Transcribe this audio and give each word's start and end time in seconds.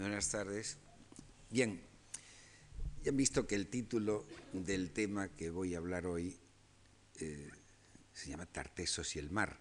Buenas 0.00 0.30
tardes. 0.30 0.78
Bien, 1.50 1.78
ya 3.04 3.10
han 3.10 3.18
visto 3.18 3.46
que 3.46 3.54
el 3.54 3.66
título 3.66 4.24
del 4.54 4.92
tema 4.92 5.28
que 5.28 5.50
voy 5.50 5.74
a 5.74 5.76
hablar 5.76 6.06
hoy 6.06 6.38
eh, 7.16 7.50
se 8.14 8.30
llama 8.30 8.46
Tartesos 8.46 9.14
y 9.16 9.18
el 9.18 9.30
mar. 9.30 9.58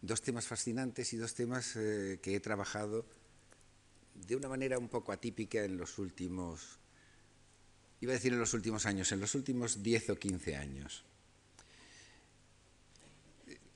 Dos 0.00 0.22
temas 0.22 0.46
fascinantes 0.46 1.12
y 1.12 1.18
dos 1.18 1.34
temas 1.34 1.76
eh, 1.76 2.20
que 2.22 2.34
he 2.34 2.40
trabajado 2.40 3.04
de 4.14 4.34
una 4.34 4.48
manera 4.48 4.78
un 4.78 4.88
poco 4.88 5.12
atípica 5.12 5.62
en 5.62 5.76
los 5.76 5.98
últimos, 5.98 6.78
iba 8.00 8.12
a 8.12 8.14
decir 8.14 8.32
en 8.32 8.38
los 8.38 8.54
últimos 8.54 8.86
años, 8.86 9.12
en 9.12 9.20
los 9.20 9.34
últimos 9.34 9.82
10 9.82 10.08
o 10.08 10.16
15 10.16 10.56
años. 10.56 11.04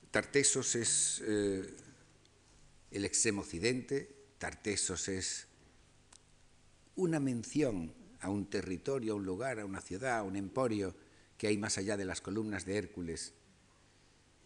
Tartesos 0.09 0.73
es 0.73 1.21
eh, 1.27 1.75
el 2.89 3.05
extremo 3.05 3.41
occidente, 3.41 4.09
Tartesos 4.39 5.09
es 5.09 5.46
una 6.97 7.19
mención 7.19 7.93
a 8.19 8.29
un 8.29 8.49
territorio, 8.49 9.13
a 9.13 9.15
un 9.15 9.25
lugar, 9.25 9.59
a 9.59 9.65
una 9.65 9.79
ciudad, 9.79 10.17
a 10.17 10.23
un 10.23 10.35
emporio 10.35 10.93
que 11.37 11.47
hay 11.47 11.57
más 11.57 11.77
allá 11.77 11.95
de 11.95 12.05
las 12.05 12.19
columnas 12.19 12.65
de 12.65 12.77
Hércules, 12.77 13.33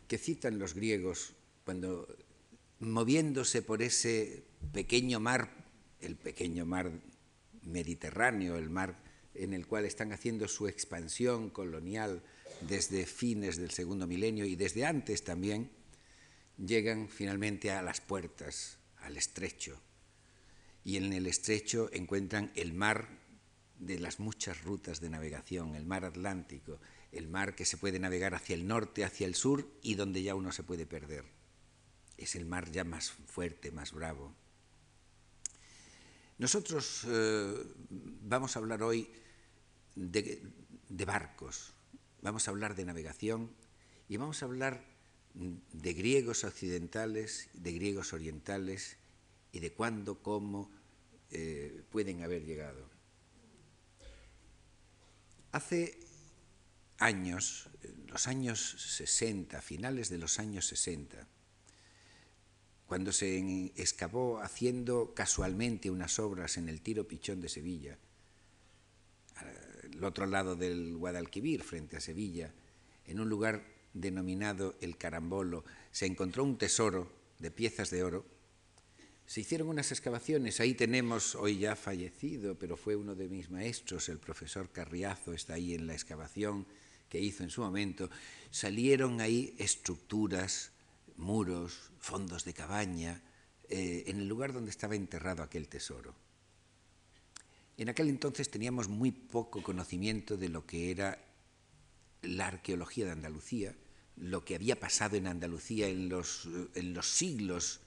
que 0.07 0.17
citan 0.17 0.59
los 0.59 0.75
griegos 0.75 1.33
cuando 1.65 2.07
moviéndose 2.79 3.61
por 3.61 3.81
ese 3.81 4.43
pequeño 4.73 5.19
mar, 5.19 5.49
el 6.01 6.15
pequeño 6.15 6.65
mar 6.65 6.91
Mediterráneo, 7.63 8.57
el 8.57 8.69
mar 8.69 8.97
en 9.33 9.53
el 9.53 9.67
cual 9.67 9.85
están 9.85 10.11
haciendo 10.11 10.47
su 10.47 10.67
expansión 10.67 11.49
colonial 11.49 12.21
desde 12.67 13.05
fines 13.05 13.57
del 13.57 13.71
segundo 13.71 14.07
milenio 14.07 14.45
y 14.45 14.55
desde 14.55 14.85
antes 14.85 15.23
también, 15.23 15.69
llegan 16.57 17.07
finalmente 17.07 17.71
a 17.71 17.81
las 17.81 18.01
puertas, 18.01 18.77
al 19.01 19.17
estrecho, 19.17 19.79
y 20.83 20.97
en 20.97 21.13
el 21.13 21.27
estrecho 21.27 21.89
encuentran 21.93 22.51
el 22.55 22.73
mar 22.73 23.21
de 23.77 23.99
las 23.99 24.19
muchas 24.19 24.63
rutas 24.63 24.99
de 25.01 25.09
navegación, 25.09 25.75
el 25.75 25.85
mar 25.85 26.05
Atlántico, 26.05 26.79
el 27.11 27.27
mar 27.27 27.55
que 27.55 27.65
se 27.65 27.77
puede 27.77 27.99
navegar 27.99 28.35
hacia 28.35 28.55
el 28.55 28.67
norte, 28.67 29.03
hacia 29.03 29.27
el 29.27 29.35
sur 29.35 29.67
y 29.81 29.95
donde 29.95 30.23
ya 30.23 30.35
uno 30.35 30.51
se 30.51 30.63
puede 30.63 30.85
perder. 30.85 31.25
Es 32.17 32.35
el 32.35 32.45
mar 32.45 32.71
ya 32.71 32.83
más 32.83 33.11
fuerte, 33.11 33.71
más 33.71 33.91
bravo. 33.91 34.35
Nosotros 36.37 37.05
eh, 37.07 37.53
vamos 37.89 38.55
a 38.55 38.59
hablar 38.59 38.81
hoy 38.83 39.11
de, 39.95 40.41
de 40.89 41.05
barcos, 41.05 41.73
vamos 42.21 42.47
a 42.47 42.51
hablar 42.51 42.75
de 42.75 42.85
navegación 42.85 43.51
y 44.07 44.17
vamos 44.17 44.41
a 44.41 44.45
hablar 44.45 44.85
de 45.33 45.93
griegos 45.93 46.43
occidentales, 46.43 47.49
de 47.53 47.73
griegos 47.73 48.13
orientales 48.13 48.97
y 49.51 49.59
de 49.59 49.71
cuándo, 49.73 50.21
cómo 50.21 50.71
eh, 51.29 51.83
pueden 51.89 52.23
haber 52.23 52.45
llegado. 52.45 52.89
Hace 55.51 55.99
años, 56.97 57.69
los 58.07 58.27
años 58.27 58.75
60, 58.97 59.61
finales 59.61 60.09
de 60.09 60.17
los 60.17 60.39
años 60.39 60.67
60, 60.67 61.27
cuando 62.85 63.11
se 63.11 63.37
excavó 63.75 64.41
haciendo 64.41 65.13
casualmente 65.13 65.89
unas 65.89 66.19
obras 66.19 66.57
en 66.57 66.69
el 66.69 66.81
Tiro 66.81 67.07
Pichón 67.07 67.41
de 67.41 67.49
Sevilla, 67.49 67.97
al 69.35 70.03
otro 70.03 70.25
lado 70.25 70.55
del 70.55 70.95
Guadalquivir, 70.97 71.63
frente 71.63 71.97
a 71.97 72.01
Sevilla, 72.01 72.53
en 73.05 73.19
un 73.19 73.29
lugar 73.29 73.63
denominado 73.93 74.75
el 74.81 74.97
Carambolo, 74.97 75.63
se 75.91 76.05
encontró 76.05 76.43
un 76.43 76.57
tesoro 76.57 77.11
de 77.39 77.51
piezas 77.51 77.89
de 77.89 78.03
oro 78.03 78.25
se 79.31 79.39
hicieron 79.39 79.69
unas 79.69 79.93
excavaciones, 79.93 80.59
ahí 80.59 80.73
tenemos, 80.73 81.35
hoy 81.35 81.59
ya 81.59 81.77
fallecido, 81.77 82.59
pero 82.59 82.75
fue 82.75 82.97
uno 82.97 83.15
de 83.15 83.29
mis 83.29 83.49
maestros, 83.49 84.09
el 84.09 84.19
profesor 84.19 84.69
Carriazo, 84.69 85.31
está 85.31 85.53
ahí 85.53 85.73
en 85.73 85.87
la 85.87 85.93
excavación 85.93 86.67
que 87.07 87.21
hizo 87.21 87.41
en 87.41 87.49
su 87.49 87.61
momento, 87.61 88.09
salieron 88.49 89.21
ahí 89.21 89.55
estructuras, 89.57 90.71
muros, 91.15 91.91
fondos 91.97 92.43
de 92.43 92.53
cabaña, 92.53 93.21
eh, 93.69 94.03
en 94.07 94.19
el 94.19 94.27
lugar 94.27 94.51
donde 94.51 94.69
estaba 94.69 94.97
enterrado 94.97 95.43
aquel 95.43 95.69
tesoro. 95.69 96.13
En 97.77 97.87
aquel 97.87 98.09
entonces 98.09 98.51
teníamos 98.51 98.89
muy 98.89 99.11
poco 99.11 99.63
conocimiento 99.63 100.35
de 100.35 100.49
lo 100.49 100.65
que 100.65 100.91
era 100.91 101.23
la 102.21 102.47
arqueología 102.47 103.05
de 103.05 103.11
Andalucía, 103.11 103.77
lo 104.17 104.43
que 104.43 104.55
había 104.55 104.77
pasado 104.77 105.15
en 105.15 105.27
Andalucía 105.27 105.87
en 105.87 106.09
los, 106.09 106.49
en 106.75 106.93
los 106.93 107.07
siglos 107.07 107.79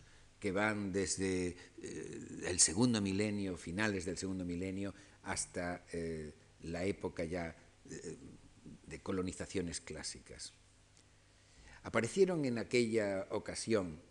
que 0.44 0.52
van 0.52 0.92
desde 0.92 1.56
eh, 1.80 2.42
el 2.44 2.60
segundo 2.60 3.00
milenio, 3.00 3.56
finales 3.56 4.04
del 4.04 4.18
segundo 4.18 4.44
milenio, 4.44 4.94
hasta 5.22 5.86
eh, 5.90 6.34
la 6.64 6.84
época 6.84 7.24
ya 7.24 7.56
eh, 7.88 8.18
de 8.86 9.00
colonizaciones 9.00 9.80
clásicas. 9.80 10.52
Aparecieron 11.82 12.44
en 12.44 12.58
aquella 12.58 13.26
ocasión 13.30 14.02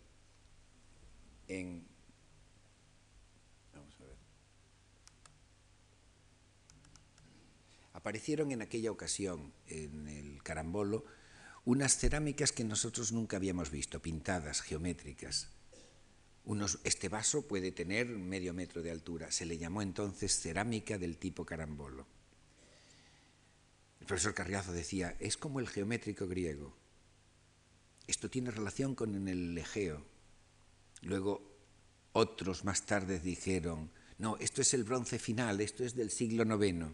en... 1.46 1.86
Vamos 3.72 3.94
a 4.00 4.04
ver. 4.04 4.16
Aparecieron 7.92 8.50
en 8.50 8.60
aquella 8.60 8.90
ocasión 8.90 9.52
en 9.68 10.08
el 10.08 10.42
carambolo 10.42 11.04
unas 11.64 11.96
cerámicas 11.96 12.50
que 12.50 12.64
nosotros 12.64 13.12
nunca 13.12 13.36
habíamos 13.36 13.70
visto, 13.70 14.02
pintadas, 14.02 14.62
geométricas, 14.62 15.53
este 16.84 17.08
vaso 17.08 17.46
puede 17.46 17.72
tener 17.72 18.06
medio 18.06 18.52
metro 18.52 18.82
de 18.82 18.90
altura. 18.90 19.30
Se 19.30 19.46
le 19.46 19.56
llamó 19.56 19.82
entonces 19.82 20.38
cerámica 20.38 20.98
del 20.98 21.16
tipo 21.16 21.44
carambolo. 21.44 22.06
El 24.00 24.06
profesor 24.06 24.34
Carriazo 24.34 24.72
decía, 24.72 25.16
es 25.18 25.38
como 25.38 25.60
el 25.60 25.68
geométrico 25.68 26.26
griego. 26.26 26.76
Esto 28.06 28.28
tiene 28.28 28.50
relación 28.50 28.94
con 28.94 29.28
el 29.28 29.56
Egeo. 29.56 30.04
Luego 31.00 31.54
otros 32.12 32.64
más 32.64 32.84
tarde 32.84 33.18
dijeron, 33.18 33.90
no, 34.18 34.36
esto 34.36 34.60
es 34.60 34.74
el 34.74 34.84
bronce 34.84 35.18
final, 35.18 35.60
esto 35.60 35.84
es 35.84 35.94
del 35.94 36.10
siglo 36.10 36.44
IX. 36.44 36.92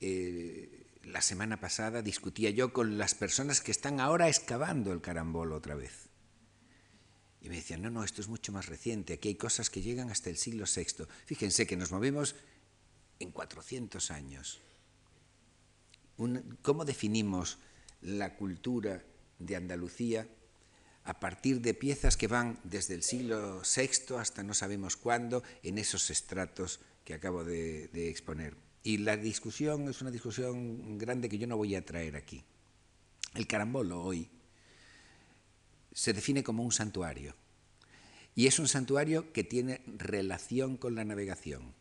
Eh, 0.00 0.86
la 1.04 1.22
semana 1.22 1.58
pasada 1.58 2.02
discutía 2.02 2.50
yo 2.50 2.72
con 2.72 2.98
las 2.98 3.14
personas 3.14 3.60
que 3.60 3.70
están 3.70 3.98
ahora 3.98 4.28
excavando 4.28 4.92
el 4.92 5.00
carambolo 5.00 5.56
otra 5.56 5.74
vez. 5.74 6.11
Y 7.42 7.48
me 7.48 7.56
decían, 7.56 7.82
no, 7.82 7.90
no, 7.90 8.04
esto 8.04 8.20
es 8.20 8.28
mucho 8.28 8.52
más 8.52 8.66
reciente, 8.66 9.14
aquí 9.14 9.28
hay 9.28 9.34
cosas 9.34 9.68
que 9.68 9.82
llegan 9.82 10.10
hasta 10.10 10.30
el 10.30 10.36
siglo 10.36 10.64
VI. 10.64 11.06
Fíjense 11.26 11.66
que 11.66 11.76
nos 11.76 11.90
movemos 11.90 12.36
en 13.18 13.32
400 13.32 14.10
años. 14.12 14.60
¿Cómo 16.62 16.84
definimos 16.84 17.58
la 18.00 18.36
cultura 18.36 19.02
de 19.40 19.56
Andalucía 19.56 20.28
a 21.04 21.18
partir 21.18 21.60
de 21.60 21.74
piezas 21.74 22.16
que 22.16 22.28
van 22.28 22.60
desde 22.62 22.94
el 22.94 23.02
siglo 23.02 23.62
VI 23.62 24.14
hasta 24.18 24.44
no 24.44 24.54
sabemos 24.54 24.96
cuándo 24.96 25.42
en 25.64 25.78
esos 25.78 26.10
estratos 26.10 26.78
que 27.04 27.14
acabo 27.14 27.42
de, 27.42 27.88
de 27.88 28.08
exponer? 28.08 28.56
Y 28.84 28.98
la 28.98 29.16
discusión 29.16 29.88
es 29.88 30.00
una 30.00 30.12
discusión 30.12 30.96
grande 30.96 31.28
que 31.28 31.38
yo 31.38 31.48
no 31.48 31.56
voy 31.56 31.74
a 31.74 31.84
traer 31.84 32.14
aquí. 32.14 32.44
El 33.34 33.48
carambolo 33.48 34.00
hoy 34.00 34.30
se 36.02 36.12
define 36.12 36.42
como 36.42 36.64
un 36.64 36.72
santuario. 36.72 37.36
Y 38.34 38.48
es 38.48 38.58
un 38.58 38.66
santuario 38.66 39.32
que 39.32 39.44
tiene 39.44 39.82
relación 39.86 40.76
con 40.76 40.96
la 40.96 41.04
navegación, 41.04 41.76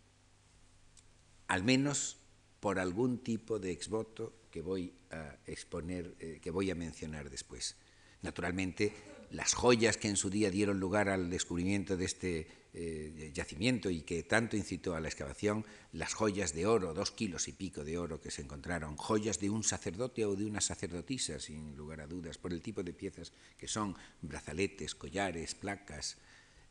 al 1.47 1.63
menos 1.63 2.17
por 2.59 2.77
algún 2.77 3.23
tipo 3.23 3.57
de 3.57 3.71
exvoto 3.71 4.35
que 4.51 4.61
voy 4.61 4.93
a 5.09 5.37
exponer, 5.47 6.13
eh, 6.19 6.37
que 6.39 6.51
voy 6.51 6.69
a 6.69 6.75
mencionar 6.75 7.31
después. 7.31 7.77
Naturalmente, 8.21 8.93
las 9.31 9.55
joyas 9.55 9.97
que 9.97 10.09
en 10.09 10.17
su 10.17 10.29
día 10.29 10.51
dieron 10.51 10.79
lugar 10.79 11.09
al 11.09 11.31
descubrimiento 11.31 11.97
de 11.97 12.05
este 12.05 12.47
eh, 12.73 13.31
yacimiento 13.33 13.89
y 13.89 14.01
que 14.01 14.23
tanto 14.23 14.55
incitó 14.55 14.95
a 14.95 15.01
la 15.01 15.09
excavación, 15.09 15.65
las 15.91 16.13
joyas 16.13 16.53
de 16.53 16.65
oro, 16.65 16.93
dos 16.93 17.11
kilos 17.11 17.47
y 17.49 17.51
pico 17.51 17.83
de 17.83 17.97
oro 17.97 18.21
que 18.21 18.31
se 18.31 18.41
encontraron, 18.41 18.95
joyas 18.95 19.39
de 19.39 19.49
un 19.49 19.63
sacerdote 19.63 20.25
o 20.25 20.35
de 20.35 20.45
una 20.45 20.61
sacerdotisa, 20.61 21.39
sin 21.39 21.75
lugar 21.75 21.99
a 21.99 22.07
dudas, 22.07 22.37
por 22.37 22.53
el 22.53 22.61
tipo 22.61 22.81
de 22.81 22.93
piezas 22.93 23.33
que 23.57 23.67
son 23.67 23.95
brazaletes, 24.21 24.95
collares, 24.95 25.53
placas. 25.53 26.17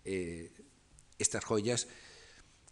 Eh, 0.04 0.50
estas 1.18 1.44
joyas 1.44 1.86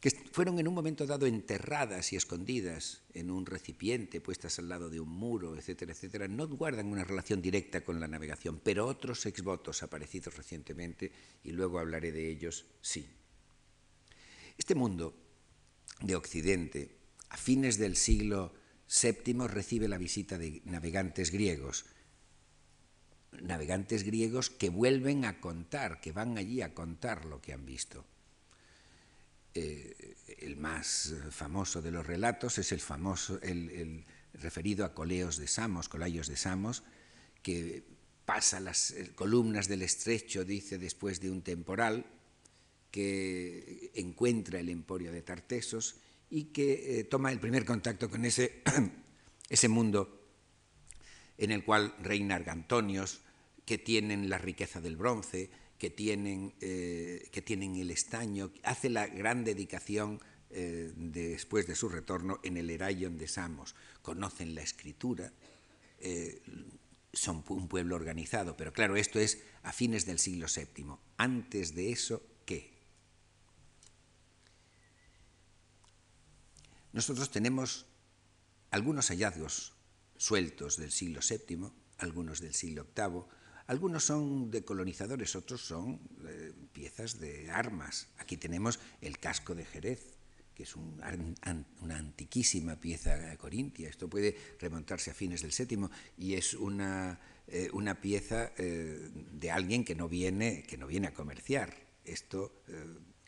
que 0.00 0.10
fueron 0.10 0.58
en 0.60 0.68
un 0.68 0.74
momento 0.74 1.06
dado 1.06 1.26
enterradas 1.26 2.12
y 2.12 2.16
escondidas 2.16 3.02
en 3.14 3.30
un 3.30 3.46
recipiente, 3.46 4.20
puestas 4.20 4.58
al 4.58 4.68
lado 4.68 4.90
de 4.90 5.00
un 5.00 5.08
muro, 5.08 5.56
etcétera, 5.56 5.92
etcétera, 5.92 6.28
no 6.28 6.46
guardan 6.46 6.86
una 6.86 7.02
relación 7.02 7.42
directa 7.42 7.84
con 7.84 7.98
la 7.98 8.06
navegación, 8.06 8.60
pero 8.62 8.86
otros 8.86 9.26
exvotos 9.26 9.82
aparecidos 9.82 10.36
recientemente, 10.36 11.10
y 11.42 11.50
luego 11.50 11.80
hablaré 11.80 12.12
de 12.12 12.30
ellos, 12.30 12.66
sí. 12.80 13.08
Este 14.56 14.76
mundo 14.76 15.16
de 16.00 16.14
Occidente, 16.14 16.96
a 17.30 17.36
fines 17.36 17.76
del 17.76 17.96
siglo 17.96 18.54
VII, 19.02 19.48
recibe 19.48 19.88
la 19.88 19.98
visita 19.98 20.38
de 20.38 20.62
navegantes 20.64 21.32
griegos, 21.32 21.86
navegantes 23.42 24.04
griegos 24.04 24.48
que 24.48 24.70
vuelven 24.70 25.24
a 25.24 25.40
contar, 25.40 26.00
que 26.00 26.12
van 26.12 26.38
allí 26.38 26.62
a 26.62 26.72
contar 26.72 27.24
lo 27.24 27.40
que 27.42 27.52
han 27.52 27.66
visto 27.66 28.06
Eh, 29.60 30.14
el 30.38 30.56
más 30.56 31.14
famoso 31.30 31.82
de 31.82 31.90
los 31.90 32.06
relatos 32.06 32.58
es 32.58 32.70
el 32.70 32.78
famoso, 32.78 33.40
el, 33.42 34.04
referido 34.34 34.84
a 34.84 34.94
Coleos 34.94 35.36
de 35.36 35.48
Samos, 35.48 35.88
Colayos 35.88 36.28
de 36.28 36.36
Samos, 36.36 36.84
que 37.42 37.82
pasa 38.24 38.60
las 38.60 38.92
eh, 38.92 39.10
columnas 39.16 39.66
del 39.66 39.82
estrecho, 39.82 40.44
dice, 40.44 40.78
después 40.78 41.20
de 41.20 41.32
un 41.32 41.42
temporal, 41.42 42.06
que 42.92 43.90
encuentra 43.94 44.60
el 44.60 44.68
emporio 44.68 45.10
de 45.10 45.22
Tartesos 45.22 45.96
y 46.30 46.44
que 46.44 47.00
eh, 47.00 47.04
toma 47.04 47.32
el 47.32 47.40
primer 47.40 47.64
contacto 47.64 48.08
con 48.08 48.24
ese, 48.24 48.62
ese 49.48 49.68
mundo 49.68 50.22
en 51.36 51.50
el 51.50 51.64
cual 51.64 51.96
reina 52.00 52.36
Argantonios, 52.36 53.22
que 53.64 53.76
tienen 53.76 54.30
la 54.30 54.38
riqueza 54.38 54.80
del 54.80 54.96
bronce, 54.96 55.50
que 55.78 55.90
tienen, 55.90 56.54
eh, 56.60 57.28
que 57.30 57.40
tienen 57.40 57.76
el 57.76 57.90
estaño, 57.90 58.50
hace 58.64 58.90
la 58.90 59.06
gran 59.06 59.44
dedicación 59.44 60.20
eh, 60.50 60.92
después 60.96 61.66
de 61.66 61.76
su 61.76 61.88
retorno 61.88 62.40
en 62.42 62.56
el 62.56 62.70
Erayon 62.70 63.16
de 63.16 63.28
Samos. 63.28 63.74
Conocen 64.02 64.54
la 64.54 64.62
escritura, 64.62 65.32
eh, 66.00 66.42
son 67.12 67.44
un 67.48 67.68
pueblo 67.68 67.96
organizado, 67.96 68.56
pero 68.56 68.72
claro, 68.72 68.96
esto 68.96 69.20
es 69.20 69.42
a 69.62 69.72
fines 69.72 70.04
del 70.04 70.18
siglo 70.18 70.46
VII. 70.54 70.96
Antes 71.16 71.74
de 71.74 71.92
eso, 71.92 72.22
¿qué? 72.44 72.72
Nosotros 76.92 77.30
tenemos 77.30 77.86
algunos 78.70 79.08
hallazgos 79.08 79.74
sueltos 80.16 80.76
del 80.76 80.90
siglo 80.90 81.20
VII, 81.20 81.70
algunos 81.98 82.40
del 82.40 82.54
siglo 82.54 82.86
VIII, 82.96 83.22
algunos 83.68 84.02
son 84.02 84.50
de 84.50 84.64
colonizadores, 84.64 85.36
otros 85.36 85.60
son 85.60 86.00
eh, 86.26 86.52
piezas 86.72 87.20
de 87.20 87.50
armas. 87.50 88.08
Aquí 88.16 88.38
tenemos 88.38 88.80
el 89.02 89.18
casco 89.18 89.54
de 89.54 89.66
Jerez, 89.66 90.16
que 90.54 90.62
es 90.62 90.74
un, 90.74 90.98
una 91.82 91.96
antiquísima 91.96 92.80
pieza 92.80 93.36
corintia. 93.36 93.90
Esto 93.90 94.08
puede 94.08 94.34
remontarse 94.58 95.10
a 95.10 95.14
fines 95.14 95.42
del 95.42 95.52
séptimo 95.52 95.90
y 96.16 96.32
es 96.32 96.54
una, 96.54 97.20
eh, 97.46 97.68
una 97.74 98.00
pieza 98.00 98.52
eh, 98.56 99.10
de 99.12 99.50
alguien 99.50 99.84
que 99.84 99.94
no 99.94 100.08
viene, 100.08 100.62
que 100.62 100.78
no 100.78 100.86
viene 100.86 101.08
a 101.08 101.14
comerciar. 101.14 101.76
Esto, 102.06 102.62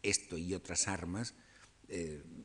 esto 0.02 0.38
y 0.38 0.54
otras 0.54 0.88
armas 0.88 1.34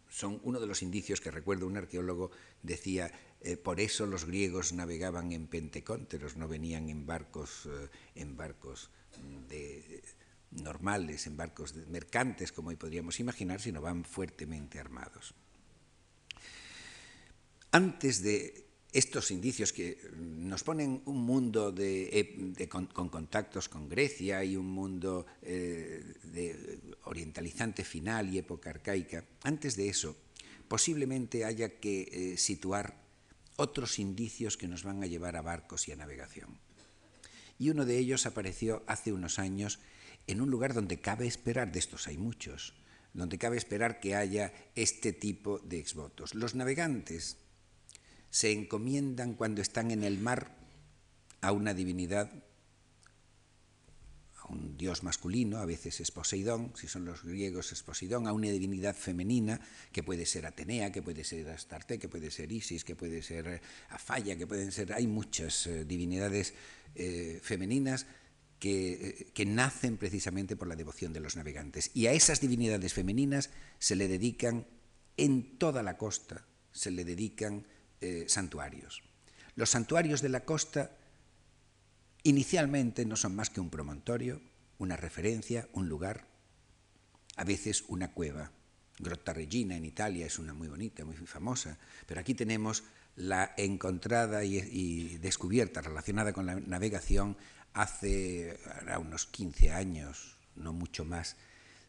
son 0.09 0.39
uno 0.43 0.59
de 0.59 0.67
los 0.67 0.81
indicios 0.81 1.21
que 1.21 1.31
recuerdo 1.31 1.67
un 1.67 1.77
arqueólogo 1.77 2.31
decía, 2.61 3.11
eh, 3.41 3.57
por 3.57 3.79
eso 3.79 4.05
los 4.05 4.25
griegos 4.25 4.73
navegaban 4.73 5.31
en 5.31 5.47
pentecónteros, 5.47 6.37
no 6.37 6.47
venían 6.47 6.89
en 6.89 7.05
barcos, 7.05 7.67
eh, 7.67 7.89
en 8.15 8.37
barcos 8.37 8.89
de, 9.49 10.03
normales, 10.51 11.27
en 11.27 11.37
barcos 11.37 11.73
de, 11.73 11.85
mercantes, 11.87 12.51
como 12.51 12.69
hoy 12.69 12.75
podríamos 12.75 13.19
imaginar, 13.19 13.61
sino 13.61 13.81
van 13.81 14.03
fuertemente 14.03 14.79
armados. 14.79 15.33
Antes 17.71 18.23
de 18.23 18.64
estos 18.95 19.29
indicios 19.29 19.73
que 19.73 19.99
nos 20.15 20.63
ponen 20.63 21.01
un 21.03 21.19
mundo 21.25 21.73
de, 21.73 22.07
eh, 22.17 22.67
con, 22.69 22.87
con, 22.87 23.09
contactos 23.09 23.67
con 23.67 23.89
Grecia 23.89 24.41
y 24.45 24.55
un 24.55 24.67
mundo 24.71 25.25
eh, 25.41 26.79
orientalizante 27.03 27.83
final 27.83 28.33
y 28.33 28.37
época 28.37 28.69
arcaica, 28.69 29.25
antes 29.43 29.75
de 29.75 29.89
eso, 29.89 30.15
posiblemente 30.69 31.43
haya 31.43 31.77
que 31.77 32.07
eh, 32.09 32.37
situar 32.37 32.95
otros 33.57 33.99
indicios 33.99 34.55
que 34.55 34.69
nos 34.69 34.83
van 34.83 35.03
a 35.03 35.07
llevar 35.07 35.35
a 35.35 35.41
barcos 35.41 35.89
y 35.89 35.91
a 35.91 35.97
navegación. 35.97 36.57
Y 37.59 37.71
uno 37.71 37.83
de 37.83 37.97
ellos 37.97 38.25
apareció 38.25 38.81
hace 38.87 39.11
unos 39.11 39.39
años 39.39 39.79
en 40.25 40.39
un 40.39 40.49
lugar 40.49 40.73
donde 40.73 41.01
cabe 41.01 41.27
esperar, 41.27 41.69
de 41.73 41.79
estos 41.79 42.07
hay 42.07 42.17
muchos, 42.17 42.73
donde 43.13 43.37
cabe 43.37 43.57
esperar 43.57 43.99
que 43.99 44.15
haya 44.15 44.53
este 44.73 45.11
tipo 45.11 45.59
de 45.59 45.79
exvotos. 45.79 46.33
Los 46.33 46.55
navegantes 46.55 47.37
se 48.35 48.51
encomiendan 48.51 49.35
cuando 49.35 49.61
están 49.61 49.91
en 49.91 50.03
el 50.03 50.19
mar 50.19 50.57
a 51.39 51.53
una 51.53 51.73
divinidad, 51.73 52.29
a 54.35 54.51
un 54.51 54.75
dios 54.75 55.03
masculino, 55.03 55.59
a 55.59 55.65
veces 55.65 56.01
es 56.01 56.11
Poseidón, 56.11 56.73
si 56.75 56.89
son 56.89 57.05
los 57.05 57.23
griegos 57.23 57.71
es 57.71 57.81
Poseidón, 57.81 58.27
a 58.27 58.33
una 58.33 58.49
divinidad 58.49 58.93
femenina, 58.93 59.61
que 59.93 60.03
puede 60.03 60.25
ser 60.25 60.45
Atenea, 60.45 60.91
que 60.91 61.01
puede 61.01 61.23
ser 61.23 61.49
Astarte, 61.49 61.97
que 61.97 62.09
puede 62.09 62.29
ser 62.29 62.51
Isis, 62.51 62.83
que 62.83 62.97
puede 62.97 63.21
ser 63.21 63.61
Afaya, 63.87 64.35
que 64.35 64.45
pueden 64.45 64.73
ser... 64.73 64.91
Hay 64.91 65.07
muchas 65.07 65.67
eh, 65.67 65.85
divinidades 65.85 66.55
eh, 66.93 67.39
femeninas 67.41 68.05
que, 68.59 68.91
eh, 68.91 69.31
que 69.33 69.45
nacen 69.45 69.95
precisamente 69.95 70.57
por 70.57 70.67
la 70.67 70.75
devoción 70.75 71.13
de 71.13 71.21
los 71.21 71.37
navegantes. 71.37 71.89
Y 71.93 72.07
a 72.07 72.11
esas 72.11 72.41
divinidades 72.41 72.93
femeninas 72.93 73.49
se 73.79 73.95
le 73.95 74.09
dedican 74.09 74.67
en 75.15 75.57
toda 75.57 75.83
la 75.83 75.97
costa, 75.97 76.45
se 76.73 76.91
le 76.91 77.05
dedican 77.05 77.65
eh, 78.01 78.25
santuarios. 78.27 79.03
Los 79.55 79.69
santuarios 79.69 80.21
de 80.21 80.29
la 80.29 80.43
costa 80.43 80.97
inicialmente 82.23 83.05
no 83.05 83.15
son 83.15 83.35
más 83.35 83.49
que 83.49 83.61
un 83.61 83.69
promontorio, 83.69 84.41
una 84.77 84.97
referencia, 84.97 85.69
un 85.73 85.87
lugar, 85.87 86.27
a 87.35 87.43
veces 87.43 87.83
una 87.87 88.11
cueva. 88.11 88.51
Grotta 88.97 89.33
Regina 89.33 89.75
en 89.75 89.85
Italia 89.85 90.25
es 90.25 90.39
una 90.39 90.53
muy 90.53 90.67
bonita, 90.67 91.03
muy 91.05 91.15
famosa, 91.15 91.77
pero 92.05 92.21
aquí 92.21 92.33
tenemos 92.33 92.83
la 93.15 93.53
encontrada 93.57 94.43
y, 94.43 95.17
descubierta 95.17 95.81
relacionada 95.81 96.33
con 96.33 96.45
la 96.45 96.55
navegación 96.55 97.37
hace 97.73 98.57
unos 98.99 99.25
15 99.27 99.71
años, 99.71 100.37
no 100.55 100.73
mucho 100.73 101.05
más, 101.05 101.35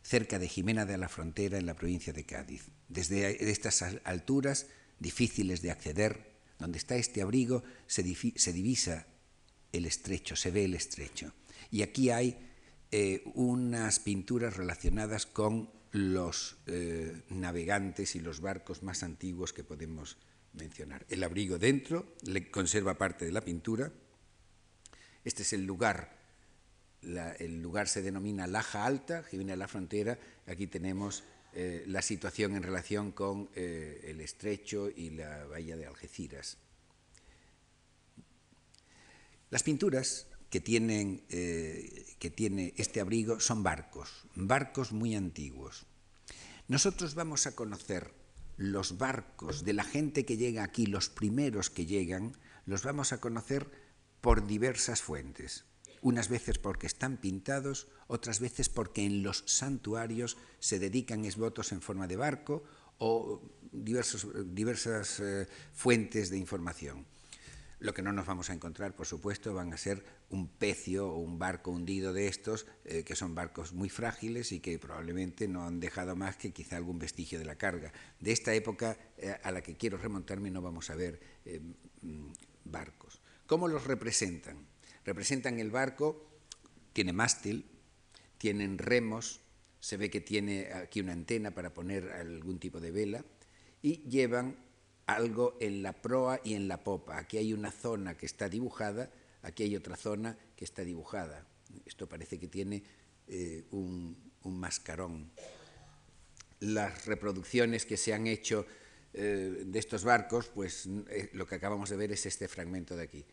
cerca 0.02 0.38
de 0.38 0.48
Jimena 0.48 0.84
de 0.84 0.98
la 0.98 1.08
Frontera, 1.08 1.58
en 1.58 1.66
la 1.66 1.74
provincia 1.74 2.12
de 2.12 2.24
Cádiz. 2.24 2.70
Desde 2.88 3.50
estas 3.50 3.82
alturas 4.04 4.66
difíciles 4.98 5.62
de 5.62 5.70
acceder, 5.70 6.36
donde 6.58 6.78
está 6.78 6.96
este 6.96 7.22
abrigo, 7.22 7.62
se, 7.86 8.02
se 8.36 8.52
divisa 8.52 9.06
el 9.72 9.86
estrecho, 9.86 10.36
se 10.36 10.50
ve 10.50 10.64
el 10.64 10.74
estrecho. 10.74 11.32
Y 11.70 11.82
aquí 11.82 12.10
hay 12.10 12.38
eh, 12.90 13.22
unas 13.34 14.00
pinturas 14.00 14.56
relacionadas 14.56 15.26
con 15.26 15.70
los 15.92 16.56
eh, 16.66 17.22
navegantes 17.30 18.16
y 18.16 18.20
los 18.20 18.40
barcos 18.40 18.82
más 18.82 19.02
antiguos 19.02 19.52
que 19.52 19.64
podemos 19.64 20.18
mencionar. 20.52 21.04
El 21.08 21.24
abrigo 21.24 21.58
dentro 21.58 22.14
le 22.22 22.50
conserva 22.50 22.98
parte 22.98 23.24
de 23.24 23.32
la 23.32 23.40
pintura. 23.40 23.92
Este 25.24 25.42
es 25.42 25.52
el 25.52 25.64
lugar, 25.64 26.16
el 27.02 27.60
lugar 27.60 27.88
se 27.88 28.02
denomina 28.02 28.46
Laja 28.46 28.84
Alta, 28.84 29.24
que 29.24 29.36
viene 29.36 29.52
a 29.52 29.56
la 29.56 29.68
frontera. 29.68 30.18
Aquí 30.46 30.66
tenemos 30.66 31.24
eh, 31.58 31.84
la 31.86 32.02
situación 32.02 32.54
en 32.54 32.62
relación 32.62 33.12
con 33.12 33.48
eh, 33.54 34.08
el 34.08 34.20
estrecho 34.20 34.90
y 34.90 35.08
la 35.08 35.46
bahía 35.46 35.78
de 35.78 35.86
Algeciras. 35.86 36.58
Las 39.48 39.62
pinturas 39.62 40.26
que, 40.50 40.60
tienen, 40.60 41.24
eh, 41.30 42.14
que 42.18 42.28
tiene 42.28 42.74
este 42.76 43.00
abrigo 43.00 43.40
son 43.40 43.62
barcos, 43.62 44.26
barcos 44.34 44.92
muy 44.92 45.14
antiguos. 45.14 45.86
Nosotros 46.68 47.14
vamos 47.14 47.46
a 47.46 47.56
conocer 47.56 48.12
los 48.58 48.98
barcos 48.98 49.64
de 49.64 49.72
la 49.72 49.84
gente 49.84 50.26
que 50.26 50.36
llega 50.36 50.62
aquí, 50.62 50.84
los 50.84 51.08
primeros 51.08 51.70
que 51.70 51.86
llegan, 51.86 52.36
los 52.66 52.82
vamos 52.82 53.14
a 53.14 53.20
conocer 53.22 53.70
por 54.20 54.46
diversas 54.46 55.00
fuentes 55.00 55.64
unas 56.02 56.28
veces 56.28 56.58
porque 56.58 56.86
están 56.86 57.16
pintados, 57.16 57.88
otras 58.06 58.40
veces 58.40 58.68
porque 58.68 59.04
en 59.04 59.22
los 59.22 59.42
santuarios 59.46 60.36
se 60.58 60.78
dedican 60.78 61.24
esbotos 61.24 61.72
en 61.72 61.80
forma 61.80 62.06
de 62.06 62.16
barco 62.16 62.64
o 62.98 63.42
diversos, 63.72 64.26
diversas 64.54 65.20
eh, 65.20 65.46
fuentes 65.72 66.30
de 66.30 66.38
información. 66.38 67.04
Lo 67.78 67.92
que 67.92 68.00
no 68.00 68.12
nos 68.12 68.26
vamos 68.26 68.48
a 68.48 68.54
encontrar, 68.54 68.96
por 68.96 69.06
supuesto, 69.06 69.52
van 69.52 69.72
a 69.74 69.76
ser 69.76 70.02
un 70.30 70.48
pecio 70.48 71.08
o 71.08 71.18
un 71.18 71.38
barco 71.38 71.70
hundido 71.70 72.14
de 72.14 72.26
estos, 72.26 72.66
eh, 72.84 73.04
que 73.04 73.14
son 73.14 73.34
barcos 73.34 73.74
muy 73.74 73.90
frágiles 73.90 74.50
y 74.52 74.60
que 74.60 74.78
probablemente 74.78 75.46
no 75.46 75.66
han 75.66 75.78
dejado 75.78 76.16
más 76.16 76.36
que 76.36 76.52
quizá 76.52 76.78
algún 76.78 76.98
vestigio 76.98 77.38
de 77.38 77.44
la 77.44 77.56
carga. 77.56 77.92
De 78.18 78.32
esta 78.32 78.54
época 78.54 78.96
eh, 79.18 79.36
a 79.42 79.50
la 79.50 79.60
que 79.60 79.76
quiero 79.76 79.98
remontarme 79.98 80.50
no 80.50 80.62
vamos 80.62 80.88
a 80.88 80.94
ver 80.94 81.20
mm, 82.00 82.32
barcos. 82.64 83.20
¿Cómo 83.46 83.68
los 83.68 83.84
representan? 83.84 84.75
Representan 85.06 85.60
el 85.60 85.70
barco, 85.70 86.26
tiene 86.92 87.12
mástil, 87.12 87.64
tienen 88.36 88.76
remos, 88.76 89.40
se 89.80 89.96
ve 89.96 90.10
que 90.10 90.20
tiene 90.20 90.72
aquí 90.72 91.00
una 91.00 91.12
antena 91.12 91.52
para 91.52 91.72
poner 91.72 92.10
algún 92.10 92.58
tipo 92.58 92.80
de 92.80 92.90
vela 92.90 93.24
y 93.82 94.02
llevan 94.08 94.56
algo 95.06 95.56
en 95.60 95.82
la 95.82 95.92
proa 95.92 96.40
y 96.42 96.54
en 96.54 96.66
la 96.66 96.82
popa. 96.82 97.18
Aquí 97.18 97.38
hay 97.38 97.52
una 97.52 97.70
zona 97.70 98.16
que 98.16 98.26
está 98.26 98.48
dibujada, 98.48 99.10
aquí 99.42 99.62
hay 99.62 99.76
otra 99.76 99.96
zona 99.96 100.36
que 100.56 100.64
está 100.64 100.82
dibujada. 100.82 101.46
Esto 101.84 102.08
parece 102.08 102.38
que 102.38 102.48
tiene 102.48 102.82
eh, 103.28 103.64
un, 103.70 104.16
mascarón. 104.44 105.30
Las 106.60 107.06
reproducciones 107.06 107.84
que 107.84 107.96
se 107.96 108.14
han 108.14 108.26
hecho 108.26 108.66
eh, 109.12 109.64
de 109.66 109.78
estos 109.78 110.04
barcos, 110.04 110.48
pues 110.48 110.88
eh, 111.10 111.30
lo 111.32 111.46
que 111.46 111.56
acabamos 111.56 111.90
de 111.90 111.96
ver 111.96 112.12
es 112.12 112.26
este 112.26 112.48
fragmento 112.48 112.96
de 112.96 113.02
aquí. 113.02 113.24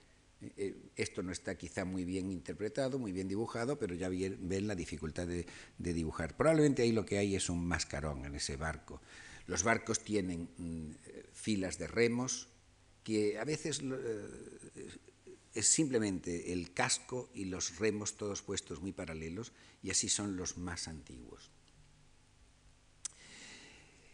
Eh, 0.58 0.76
esto 0.96 1.24
no 1.24 1.32
está 1.32 1.56
quizá 1.56 1.86
muy 1.86 2.04
bien 2.06 2.32
interpretado, 2.32 3.00
muy 3.00 3.12
bien 3.12 3.28
dibujado, 3.28 3.78
pero 3.78 3.96
ya 3.96 4.10
ven 4.10 4.68
la 4.68 4.76
dificultad 4.76 5.28
de, 5.28 5.46
dibujar. 5.78 6.36
Probablemente 6.36 6.82
ahí 6.82 6.92
lo 6.92 7.06
que 7.06 7.18
hay 7.18 7.36
es 7.36 7.50
un 7.50 7.66
mascarón 7.66 8.26
en 8.26 8.36
ese 8.36 8.58
barco. 8.58 9.02
Los 9.48 9.64
barcos 9.64 10.00
tienen 10.00 10.50
mm, 10.58 10.92
filas 11.34 11.78
de 11.78 11.88
remos 11.88 12.50
que 13.04 13.38
a 13.38 13.44
veces 13.44 13.82
eh, 13.84 14.90
es 15.54 15.68
simplemente 15.68 16.54
el 16.54 16.74
casco 16.74 17.30
y 17.34 17.46
los 17.46 17.78
remos 17.78 18.18
todos 18.18 18.42
puestos 18.42 18.82
muy 18.82 18.92
paralelos 18.92 19.52
y 19.82 19.92
así 19.92 20.10
son 20.10 20.36
los 20.38 20.58
más 20.58 20.88
antiguos. 20.88 21.52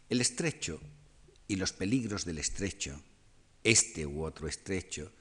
El 0.08 0.20
estrecho 0.20 0.80
y 1.46 1.56
los 1.56 1.72
peligros 1.72 2.24
del 2.24 2.38
estrecho, 2.38 3.00
este 3.62 4.06
u 4.06 4.24
otro 4.24 4.48
estrecho, 4.48 5.12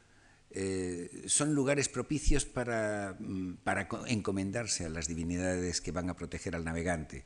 eh, 0.51 1.25
son 1.27 1.53
lugares 1.53 1.89
propicios 1.89 2.45
para, 2.45 3.15
mm, 3.19 3.57
para, 3.63 3.87
encomendarse 4.07 4.85
a 4.85 4.89
las 4.89 5.07
divinidades 5.07 5.79
que 5.81 5.91
van 5.91 6.09
a 6.09 6.15
proteger 6.15 6.55
al 6.55 6.65
navegante. 6.65 7.25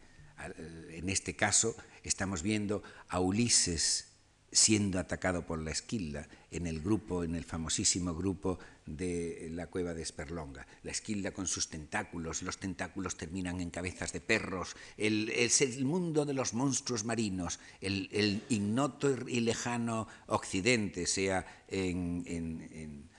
En 0.90 1.10
este 1.10 1.36
caso 1.36 1.76
estamos 2.04 2.42
viendo 2.42 2.84
a 3.08 3.20
Ulises 3.20 4.10
siendo 4.52 5.00
atacado 5.00 5.48
por 5.48 5.60
la 5.60 5.72
esquilda 5.72 6.28
en 6.52 6.68
el 6.68 6.80
grupo, 6.82 7.24
en 7.24 7.34
el 7.36 7.44
famosísimo 7.44 8.14
grupo 8.14 8.60
de 8.86 9.48
la 9.52 9.68
cueva 9.68 9.94
de 9.94 10.04
Esperlonga. 10.04 10.68
La 10.84 10.92
esquilda 10.92 11.32
con 11.32 11.48
sus 11.48 11.70
tentáculos, 11.70 12.44
los 12.44 12.60
tentáculos 12.60 13.16
terminan 13.16 13.62
en 13.62 13.72
cabezas 13.72 14.14
de 14.14 14.22
perros, 14.22 14.76
el, 14.98 15.30
es 15.30 15.62
el 15.62 15.86
mundo 15.86 16.26
de 16.26 16.34
los 16.34 16.54
monstruos 16.54 17.04
marinos, 17.04 17.60
el, 17.82 18.44
ignoto 18.50 19.28
y 19.28 19.40
lejano 19.40 20.08
occidente, 20.28 21.08
sea 21.08 21.64
en 21.68 23.10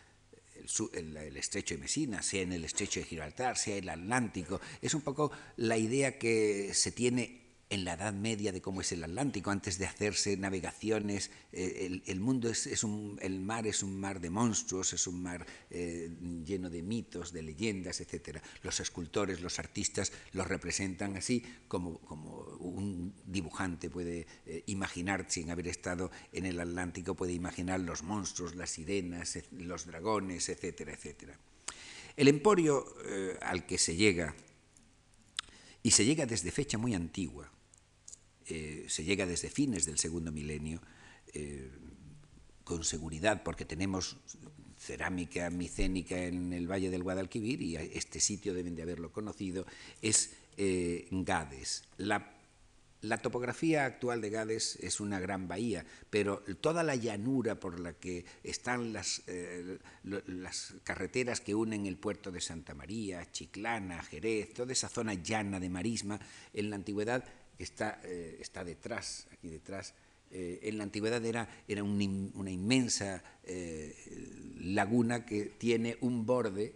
el, 0.92 1.16
el, 1.16 1.36
estrecho 1.36 1.74
de 1.74 1.80
Mesina, 1.80 2.22
sea 2.22 2.42
en 2.42 2.52
el 2.52 2.64
estrecho 2.64 3.00
de 3.00 3.06
Gibraltar, 3.06 3.56
sea 3.56 3.76
el 3.76 3.88
Atlántico. 3.88 4.60
Es 4.80 4.94
un 4.94 5.02
poco 5.02 5.30
la 5.56 5.76
idea 5.76 6.18
que 6.18 6.72
se 6.74 6.92
tiene 6.92 7.43
en 7.70 7.84
la 7.84 7.94
Edad 7.94 8.12
Media 8.12 8.52
de 8.52 8.60
cómo 8.60 8.80
es 8.80 8.92
el 8.92 9.02
Atlántico, 9.02 9.50
antes 9.50 9.78
de 9.78 9.86
hacerse 9.86 10.36
navegaciones, 10.36 11.30
eh, 11.52 12.02
el, 12.06 12.20
mundo 12.20 12.48
es, 12.48 12.84
un, 12.84 13.18
el 13.22 13.40
mar 13.40 13.66
es 13.66 13.82
un 13.82 13.98
mar 13.98 14.20
de 14.20 14.30
monstruos, 14.30 14.92
es 14.92 15.06
un 15.06 15.22
mar 15.22 15.46
eh, 15.70 16.10
lleno 16.44 16.70
de 16.70 16.82
mitos, 16.82 17.32
de 17.32 17.42
leyendas, 17.42 18.00
etc. 18.00 18.38
Los 18.62 18.80
escultores, 18.80 19.40
los 19.40 19.58
artistas 19.58 20.12
los 20.32 20.46
representan 20.46 21.16
así 21.16 21.42
como, 21.66 21.98
como 22.00 22.38
un 22.60 23.14
dibujante 23.24 23.90
puede 23.90 24.26
eh, 24.46 24.62
imaginar, 24.66 25.26
sin 25.28 25.50
haber 25.50 25.68
estado 25.68 26.10
en 26.32 26.46
el 26.46 26.60
Atlántico, 26.60 27.14
puede 27.14 27.32
imaginar 27.32 27.80
los 27.80 28.02
monstruos, 28.02 28.54
las 28.54 28.70
sirenas, 28.70 29.38
los 29.52 29.86
dragones, 29.86 30.48
etcétera, 30.48 30.92
etcétera. 30.92 31.38
El 32.16 32.28
emporio 32.28 32.86
al 33.40 33.66
que 33.66 33.76
se 33.76 33.96
llega, 33.96 34.36
y 35.82 35.90
se 35.90 36.04
llega 36.04 36.26
desde 36.26 36.52
fecha 36.52 36.78
muy 36.78 36.94
antigua, 36.94 37.50
eh, 38.46 38.84
se 38.88 39.04
llega 39.04 39.26
desde 39.26 39.48
fines 39.48 39.86
del 39.86 39.98
segundo 39.98 40.30
milenio, 40.30 40.80
eh, 41.32 41.70
con 42.62 42.84
seguridad, 42.84 43.42
porque 43.42 43.64
tenemos 43.64 44.16
cerámica 44.78 45.48
micénica 45.50 46.24
en 46.24 46.52
el 46.52 46.70
Valle 46.70 46.90
del 46.90 47.02
Guadalquivir, 47.02 47.62
y 47.62 47.76
este 47.76 48.20
sitio 48.20 48.52
deben 48.52 48.74
de 48.74 48.82
haberlo 48.82 49.12
conocido, 49.12 49.66
es 50.02 50.32
eh, 50.58 51.08
Gades. 51.10 51.84
La, 51.96 52.30
topografía 53.22 53.84
actual 53.86 54.20
de 54.20 54.30
Gades 54.30 54.76
es 54.76 55.00
una 55.00 55.20
gran 55.20 55.46
bahía, 55.48 55.84
pero 56.10 56.42
toda 56.60 56.82
la 56.82 56.96
llanura 56.96 57.60
por 57.60 57.80
la 57.80 57.92
que 57.94 58.24
están 58.42 58.92
las, 58.92 59.22
las 60.02 60.74
carreteras 60.84 61.40
que 61.40 61.54
unen 61.54 61.86
el 61.86 61.96
puerto 61.96 62.30
de 62.30 62.40
Santa 62.40 62.74
María, 62.74 63.30
Chiclana, 63.30 64.02
Jerez, 64.02 64.54
toda 64.54 64.72
esa 64.72 64.88
zona 64.88 65.14
llana 65.14 65.60
de 65.60 65.68
marisma, 65.68 66.18
en 66.54 66.70
la 66.70 66.76
antigüedad 66.76 67.24
está, 67.58 68.00
eh, 68.04 68.38
está 68.40 68.64
detrás, 68.64 69.26
aquí 69.32 69.48
detrás. 69.48 69.94
Eh, 70.30 70.60
en 70.62 70.78
la 70.78 70.84
antigüedad 70.84 71.24
era, 71.24 71.48
era 71.68 71.84
un, 71.84 72.32
una 72.34 72.50
inmensa 72.50 73.22
eh, 73.44 73.94
laguna 74.60 75.24
que 75.24 75.44
tiene 75.44 75.96
un 76.00 76.26
borde 76.26 76.74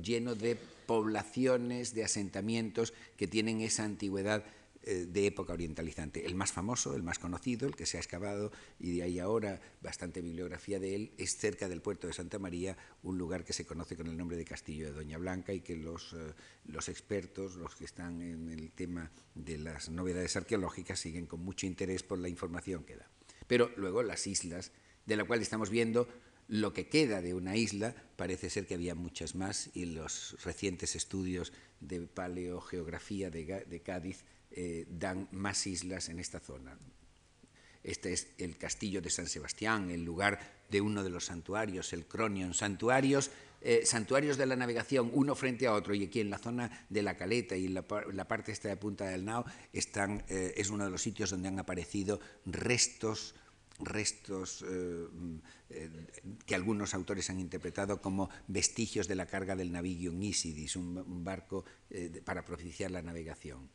lleno 0.00 0.36
de 0.36 0.56
poblaciones, 0.86 1.94
de 1.94 2.04
asentamientos 2.04 2.94
que 3.16 3.26
tienen 3.26 3.60
esa 3.60 3.82
antigüedad 3.82 4.44
de 4.82 5.26
época 5.26 5.52
orientalizante. 5.52 6.26
El 6.26 6.34
más 6.34 6.52
famoso, 6.52 6.94
el 6.96 7.02
más 7.02 7.18
conocido, 7.18 7.68
el 7.68 7.76
que 7.76 7.86
se 7.86 7.96
ha 7.96 8.00
excavado 8.00 8.50
y 8.80 8.96
de 8.96 9.02
ahí 9.04 9.18
ahora 9.18 9.60
bastante 9.80 10.20
bibliografía 10.20 10.80
de 10.80 10.94
él, 10.94 11.12
es 11.18 11.36
cerca 11.36 11.68
del 11.68 11.82
puerto 11.82 12.06
de 12.06 12.12
Santa 12.12 12.38
María, 12.38 12.76
un 13.02 13.18
lugar 13.18 13.44
que 13.44 13.52
se 13.52 13.64
conoce 13.64 13.96
con 13.96 14.06
el 14.08 14.16
nombre 14.16 14.36
de 14.36 14.44
Castillo 14.44 14.86
de 14.86 14.92
Doña 14.92 15.18
Blanca 15.18 15.52
y 15.52 15.60
que 15.60 15.76
los, 15.76 16.12
eh, 16.12 16.34
los 16.66 16.88
expertos, 16.88 17.56
los 17.56 17.74
que 17.76 17.84
están 17.84 18.22
en 18.22 18.50
el 18.50 18.72
tema 18.72 19.10
de 19.34 19.58
las 19.58 19.88
novedades 19.88 20.36
arqueológicas, 20.36 20.98
siguen 20.98 21.26
con 21.26 21.40
mucho 21.40 21.66
interés 21.66 22.02
por 22.02 22.18
la 22.18 22.28
información 22.28 22.84
que 22.84 22.96
da. 22.96 23.08
Pero 23.46 23.70
luego 23.76 24.02
las 24.02 24.26
islas, 24.26 24.72
de 25.06 25.16
la 25.16 25.24
cual 25.24 25.42
estamos 25.42 25.70
viendo 25.70 26.08
lo 26.48 26.72
que 26.72 26.88
queda 26.88 27.22
de 27.22 27.34
una 27.34 27.56
isla, 27.56 27.94
parece 28.16 28.50
ser 28.50 28.66
que 28.66 28.74
había 28.74 28.94
muchas 28.94 29.34
más 29.34 29.70
y 29.74 29.86
los 29.86 30.36
recientes 30.44 30.96
estudios 30.96 31.52
de 31.80 32.00
paleogeografía 32.02 33.30
de, 33.30 33.64
de 33.66 33.80
Cádiz 33.80 34.24
eh, 34.54 34.86
dan 34.88 35.28
más 35.32 35.66
islas 35.66 36.08
en 36.08 36.18
esta 36.18 36.38
zona. 36.38 36.78
Este 37.82 38.12
es 38.12 38.28
el 38.38 38.58
castillo 38.58 39.00
de 39.00 39.10
San 39.10 39.26
Sebastián, 39.26 39.90
el 39.90 40.04
lugar 40.04 40.38
de 40.68 40.80
uno 40.80 41.02
de 41.02 41.10
los 41.10 41.24
santuarios, 41.26 41.92
el 41.92 42.06
Cronion. 42.06 42.54
Santuarios, 42.54 43.30
eh, 43.60 43.82
santuarios 43.84 44.36
de 44.36 44.46
la 44.46 44.54
navegación, 44.54 45.10
uno 45.14 45.34
frente 45.34 45.66
a 45.66 45.72
otro, 45.72 45.94
y 45.94 46.04
aquí 46.04 46.20
en 46.20 46.30
la 46.30 46.38
zona 46.38 46.86
de 46.90 47.02
la 47.02 47.16
caleta 47.16 47.56
y 47.56 47.68
la, 47.68 47.84
la 48.12 48.28
parte 48.28 48.52
esta 48.52 48.68
de 48.68 48.76
Punta 48.76 49.06
del 49.06 49.24
Nao 49.24 49.44
están, 49.72 50.22
eh, 50.28 50.54
es 50.56 50.70
uno 50.70 50.84
de 50.84 50.90
los 50.90 51.02
sitios 51.02 51.30
donde 51.30 51.48
han 51.48 51.58
aparecido 51.58 52.20
restos 52.46 53.34
restos 53.78 54.64
que 56.46 56.54
algunos 56.54 56.94
autores 56.94 57.30
han 57.30 57.40
interpretado 57.40 58.00
como 58.00 58.30
vestigios 58.46 59.08
de 59.08 59.16
la 59.16 59.26
carga 59.26 59.56
del 59.56 59.72
navío 59.72 60.12
Isidis, 60.12 60.76
un, 60.76 61.24
barco 61.24 61.64
para 62.24 62.44
propiciar 62.44 62.92
la 62.92 63.02
navegación. 63.02 63.68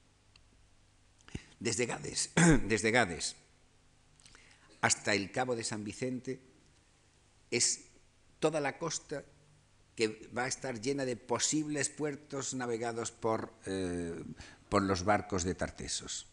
Desde 1.60 1.86
Gades, 1.86 2.32
desde 2.68 2.92
Gades 2.92 3.36
hasta 4.82 5.14
el 5.14 5.32
Cabo 5.32 5.56
de 5.56 5.64
San 5.64 5.84
Vicente 5.84 6.40
es 7.52 7.86
toda 8.40 8.60
la 8.62 8.78
costa 8.78 9.24
que 9.96 10.30
va 10.38 10.44
a 10.44 10.48
estar 10.48 10.80
llena 10.80 11.06
de 11.06 11.16
posibles 11.16 11.90
puertos 11.90 12.54
navegados 12.54 13.12
por, 13.12 13.54
eh, 13.66 14.24
por 14.70 14.84
los 14.84 15.04
barcos 15.04 15.44
de 15.44 15.56
Tartesos. 15.56 16.28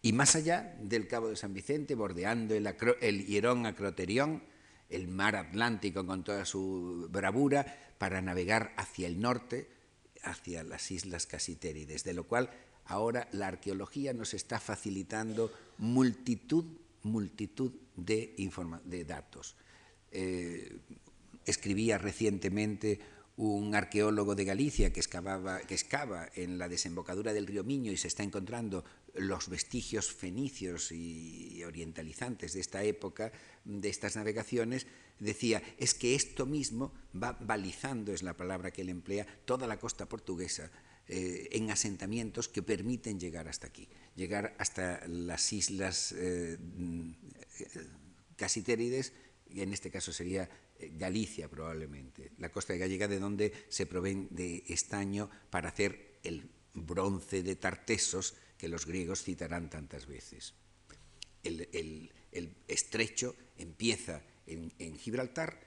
Y 0.00 0.12
más 0.12 0.36
allá 0.36 0.76
del 0.80 1.06
Cabo 1.06 1.28
de 1.28 1.36
San 1.36 1.52
Vicente, 1.52 1.94
bordeando 1.94 2.54
el, 2.54 2.66
el 3.00 3.26
Hierón 3.26 3.66
Acroterión, 3.66 4.42
el 4.88 5.08
mar 5.08 5.36
Atlántico 5.36 6.06
con 6.06 6.24
toda 6.24 6.44
su 6.44 7.08
bravura, 7.10 7.92
para 7.98 8.22
navegar 8.22 8.72
hacia 8.76 9.06
el 9.06 9.20
norte, 9.20 9.70
hacia 10.22 10.64
las 10.64 10.90
islas 10.90 11.26
Casitérides, 11.26 12.04
de 12.04 12.14
lo 12.14 12.24
cual 12.24 12.50
ahora 12.86 13.28
la 13.32 13.48
arqueología 13.48 14.12
nos 14.12 14.34
está 14.34 14.60
facilitando 14.60 15.50
multitud, 15.78 16.64
multitud 17.02 17.72
de, 17.96 19.04
datos. 19.06 19.56
Eh, 20.10 20.78
escribía 21.44 21.98
recientemente 21.98 23.00
un 23.36 23.74
arqueólogo 23.74 24.34
de 24.34 24.44
Galicia 24.44 24.92
que, 24.92 25.00
excavaba, 25.00 25.60
que 25.60 25.74
excava 25.74 26.28
en 26.34 26.56
la 26.58 26.68
desembocadura 26.68 27.32
del 27.32 27.46
río 27.46 27.64
Miño 27.64 27.90
y 27.90 27.96
se 27.96 28.08
está 28.08 28.22
encontrando 28.22 28.84
los 29.14 29.48
vestigios 29.48 30.12
fenicios 30.12 30.92
y 30.92 31.62
orientalizantes 31.64 32.52
de 32.52 32.60
esta 32.60 32.82
época, 32.84 33.32
de 33.64 33.88
estas 33.88 34.16
navegaciones, 34.16 34.86
decía, 35.18 35.62
es 35.78 35.94
que 35.94 36.14
esto 36.14 36.46
mismo 36.46 36.92
va 37.14 37.32
balizando, 37.32 38.12
es 38.12 38.22
la 38.22 38.36
palabra 38.36 38.70
que 38.70 38.82
él 38.82 38.88
emplea, 38.88 39.26
toda 39.44 39.66
la 39.66 39.78
costa 39.78 40.08
portuguesa 40.08 40.70
eh, 41.08 41.48
en 41.52 41.70
asentamientos 41.70 42.48
que 42.48 42.62
permiten 42.62 43.20
llegar 43.20 43.48
hasta 43.48 43.66
aquí, 43.66 43.88
llegar 44.16 44.54
hasta 44.58 45.06
las 45.06 45.52
islas 45.52 46.14
eh, 46.16 46.56
casitérides, 48.36 49.12
y 49.50 49.60
en 49.60 49.72
este 49.72 49.90
caso 49.90 50.12
sería 50.12 50.48
eh, 50.78 50.92
Galicia 50.96 51.48
probablemente, 51.48 52.32
la 52.38 52.50
costa 52.50 52.72
de 52.72 52.78
gallega 52.78 53.06
de 53.06 53.18
donde 53.18 53.52
se 53.68 53.86
proveen 53.86 54.28
de 54.30 54.64
estaño 54.68 55.30
para 55.50 55.68
hacer 55.68 56.18
el 56.22 56.48
bronce 56.72 57.42
de 57.42 57.56
Tartesos 57.56 58.34
que 58.56 58.68
los 58.68 58.86
griegos 58.86 59.22
citarán 59.22 59.70
tantas 59.70 60.06
veces. 60.06 60.54
El, 61.42 62.10
estrecho 62.66 63.36
empieza 63.58 64.22
en, 64.46 64.72
en 64.78 64.96
Gibraltar, 64.96 65.60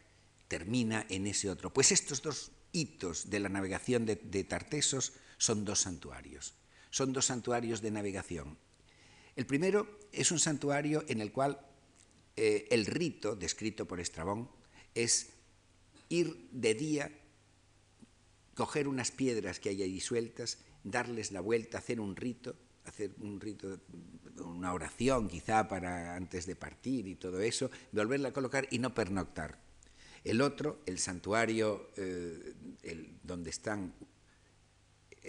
termina 0.47 1.05
en 1.09 1.27
ese 1.27 1.49
otro. 1.49 1.71
Pues 1.71 1.91
estos 1.91 2.21
dos 2.21 2.51
hitos 2.71 3.29
de 3.29 3.39
la 3.39 3.49
navegación 3.49 4.05
de, 4.05 4.43
Tartesos 4.43 5.13
son 5.37 5.65
dos 5.65 5.81
santuarios. 5.81 6.55
Son 6.89 7.13
dos 7.13 7.25
santuarios 7.25 7.81
de 7.81 7.91
navegación. 7.91 8.57
El 9.35 9.45
primero 9.45 9.99
es 10.11 10.31
un 10.31 10.39
santuario 10.39 11.03
en 11.07 11.21
el 11.21 11.31
cual 11.31 11.59
eh, 12.35 12.67
el 12.71 12.85
rito, 12.85 13.35
descrito 13.35 13.87
por 13.87 13.99
Estrabón, 13.99 14.49
es 14.95 15.29
ir 16.09 16.49
de 16.51 16.73
día, 16.73 17.11
coger 18.55 18.87
unas 18.87 19.11
piedras 19.11 19.59
que 19.59 19.69
hay 19.69 19.83
ahí 19.83 19.99
sueltas, 19.99 20.59
darles 20.83 21.31
la 21.31 21.41
vuelta, 21.41 21.77
hacer 21.77 21.99
un 21.99 22.15
rito, 22.15 22.55
hacer 22.85 23.13
un 23.19 23.39
rito, 23.39 23.79
una 24.37 24.73
oración 24.73 25.27
quizá 25.27 25.67
para 25.67 26.15
antes 26.15 26.45
de 26.45 26.55
partir 26.55 27.07
y 27.07 27.15
todo 27.15 27.39
eso, 27.41 27.69
volverla 27.91 28.29
a 28.29 28.33
colocar 28.33 28.67
y 28.71 28.79
no 28.79 28.93
pernoctar. 28.93 29.59
El 30.23 30.41
otro, 30.41 30.81
el 30.85 30.97
santuario 30.97 31.91
eh, 31.95 32.53
el, 32.83 33.19
donde 33.23 33.49
están 33.49 33.93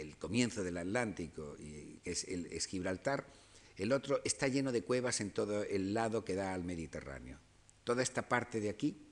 el 0.00 0.16
comienzo 0.16 0.64
del 0.64 0.78
Atlántico, 0.78 1.56
y, 1.58 2.00
que 2.02 2.12
es, 2.12 2.24
es 2.24 2.66
Gibraltar, 2.66 3.26
el 3.76 3.92
otro 3.92 4.20
está 4.24 4.48
lleno 4.48 4.72
de 4.72 4.82
cuevas 4.82 5.20
en 5.20 5.30
todo 5.30 5.62
el 5.62 5.94
lado 5.94 6.24
que 6.24 6.34
da 6.34 6.54
al 6.54 6.64
Mediterráneo. 6.64 7.38
Toda 7.84 8.02
esta 8.02 8.28
parte 8.28 8.60
de 8.60 8.70
aquí 8.70 9.08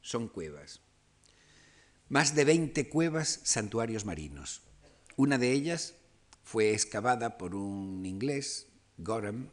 son 0.00 0.28
cuevas. 0.28 0.80
Más 2.08 2.34
de 2.34 2.44
20 2.44 2.88
cuevas, 2.88 3.40
santuarios 3.44 4.04
marinos. 4.04 4.62
Una 5.16 5.38
de 5.38 5.52
ellas 5.52 5.94
fue 6.42 6.72
excavada 6.72 7.38
por 7.38 7.54
un 7.54 8.04
inglés, 8.04 8.66
Gorham, 8.98 9.50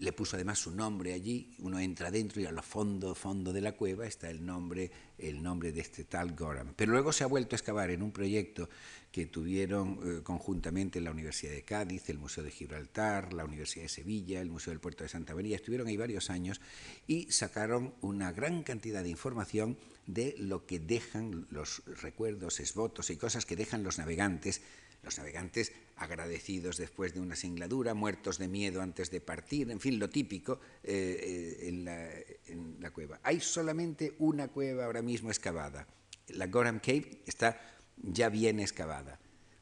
le 0.00 0.12
puso 0.12 0.36
además 0.36 0.60
su 0.60 0.70
nombre 0.70 1.12
allí, 1.12 1.54
uno 1.58 1.80
entra 1.80 2.10
dentro 2.10 2.40
y 2.40 2.46
a 2.46 2.52
lo 2.52 2.62
fondo, 2.62 3.14
fondo 3.14 3.52
de 3.52 3.60
la 3.60 3.72
cueva 3.72 4.06
está 4.06 4.30
el 4.30 4.44
nombre, 4.44 4.90
el 5.18 5.42
nombre 5.42 5.72
de 5.72 5.80
este 5.80 6.04
tal 6.04 6.36
Gorham. 6.36 6.72
Pero 6.76 6.92
luego 6.92 7.12
se 7.12 7.24
ha 7.24 7.26
vuelto 7.26 7.54
a 7.54 7.58
excavar 7.58 7.90
en 7.90 8.02
un 8.02 8.12
proyecto 8.12 8.68
que 9.10 9.26
tuvieron 9.26 9.98
eh, 10.04 10.22
conjuntamente 10.22 11.00
la 11.00 11.10
Universidad 11.10 11.52
de 11.52 11.62
Cádiz, 11.64 12.08
el 12.10 12.18
Museo 12.18 12.44
de 12.44 12.50
Gibraltar, 12.50 13.32
la 13.32 13.44
Universidad 13.44 13.84
de 13.84 13.88
Sevilla, 13.88 14.40
el 14.40 14.50
Museo 14.50 14.70
del 14.70 14.80
Puerto 14.80 15.02
de 15.02 15.08
Santa 15.08 15.34
María, 15.34 15.56
estuvieron 15.56 15.88
ahí 15.88 15.96
varios 15.96 16.30
años 16.30 16.60
y 17.06 17.30
sacaron 17.32 17.94
una 18.00 18.30
gran 18.30 18.62
cantidad 18.62 19.02
de 19.02 19.10
información 19.10 19.76
de 20.06 20.36
lo 20.38 20.64
que 20.64 20.78
dejan 20.78 21.46
los 21.50 21.82
recuerdos, 22.00 22.60
esvotos 22.60 23.10
y 23.10 23.16
cosas 23.16 23.46
que 23.46 23.56
dejan 23.56 23.82
los 23.82 23.98
navegantes 23.98 24.62
los 25.02 25.18
navegantes 25.18 25.72
agradecidos 25.98 26.76
después 26.76 27.14
de 27.14 27.20
una 27.20 27.36
singladura, 27.36 27.94
muertos 27.94 28.38
de 28.38 28.48
miedo 28.48 28.80
antes 28.80 29.10
de 29.10 29.20
partir, 29.20 29.70
en 29.70 29.80
fin, 29.80 29.98
lo 29.98 30.08
típico 30.08 30.60
eh, 30.82 31.58
eh, 31.62 32.40
en, 32.46 32.80
la, 32.80 32.90
cueva. 32.90 33.20
Hay 33.22 33.40
solamente 33.40 34.14
una 34.18 34.48
cueva 34.48 34.84
ahora 34.84 35.02
mismo 35.02 35.30
excavada. 35.30 35.86
La 36.28 36.46
Gorham 36.46 36.80
Cave 36.80 37.22
está 37.26 37.60
ya 37.96 38.28
bien 38.28 38.60
excavada. 38.60 39.18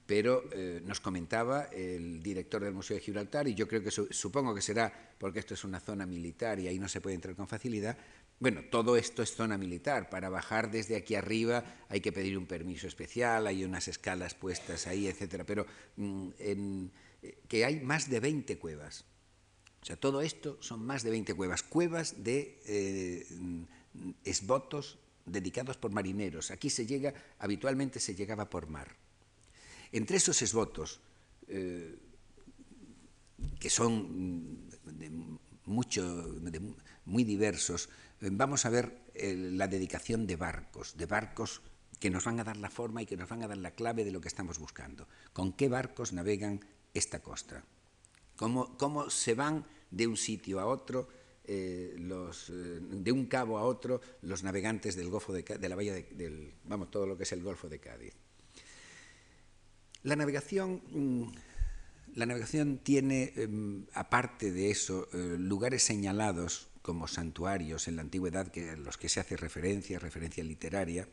Pero 0.06 0.44
eh, 0.52 0.80
nos 0.84 1.00
comentaba 1.00 1.64
el 1.64 2.22
director 2.22 2.62
del 2.62 2.74
Museo 2.74 2.96
de 2.96 3.02
Gibraltar, 3.02 3.48
y 3.48 3.54
yo 3.54 3.66
creo 3.66 3.82
que 3.82 3.90
su, 3.90 4.06
supongo 4.12 4.54
que 4.54 4.62
será 4.62 4.92
porque 5.18 5.40
esto 5.40 5.54
es 5.54 5.64
una 5.64 5.80
zona 5.80 6.06
militar 6.06 6.60
y 6.60 6.68
ahí 6.68 6.78
no 6.78 6.88
se 6.88 7.00
puede 7.00 7.16
entrar 7.16 7.34
con 7.34 7.48
facilidad, 7.48 7.96
bueno, 8.38 8.62
todo 8.70 8.96
esto 8.96 9.22
es 9.22 9.34
zona 9.34 9.56
militar. 9.56 10.10
Para 10.10 10.28
bajar 10.28 10.70
desde 10.70 10.96
aquí 10.96 11.14
arriba 11.14 11.64
hay 11.88 12.00
que 12.00 12.12
pedir 12.12 12.36
un 12.36 12.46
permiso 12.46 12.86
especial, 12.86 13.46
hay 13.46 13.64
unas 13.64 13.88
escalas 13.88 14.34
puestas 14.34 14.86
ahí, 14.86 15.06
etcétera. 15.06 15.44
Pero 15.44 15.66
mm, 15.96 16.28
en, 16.38 16.92
eh, 17.22 17.38
que 17.48 17.64
hay 17.64 17.80
más 17.80 18.10
de 18.10 18.20
20 18.20 18.58
cuevas. 18.58 19.04
O 19.82 19.86
sea, 19.86 19.96
todo 19.96 20.20
esto 20.20 20.58
son 20.60 20.84
más 20.84 21.02
de 21.02 21.10
20 21.10 21.34
cuevas. 21.34 21.62
Cuevas 21.62 22.22
de 22.24 22.60
eh, 22.66 23.26
esbotos 24.24 24.98
dedicados 25.24 25.76
por 25.76 25.90
marineros. 25.90 26.50
Aquí 26.50 26.70
se 26.70 26.86
llega, 26.86 27.14
habitualmente 27.38 28.00
se 28.00 28.14
llegaba 28.14 28.50
por 28.50 28.68
mar. 28.68 28.96
Entre 29.92 30.16
esos 30.16 30.42
esbotos, 30.42 31.00
eh, 31.48 31.96
que 33.58 33.70
son 33.70 34.68
de 34.84 35.10
mucho, 35.64 36.22
de 36.34 36.74
muy 37.04 37.24
diversos, 37.24 37.88
vamos 38.20 38.64
a 38.64 38.70
ver 38.70 38.98
eh, 39.14 39.34
la 39.34 39.68
dedicación 39.68 40.26
de 40.26 40.36
barcos, 40.36 40.96
de 40.96 41.06
barcos 41.06 41.62
que 42.00 42.10
nos 42.10 42.24
van 42.24 42.40
a 42.40 42.44
dar 42.44 42.56
la 42.56 42.70
forma 42.70 43.02
y 43.02 43.06
que 43.06 43.16
nos 43.16 43.28
van 43.28 43.42
a 43.42 43.48
dar 43.48 43.56
la 43.56 43.72
clave 43.72 44.04
de 44.04 44.10
lo 44.10 44.20
que 44.20 44.28
estamos 44.28 44.58
buscando. 44.58 45.08
¿Con 45.32 45.52
qué 45.52 45.68
barcos 45.68 46.12
navegan 46.12 46.64
esta 46.94 47.20
costa? 47.20 47.64
¿Cómo, 48.36 48.76
cómo 48.76 49.08
se 49.10 49.34
van 49.34 49.64
de 49.90 50.06
un 50.06 50.16
sitio 50.16 50.60
a 50.60 50.66
otro, 50.66 51.08
eh, 51.44 51.96
eh, 51.96 52.80
de 52.80 53.12
un 53.12 53.26
cabo 53.26 53.58
a 53.58 53.62
otro, 53.62 54.00
los 54.22 54.42
navegantes 54.42 54.96
del 54.96 55.08
Golfo 55.08 55.32
de, 55.32 55.42
de 55.42 55.68
la 55.68 55.76
bahía 55.76 55.94
de, 55.94 56.02
del, 56.02 56.52
vamos, 56.64 56.90
todo 56.90 57.06
lo 57.06 57.16
que 57.16 57.22
es 57.22 57.32
el 57.32 57.42
Golfo 57.42 57.68
de 57.68 57.78
Cádiz? 57.78 58.14
La 60.02 60.16
navegación, 60.16 60.82
mm, 60.90 61.32
la 62.14 62.26
navegación 62.26 62.78
tiene, 62.78 63.32
eh, 63.36 63.48
aparte 63.94 64.52
de 64.52 64.70
eso, 64.70 65.08
lugares 65.12 65.82
señalados 65.82 66.68
como 66.86 67.08
santuarios 67.08 67.88
en 67.88 67.96
la 67.96 68.02
antigüedad 68.02 68.46
que, 68.46 68.70
a 68.70 68.76
los 68.76 68.96
que 68.96 69.08
se 69.08 69.18
hace 69.18 69.36
referencia, 69.36 69.98
referencia 69.98 70.44
literaria, 70.44 71.08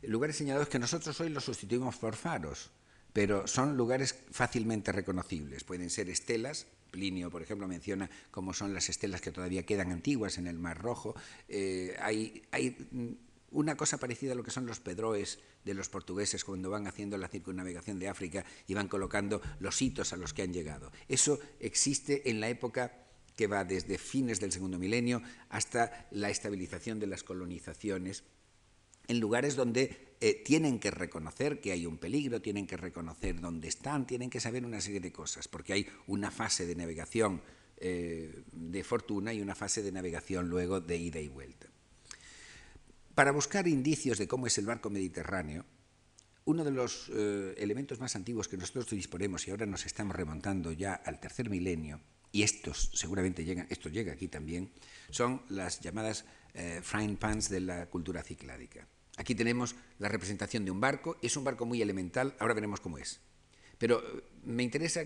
lugares 0.00 0.36
señalados 0.36 0.68
que 0.68 0.78
nosotros 0.78 1.20
hoy 1.20 1.28
los 1.28 1.44
sustituimos 1.44 1.96
por 1.96 2.16
faros, 2.16 2.70
pero 3.12 3.46
son 3.46 3.76
lugares 3.76 4.16
fácilmente 4.30 4.90
reconocibles. 4.90 5.64
Pueden 5.64 5.90
ser 5.90 6.08
estelas, 6.08 6.66
Plinio, 6.90 7.30
por 7.30 7.42
ejemplo, 7.42 7.68
menciona 7.68 8.08
cómo 8.30 8.54
son 8.54 8.72
las 8.72 8.88
estelas 8.88 9.20
que 9.20 9.32
todavía 9.32 9.66
quedan 9.66 9.92
antiguas 9.92 10.38
en 10.38 10.46
el 10.46 10.58
Mar 10.58 10.78
Rojo. 10.78 11.14
Eh, 11.46 11.94
hay, 12.00 12.42
hay 12.50 13.18
una 13.50 13.76
cosa 13.76 13.98
parecida 13.98 14.32
a 14.32 14.34
lo 14.34 14.42
que 14.42 14.50
son 14.50 14.64
los 14.64 14.80
pedroes 14.80 15.40
de 15.66 15.74
los 15.74 15.90
portugueses 15.90 16.42
cuando 16.42 16.70
van 16.70 16.86
haciendo 16.86 17.18
la 17.18 17.28
circunnavegación 17.28 17.98
de 17.98 18.08
África 18.08 18.46
y 18.66 18.72
van 18.72 18.88
colocando 18.88 19.42
los 19.60 19.82
hitos 19.82 20.14
a 20.14 20.16
los 20.16 20.32
que 20.32 20.40
han 20.40 20.54
llegado. 20.54 20.90
Eso 21.06 21.38
existe 21.60 22.30
en 22.30 22.40
la 22.40 22.48
época 22.48 23.01
que 23.36 23.46
va 23.46 23.64
desde 23.64 23.98
fines 23.98 24.40
del 24.40 24.52
segundo 24.52 24.78
milenio 24.78 25.22
hasta 25.48 26.08
la 26.10 26.30
estabilización 26.30 27.00
de 27.00 27.06
las 27.06 27.22
colonizaciones 27.22 28.24
en 29.08 29.20
lugares 29.20 29.56
donde 29.56 30.14
eh, 30.20 30.42
tienen 30.44 30.78
que 30.78 30.90
reconocer 30.90 31.60
que 31.60 31.72
hay 31.72 31.86
un 31.86 31.98
peligro, 31.98 32.40
tienen 32.40 32.66
que 32.66 32.76
reconocer 32.76 33.40
dónde 33.40 33.68
están, 33.68 34.06
tienen 34.06 34.30
que 34.30 34.40
saber 34.40 34.64
una 34.64 34.80
serie 34.80 35.00
de 35.00 35.12
cosas, 35.12 35.48
porque 35.48 35.72
hay 35.72 35.86
una 36.06 36.30
fase 36.30 36.66
de 36.66 36.76
navegación 36.76 37.42
eh, 37.78 38.44
de 38.52 38.84
fortuna 38.84 39.32
y 39.32 39.40
una 39.40 39.54
fase 39.54 39.82
de 39.82 39.90
navegación 39.90 40.48
luego 40.48 40.80
de 40.80 40.96
ida 40.96 41.20
y 41.20 41.28
vuelta. 41.28 41.66
Para 43.14 43.32
buscar 43.32 43.66
indicios 43.66 44.18
de 44.18 44.28
cómo 44.28 44.46
es 44.46 44.56
el 44.58 44.66
barco 44.66 44.88
mediterráneo, 44.88 45.66
uno 46.44 46.64
de 46.64 46.70
los 46.70 47.10
eh, 47.14 47.54
elementos 47.58 48.00
más 48.00 48.16
antiguos 48.16 48.48
que 48.48 48.56
nosotros 48.56 48.90
disponemos 48.90 49.46
y 49.46 49.50
ahora 49.50 49.66
nos 49.66 49.86
estamos 49.86 50.16
remontando 50.16 50.72
ya 50.72 50.94
al 50.94 51.20
tercer 51.20 51.50
milenio 51.50 52.00
y 52.32 52.42
estos 52.42 52.90
seguramente 52.94 53.44
llegan, 53.44 53.66
esto 53.70 53.88
llega 53.88 54.12
aquí 54.12 54.28
también, 54.28 54.72
son 55.10 55.42
las 55.50 55.80
llamadas 55.80 56.24
eh, 56.54 56.80
frying 56.82 57.16
pans 57.16 57.48
de 57.48 57.60
la 57.60 57.86
cultura 57.86 58.22
cicládica. 58.22 58.88
Aquí 59.16 59.34
tenemos 59.34 59.74
la 59.98 60.08
representación 60.08 60.64
de 60.64 60.70
un 60.70 60.80
barco, 60.80 61.18
es 61.20 61.36
un 61.36 61.44
barco 61.44 61.66
muy 61.66 61.82
elemental, 61.82 62.34
ahora 62.38 62.54
veremos 62.54 62.80
cómo 62.80 62.98
es. 62.98 63.20
Pero 63.78 64.00
eh, 64.00 64.22
me 64.44 64.62
interesa 64.62 65.02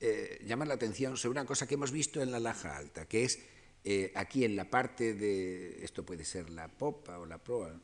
eh, 0.00 0.40
llamar 0.46 0.68
la 0.68 0.74
atención 0.74 1.16
sobre 1.16 1.32
una 1.32 1.44
cosa 1.44 1.66
que 1.66 1.74
hemos 1.74 1.92
visto 1.92 2.22
en 2.22 2.30
la 2.30 2.40
laja 2.40 2.76
alta, 2.76 3.06
que 3.06 3.24
es 3.24 3.38
eh, 3.84 4.12
aquí 4.14 4.44
en 4.44 4.56
la 4.56 4.70
parte 4.70 5.14
de, 5.14 5.84
esto 5.84 6.06
puede 6.06 6.24
ser 6.24 6.48
la 6.48 6.68
popa 6.68 7.18
o 7.18 7.26
la 7.26 7.42
proa, 7.42 7.78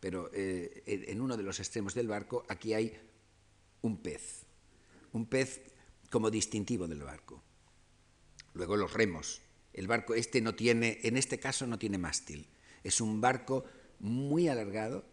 pero 0.00 0.28
en 0.34 1.20
uno 1.20 1.36
de 1.36 1.44
los 1.44 1.60
extremos 1.60 1.94
del 1.94 2.08
barco 2.08 2.44
aquí 2.48 2.74
hay 2.74 2.92
un 3.82 4.02
pez, 4.02 4.42
un 5.12 5.26
pez 5.26 5.60
como 6.10 6.28
distintivo 6.28 6.88
del 6.88 7.04
barco. 7.04 7.40
Luego 8.54 8.76
los 8.76 8.92
remos. 8.92 9.42
El 9.72 9.86
barco 9.86 10.14
este 10.14 10.40
no 10.40 10.54
tiene, 10.54 10.98
en 11.02 11.16
este 11.16 11.38
caso 11.38 11.66
no 11.66 11.78
tiene 11.78 11.98
mástil. 11.98 12.48
Es 12.84 13.00
un 13.00 13.20
barco 13.20 13.64
muy 13.98 14.48
alargado, 14.48 15.04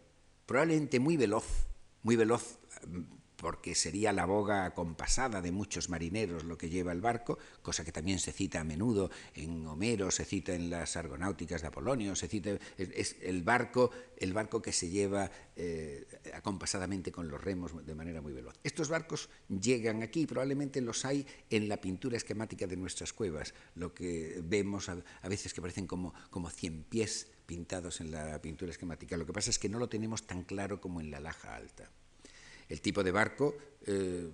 probablemente 0.46 1.00
muy 1.00 1.16
veloz, 1.16 1.46
muy 2.02 2.16
veloz 2.16 2.58
porque 3.40 3.74
sería 3.74 4.12
la 4.12 4.26
boga 4.26 4.66
acompasada 4.66 5.40
de 5.40 5.50
muchos 5.50 5.88
marineros 5.88 6.44
lo 6.44 6.58
que 6.58 6.68
lleva 6.68 6.92
el 6.92 7.00
barco, 7.00 7.38
cosa 7.62 7.84
que 7.84 7.92
también 7.92 8.18
se 8.18 8.32
cita 8.32 8.60
a 8.60 8.64
menudo 8.64 9.10
en 9.34 9.66
Homero, 9.66 10.10
se 10.10 10.26
cita 10.26 10.54
en 10.54 10.68
las 10.68 10.94
argonáuticas 10.96 11.62
de 11.62 11.68
Apolonio, 11.68 12.14
se 12.14 12.28
cita 12.28 12.58
es, 12.76 13.16
el 13.22 13.42
barco, 13.42 13.90
el 14.18 14.34
barco 14.34 14.60
que 14.60 14.72
se 14.72 14.90
lleva 14.90 15.30
eh, 15.56 16.06
acompasadamente 16.34 17.10
con 17.10 17.28
los 17.28 17.42
remos 17.42 17.86
de 17.86 17.94
manera 17.94 18.20
muy 18.20 18.34
veloz. 18.34 18.58
Estos 18.62 18.90
barcos 18.90 19.30
llegan 19.48 20.02
aquí, 20.02 20.26
probablemente 20.26 20.82
los 20.82 21.06
hay 21.06 21.26
en 21.48 21.68
la 21.68 21.80
pintura 21.80 22.18
esquemática 22.18 22.66
de 22.66 22.76
nuestras 22.76 23.14
cuevas, 23.14 23.54
lo 23.74 23.94
que 23.94 24.40
vemos 24.44 24.90
a, 24.90 24.98
a 25.22 25.28
veces 25.28 25.54
que 25.54 25.62
parecen 25.62 25.86
como, 25.86 26.12
como 26.28 26.50
cien 26.50 26.84
pies 26.84 27.28
pintados 27.46 28.02
en 28.02 28.10
la 28.10 28.40
pintura 28.42 28.70
esquemática. 28.70 29.16
Lo 29.16 29.24
que 29.24 29.32
pasa 29.32 29.48
es 29.48 29.58
que 29.58 29.70
no 29.70 29.78
lo 29.78 29.88
tenemos 29.88 30.26
tan 30.26 30.42
claro 30.42 30.78
como 30.78 31.00
en 31.00 31.10
la 31.10 31.20
laja 31.20 31.56
alta. 31.56 31.90
El 32.70 32.80
tipo 32.80 33.02
de 33.02 33.10
barco, 33.10 33.58
eh, 33.84 34.30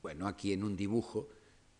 bueno, 0.00 0.28
aquí 0.28 0.52
en 0.52 0.62
un 0.62 0.76
dibujo 0.76 1.28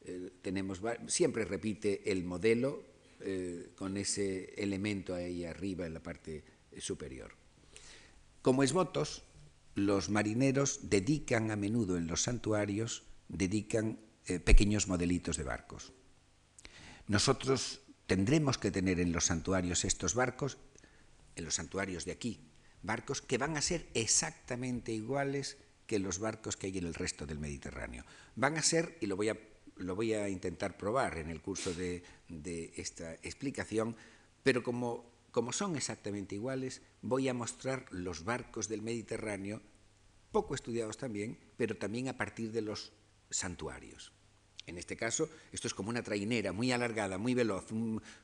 eh, 0.04 0.30
tenemos, 0.42 0.82
siempre 1.06 1.44
repite 1.44 2.10
el 2.10 2.24
modelo 2.24 2.82
eh, 3.20 3.70
con 3.76 3.96
ese 3.96 4.54
elemento 4.60 5.14
ahí 5.14 5.44
arriba 5.44 5.86
en 5.86 5.94
la 5.94 6.02
parte 6.02 6.42
superior. 6.78 7.36
Como 8.42 8.64
esbotos, 8.64 9.22
los 9.76 10.10
marineros 10.10 10.90
dedican 10.90 11.52
a 11.52 11.56
menudo 11.56 11.96
en 11.96 12.08
los 12.08 12.22
santuarios, 12.22 13.04
dedican 13.28 14.00
pequeños 14.44 14.88
modelitos 14.88 15.36
de 15.36 15.44
barcos. 15.44 15.92
Nosotros 17.06 17.80
tendremos 18.06 18.58
que 18.58 18.70
tener 18.70 18.98
en 18.98 19.12
los 19.12 19.26
santuarios 19.26 19.84
estos 19.84 20.14
barcos, 20.14 20.58
en 21.36 21.44
los 21.44 21.54
santuarios 21.54 22.04
de 22.04 22.12
aquí, 22.12 22.51
barcos 22.82 23.22
que 23.22 23.38
van 23.38 23.56
a 23.56 23.62
ser 23.62 23.86
exactamente 23.94 24.92
iguales 24.92 25.58
que 25.86 25.98
los 25.98 26.18
barcos 26.18 26.56
que 26.56 26.68
hay 26.68 26.78
en 26.78 26.86
el 26.86 26.94
resto 26.94 27.26
del 27.26 27.38
Mediterráneo. 27.38 28.04
Van 28.36 28.56
a 28.56 28.62
ser, 28.62 28.96
y 29.00 29.06
lo 29.06 29.16
voy 29.16 29.28
a, 29.28 29.38
lo 29.76 29.94
voy 29.94 30.14
a 30.14 30.28
intentar 30.28 30.76
probar 30.76 31.18
en 31.18 31.30
el 31.30 31.40
curso 31.40 31.74
de, 31.74 32.02
esta 32.76 33.14
explicación, 33.14 33.96
pero 34.42 34.62
como, 34.62 35.04
como 35.30 35.52
son 35.52 35.76
exactamente 35.76 36.34
iguales, 36.34 36.82
voy 37.02 37.28
a 37.28 37.34
mostrar 37.34 37.86
los 37.90 38.24
barcos 38.24 38.68
del 38.68 38.82
Mediterráneo, 38.82 39.60
poco 40.30 40.54
estudiados 40.54 40.96
también, 40.96 41.38
pero 41.56 41.76
también 41.76 42.08
a 42.08 42.16
partir 42.16 42.52
de 42.52 42.62
los 42.62 42.92
santuarios. 43.30 44.12
En 44.66 44.78
este 44.78 44.96
caso, 44.96 45.28
esto 45.50 45.66
es 45.66 45.74
como 45.74 45.90
una 45.90 46.04
trainera 46.04 46.52
muy 46.52 46.70
alargada, 46.70 47.18
muy 47.18 47.34
veloz, 47.34 47.72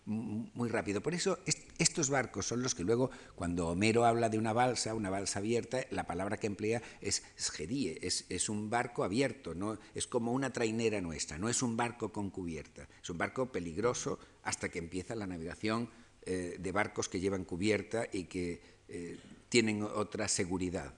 muy 0.07 0.69
rápido. 0.69 1.01
Por 1.01 1.15
eso 1.15 1.39
estos 1.79 2.11
barcos 2.11 2.47
son 2.47 2.63
los 2.63 2.77
que 2.77 2.85
luego, 2.85 3.11
cuando 3.35 3.69
Homero 3.69 4.05
habla 4.05 4.29
de 4.29 4.39
una 4.39 4.53
balsa, 4.53 4.95
una 4.95 5.11
balsa 5.11 5.41
abierta, 5.41 5.85
la 5.91 6.07
palabra 6.07 6.39
que 6.39 6.47
emplea 6.47 6.81
es 7.01 7.25
sgedie, 7.37 7.99
es, 8.03 8.49
un 8.49 8.71
barco 8.71 9.03
abierto, 9.03 9.55
¿no? 9.55 9.79
es 9.95 10.07
como 10.07 10.33
una 10.33 10.53
trainera 10.53 11.01
nuestra, 11.01 11.39
no 11.39 11.49
es 11.49 11.61
un 11.61 11.77
barco 11.77 12.13
con 12.13 12.31
cubierta, 12.31 12.89
es 13.03 13.11
un 13.11 13.19
barco 13.19 13.51
peligroso 13.51 14.21
hasta 14.45 14.69
que 14.69 14.79
empieza 14.79 15.17
la 15.17 15.27
navegación 15.27 15.91
eh, 16.23 16.57
de 16.59 16.73
barcos 16.73 17.09
que 17.09 17.21
llevan 17.21 17.45
cubierta 17.45 18.07
y 18.13 18.25
que 18.25 18.61
eh, 18.89 19.19
tienen 19.49 19.83
otra 19.83 20.29
seguridad. 20.29 20.95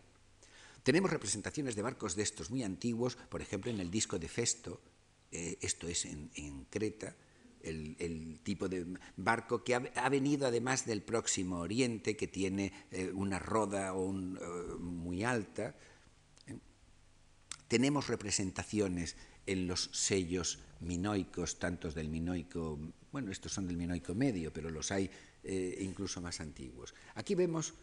Tenemos 0.82 1.10
representaciones 1.10 1.76
de 1.76 1.82
barcos 1.82 2.14
de 2.16 2.22
estos 2.22 2.50
muy 2.50 2.62
antiguos, 2.62 3.16
por 3.16 3.40
ejemplo, 3.42 3.70
en 3.70 3.80
el 3.80 3.90
disco 3.90 4.18
de 4.18 4.28
Festo, 4.28 4.80
eh, 5.30 5.58
esto 5.60 5.88
es 5.88 6.04
en, 6.04 6.30
en 6.34 6.64
Creta, 6.64 7.16
el, 7.62 7.96
el, 7.98 8.40
tipo 8.40 8.68
de 8.68 8.86
barco 9.16 9.62
que 9.62 9.74
ha, 9.74 9.82
ha, 9.96 10.08
venido 10.08 10.46
además 10.46 10.86
del 10.86 11.02
próximo 11.02 11.58
Oriente, 11.58 12.16
que 12.16 12.26
tiene 12.26 12.72
eh, 12.90 13.12
una 13.12 13.38
roda 13.38 13.92
un, 13.92 14.38
uh, 14.38 14.78
muy 14.78 15.24
alta. 15.24 15.76
Tenemos 17.68 18.08
representaciones 18.08 19.16
en 19.46 19.66
los 19.66 19.90
sellos 19.92 20.58
minoicos, 20.80 21.58
tantos 21.58 21.94
del 21.94 22.08
minoico, 22.08 22.78
bueno, 23.12 23.30
estos 23.30 23.52
son 23.52 23.66
del 23.66 23.76
minoico 23.76 24.14
medio, 24.14 24.52
pero 24.52 24.70
los 24.70 24.90
hay 24.90 25.10
eh, 25.42 25.78
incluso 25.80 26.20
más 26.20 26.40
antiguos. 26.40 26.94
Aquí 27.14 27.34
vemos 27.34 27.74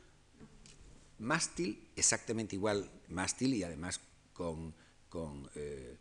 mástil, 1.19 1.89
exactamente 1.95 2.55
igual 2.55 2.89
mástil 3.09 3.53
y 3.53 3.63
además 3.63 3.99
con, 4.33 4.73
con 5.09 5.49
eh, 5.55 5.97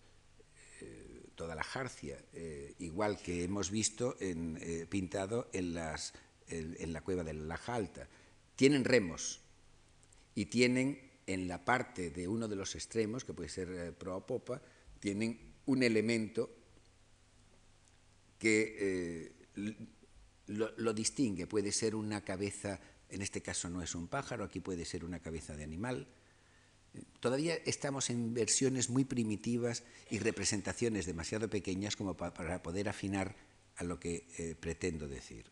toda 1.36 1.54
la 1.54 1.62
jarcia, 1.62 2.18
eh, 2.32 2.74
igual 2.78 3.20
que 3.22 3.44
hemos 3.44 3.70
visto 3.70 4.16
eh, 4.18 4.86
pintado 4.88 5.48
en, 5.52 5.74
la 5.74 7.00
cueva 7.04 7.22
de 7.22 7.34
la 7.34 7.44
Laja 7.44 7.74
Alta. 7.74 8.08
Tienen 8.56 8.84
remos 8.84 9.40
y 10.34 10.46
tienen 10.46 10.98
en 11.26 11.46
la 11.46 11.64
parte 11.64 12.10
de 12.10 12.26
uno 12.26 12.48
de 12.48 12.56
los 12.56 12.74
extremos, 12.74 13.24
que 13.24 13.34
puede 13.34 13.50
ser 13.50 13.68
eh, 13.70 13.92
proa 13.92 14.16
o 14.16 14.26
popa, 14.26 14.60
tienen 14.98 15.54
un 15.66 15.82
elemento 15.82 16.50
que 18.38 19.32
lo, 20.46 20.72
lo 20.76 20.92
distingue. 20.92 21.46
Puede 21.46 21.72
ser 21.72 21.94
una 21.94 22.24
cabeza, 22.24 22.80
en 23.10 23.22
este 23.22 23.42
caso 23.42 23.68
no 23.68 23.82
es 23.82 23.94
un 23.94 24.08
pájaro, 24.08 24.44
aquí 24.44 24.60
puede 24.60 24.84
ser 24.84 25.04
una 25.04 25.20
cabeza 25.20 25.56
de 25.56 25.64
animal, 25.64 26.06
Todavía 27.20 27.54
estamos 27.64 28.10
en 28.10 28.34
versiones 28.34 28.90
muy 28.90 29.04
primitivas 29.04 29.82
y 30.10 30.18
representaciones 30.18 31.06
demasiado 31.06 31.48
pequeñas 31.48 31.96
como 31.96 32.16
pa 32.16 32.32
para 32.32 32.62
poder 32.62 32.88
afinar 32.88 33.36
a 33.76 33.84
lo 33.84 33.98
que 33.98 34.26
eh, 34.38 34.54
pretendo 34.58 35.08
decir. 35.08 35.46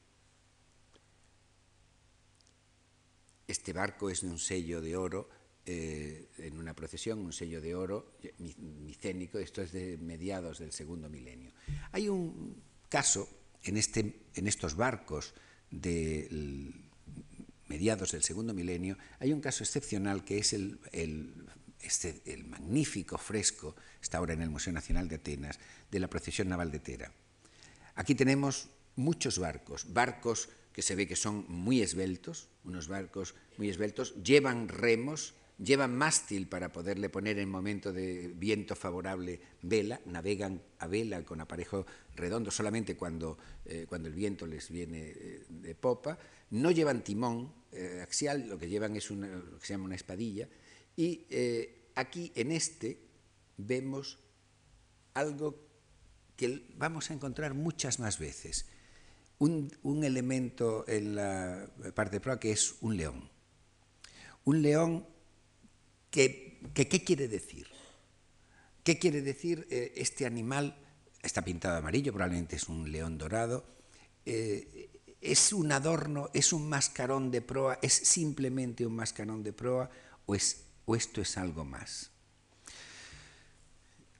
Este 3.46 3.72
barco 3.72 4.08
es 4.08 4.22
un 4.22 4.38
sello 4.38 4.80
de 4.80 4.96
oro, 4.96 5.28
eh, 5.66 6.28
en 6.38 6.58
una 6.58 6.74
procesión, 6.74 7.20
un 7.20 7.32
sello 7.32 7.60
de 7.60 7.74
oro 7.74 8.12
micénico, 8.58 9.38
esto 9.38 9.62
es 9.62 9.72
de 9.72 9.96
mediados 9.98 10.58
del 10.58 10.72
segundo 10.72 11.08
milenio. 11.08 11.52
Hay 11.92 12.08
un 12.08 12.62
caso 12.88 13.28
en, 13.62 13.76
este, 13.76 14.28
en 14.34 14.46
estos 14.46 14.76
barcos 14.76 15.34
del 15.70 16.83
mediados 17.68 18.12
del 18.12 18.22
segundo 18.22 18.54
milenio, 18.54 18.98
hay 19.18 19.32
un 19.32 19.40
caso 19.40 19.64
excepcional 19.64 20.24
que 20.24 20.38
es 20.38 20.54
este, 21.80 22.22
el 22.26 22.44
magnífico 22.44 23.18
fresco, 23.18 23.74
está 24.00 24.18
ahora 24.18 24.34
en 24.34 24.42
el 24.42 24.50
Museo 24.50 24.72
Nacional 24.72 25.08
de 25.08 25.16
Atenas, 25.16 25.58
de 25.90 26.00
la 26.00 26.08
procesión 26.08 26.48
naval 26.48 26.70
de 26.70 26.80
Tera. 26.80 27.12
Aquí 27.94 28.14
tenemos 28.14 28.68
muchos 28.96 29.38
barcos, 29.38 29.92
barcos 29.92 30.48
que 30.72 30.82
se 30.82 30.96
ve 30.96 31.06
que 31.06 31.16
son 31.16 31.44
muy 31.48 31.82
esbeltos, 31.82 32.48
unos 32.64 32.88
barcos 32.88 33.34
muy 33.56 33.68
esbeltos, 33.68 34.14
llevan 34.22 34.68
remos, 34.68 35.34
llevan 35.58 35.96
mástil 35.96 36.48
para 36.48 36.72
poderle 36.72 37.08
poner 37.08 37.38
en 37.38 37.48
momento 37.48 37.92
de 37.92 38.32
viento 38.34 38.74
favorable 38.74 39.40
vela, 39.62 40.00
navegan 40.04 40.60
a 40.80 40.88
vela 40.88 41.22
con 41.22 41.40
aparejo 41.40 41.86
redondo 42.16 42.50
solamente 42.50 42.96
cuando, 42.96 43.38
eh, 43.64 43.86
cuando 43.88 44.08
el 44.08 44.14
viento 44.14 44.46
les 44.46 44.68
viene 44.68 45.12
eh, 45.14 45.44
de 45.48 45.74
popa, 45.76 46.18
no 46.50 46.70
llevan 46.70 47.02
timón 47.02 47.52
eh, 47.72 48.00
axial, 48.02 48.48
lo 48.48 48.58
que 48.58 48.68
llevan 48.68 48.94
es 48.96 49.10
una, 49.10 49.26
lo 49.26 49.58
que 49.58 49.66
se 49.66 49.72
llama 49.72 49.86
una 49.86 49.96
espadilla, 49.96 50.48
y 50.96 51.26
eh, 51.30 51.90
aquí 51.94 52.32
en 52.34 52.52
este 52.52 52.98
vemos 53.56 54.18
algo 55.14 55.60
que 56.36 56.66
vamos 56.76 57.10
a 57.10 57.14
encontrar 57.14 57.54
muchas 57.54 57.98
más 57.98 58.18
veces. 58.18 58.66
Un, 59.38 59.70
elemento 60.04 60.86
en 60.88 61.16
la 61.16 61.68
parte 61.94 62.16
de 62.16 62.20
proa 62.20 62.40
que 62.40 62.52
es 62.52 62.76
un 62.80 62.96
león. 62.96 63.28
Un 64.44 64.62
león 64.62 65.06
que, 66.10 66.60
¿qué 66.72 67.04
quiere 67.04 67.28
decir? 67.28 67.66
¿Qué 68.82 68.98
quiere 68.98 69.22
decir 69.22 69.66
eh, 69.70 69.92
este 69.96 70.26
animal? 70.26 70.76
Está 71.22 71.42
pintado 71.42 71.74
de 71.74 71.78
amarillo, 71.80 72.12
probablemente 72.12 72.56
es 72.56 72.68
un 72.68 72.90
león 72.90 73.18
dorado. 73.18 73.64
¿Es 75.24 75.54
un 75.54 75.72
adorno, 75.72 76.28
es 76.34 76.52
un 76.52 76.68
mascarón 76.68 77.30
de 77.30 77.40
proa, 77.40 77.78
es 77.80 77.94
simplemente 77.94 78.84
un 78.84 78.94
mascarón 78.94 79.42
de 79.42 79.54
proa 79.54 79.88
o, 80.26 80.34
es, 80.34 80.64
o 80.84 80.94
esto 80.94 81.22
es 81.22 81.38
algo 81.38 81.64
más? 81.64 82.10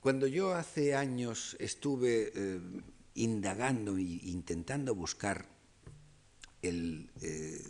Cuando 0.01 0.25
yo 0.25 0.55
hace 0.55 0.95
años 0.95 1.55
estuve 1.59 2.31
eh, 2.33 2.59
indagando 3.13 3.97
e 3.97 4.01
intentando 4.01 4.95
buscar 4.95 5.45
el, 6.63 7.11
eh, 7.21 7.61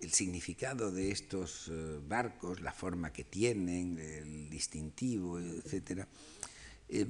el, 0.00 0.12
significado 0.12 0.90
de 0.90 1.12
estos 1.12 1.68
eh, 1.68 2.00
barcos, 2.08 2.60
la 2.60 2.72
forma 2.72 3.12
que 3.12 3.22
tienen, 3.22 4.00
el 4.00 4.50
distintivo, 4.50 5.38
etcétera, 5.38 6.08
eh, 6.88 7.06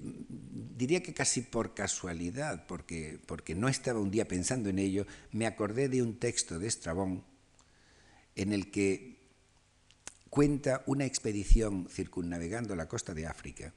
diría 0.77 1.03
que 1.03 1.15
casi 1.15 1.43
por 1.43 1.75
casualidad, 1.75 2.67
porque, 2.67 3.19
porque 3.27 3.55
no 3.55 3.69
estaba 3.69 4.01
un 4.01 4.11
día 4.11 4.29
pensando 4.29 4.69
en 4.69 4.79
ello, 4.79 5.07
me 5.33 5.47
acordé 5.47 5.89
de 5.89 6.03
un 6.03 6.19
texto 6.19 6.59
de 6.59 6.69
Estrabón 6.69 7.25
en 8.37 8.53
el 8.53 8.71
que 8.71 9.15
cuenta 10.31 10.83
una 10.87 11.05
expedición 11.05 11.89
circunnavegando 11.89 12.75
la 12.75 12.89
costa 12.89 13.15
de 13.15 13.27
África, 13.27 13.73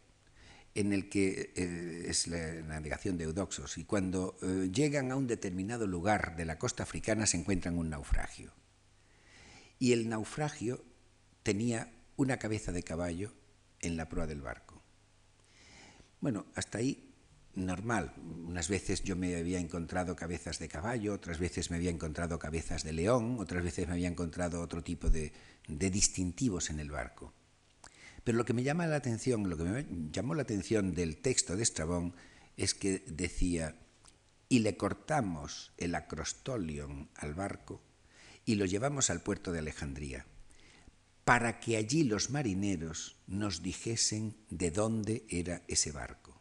en 0.74 0.94
el 0.94 1.10
que 1.10 1.54
eh, 1.56 2.06
es 2.08 2.28
la 2.28 2.62
navegación 2.62 3.18
de 3.18 3.26
Eudoxos, 3.26 3.78
y 3.78 3.84
cuando 3.84 4.38
eh, 4.42 4.70
llegan 4.72 5.12
a 5.12 5.16
un 5.16 5.28
determinado 5.28 5.88
lugar 5.88 6.36
de 6.36 6.46
la 6.46 6.58
costa 6.58 6.84
africana 6.84 7.26
se 7.26 7.38
encuentran 7.38 7.78
un 7.78 7.90
naufragio. 7.90 8.54
Y 9.80 9.94
el 9.94 10.10
naufragio 10.10 10.84
tenía 11.44 11.94
una 12.16 12.38
cabeza 12.38 12.72
de 12.72 12.84
caballo 12.84 13.34
en 13.80 13.96
la 13.96 14.10
proa 14.10 14.26
del 14.26 14.42
barco. 14.42 14.67
Bueno, 16.20 16.46
hasta 16.56 16.80
ahí 16.80 17.08
normal. 17.58 18.14
Unas 18.46 18.70
veces 18.70 19.04
yo 19.04 19.16
me 19.16 19.36
había 19.36 19.60
encontrado 19.60 20.16
cabezas 20.16 20.60
de 20.60 20.68
caballo, 20.68 21.14
otras 21.14 21.40
veces 21.40 21.70
me 21.72 21.78
había 21.78 21.90
encontrado 21.90 22.40
cabezas 22.40 22.84
de 22.84 22.94
león, 22.94 23.38
otras 23.40 23.64
veces 23.64 23.88
me 23.88 23.94
había 23.94 24.08
encontrado 24.08 24.62
otro 24.62 24.84
tipo 24.84 25.10
de, 25.10 25.34
distintivos 25.68 26.70
en 26.70 26.80
el 26.80 26.92
barco. 26.92 27.34
Pero 28.24 28.38
lo 28.38 28.46
que 28.46 28.54
me 28.54 28.64
llama 28.64 28.88
la 28.88 28.98
atención, 28.98 29.50
lo 29.50 29.58
que 29.58 29.64
me 29.64 29.86
llamó 30.12 30.36
la 30.36 30.44
atención 30.44 30.94
del 30.94 31.18
texto 31.18 31.56
de 31.56 31.64
Estrabón 31.64 32.14
es 32.58 32.74
que 32.74 33.04
decía, 33.08 33.76
y 34.50 34.60
le 34.60 34.78
cortamos 34.78 35.72
el 35.78 35.96
acrostolion 35.96 37.10
al 37.16 37.34
barco 37.34 37.82
y 38.46 38.56
lo 38.56 38.66
llevamos 38.66 39.10
al 39.10 39.22
puerto 39.22 39.52
de 39.52 39.60
Alejandría 39.60 40.26
para 41.28 41.60
que 41.60 41.76
allí 41.76 42.06
los 42.06 42.30
marineros 42.30 43.18
nos 43.28 43.62
dijesen 43.62 44.34
de 44.50 44.72
dónde 44.72 45.26
era 45.28 45.62
ese 45.68 45.92
barco. 45.92 46.40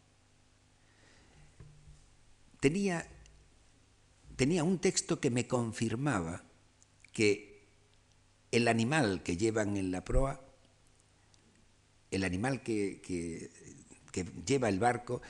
Tenía, 2.60 3.04
tenía 4.36 4.62
un 4.62 4.78
texto 4.78 5.18
que 5.18 5.28
me 5.30 5.48
confirmaba 5.48 6.44
que 7.12 7.66
el 8.52 8.68
animal 8.68 9.24
que 9.24 9.36
llevan 9.36 9.76
en 9.76 9.90
la 9.90 10.04
proa, 10.04 10.40
el 12.12 12.22
animal 12.22 12.62
que, 12.62 13.00
que, 13.02 13.50
que 14.12 14.22
lleva 14.46 14.68
el 14.68 14.78
barco, 14.78 15.20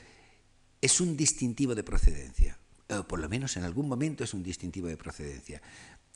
es 0.82 1.00
un 1.00 1.16
distintivo 1.16 1.74
de 1.74 1.82
procedencia. 1.82 2.58
o 2.90 3.08
por 3.08 3.20
lo 3.20 3.28
menos 3.30 3.56
en 3.56 3.64
algún 3.64 3.88
momento 3.88 4.22
es 4.22 4.34
un 4.34 4.42
distintivo 4.42 4.88
de 4.88 4.98
procedencia. 4.98 5.62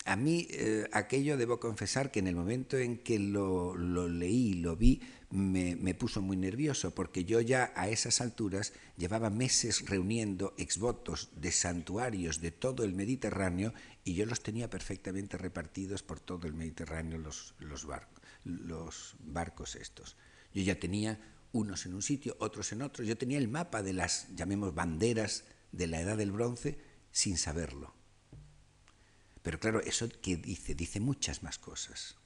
A 0.07 0.17
mí 0.17 0.47
eh, 0.51 0.89
aquello 0.93 1.37
debo 1.37 1.61
confesar 1.61 2.11
que 2.11 2.21
en 2.21 2.27
el 2.27 2.35
momento 2.35 2.79
en 2.79 2.99
que 2.99 3.19
lo, 3.19 3.77
lo 3.77 4.09
leí, 4.09 4.55
lo 4.55 4.77
vi, 4.77 5.01
me, 5.31 5.95
puso 5.95 6.21
muy 6.23 6.37
nervioso, 6.37 6.95
porque 6.95 7.25
yo 7.25 7.41
ya 7.41 7.73
a 7.77 7.89
esas 7.89 8.21
alturas 8.21 8.73
llevaba 8.97 9.31
meses 9.31 9.87
reuniendo 9.87 10.55
exvotos 10.59 11.31
de 11.37 11.53
santuarios 11.53 12.41
de 12.41 12.51
todo 12.51 12.83
el 12.83 12.95
Mediterráneo 12.95 13.73
y 14.05 14.15
yo 14.15 14.27
los 14.27 14.43
tenía 14.43 14.69
perfectamente 14.69 15.37
repartidos 15.39 16.03
por 16.03 16.19
todo 16.19 16.47
el 16.47 16.55
Mediterráneo 16.55 17.19
los, 17.19 17.55
los, 17.61 17.87
los 18.45 19.15
barcos 19.21 19.77
estos. 19.77 20.17
Yo 20.53 20.63
ya 20.63 20.81
tenía 20.81 21.21
unos 21.53 21.87
en 21.87 21.95
un 21.95 22.03
sitio, 22.03 22.37
otros 22.41 22.73
en 22.73 22.83
otro. 22.83 23.05
Yo 23.05 23.17
tenía 23.17 23.39
el 23.39 23.49
mapa 23.49 23.83
de 23.83 23.93
las, 23.93 24.35
llamemos, 24.35 24.75
banderas 24.75 25.45
de 25.71 25.87
la 25.87 26.01
Edad 26.01 26.17
del 26.17 26.33
Bronce 26.33 26.79
sin 27.13 27.37
saberlo. 27.37 28.00
Pero 29.42 29.59
claro, 29.59 29.81
eso 29.81 30.09
que 30.20 30.37
dice, 30.37 30.74
dice 30.74 31.00
muchas 31.00 31.42
más 31.42 31.59
cosas. 31.59 32.16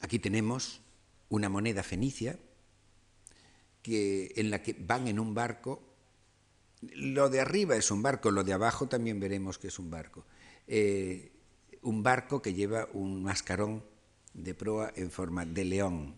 Aquí 0.00 0.18
tenemos 0.18 0.80
una 1.28 1.48
moneda 1.48 1.82
fenicia 1.82 2.38
que, 3.82 4.32
en 4.36 4.50
la 4.50 4.62
que 4.62 4.74
van 4.78 5.08
en 5.08 5.18
un 5.18 5.34
barco. 5.34 5.82
Lo 6.80 7.30
de 7.30 7.40
arriba 7.40 7.76
es 7.76 7.90
un 7.90 8.02
barco, 8.02 8.30
lo 8.30 8.42
de 8.42 8.52
abajo 8.52 8.88
también 8.88 9.20
veremos 9.20 9.58
que 9.58 9.68
es 9.68 9.78
un 9.78 9.90
barco. 9.90 10.24
Eh, 10.66 11.32
un 11.82 12.02
barco 12.02 12.42
que 12.42 12.54
lleva 12.54 12.88
un 12.92 13.22
mascarón 13.22 13.84
de 14.34 14.54
proa 14.54 14.92
en 14.96 15.10
forma 15.10 15.44
de 15.44 15.64
león. 15.64 16.16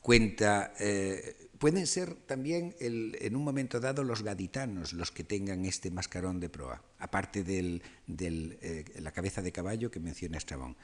Cuenta 0.00 0.74
eh, 0.78 1.48
Pueden 1.58 1.88
ser 1.88 2.14
también 2.14 2.76
el, 2.78 3.16
en 3.20 3.34
un 3.34 3.42
momento 3.42 3.80
dado 3.80 4.04
los 4.04 4.22
gaditanos 4.22 4.92
los 4.92 5.10
que 5.10 5.24
tengan 5.24 5.64
este 5.64 5.90
mascarón 5.90 6.38
de 6.38 6.48
proa, 6.48 6.84
aparte 6.98 7.42
de 7.42 7.82
eh, 8.06 8.84
la 9.00 9.10
cabeza 9.10 9.42
de 9.42 9.50
caballo 9.50 9.90
que 9.90 9.98
menciona 9.98 10.38
Estrabón. 10.38 10.76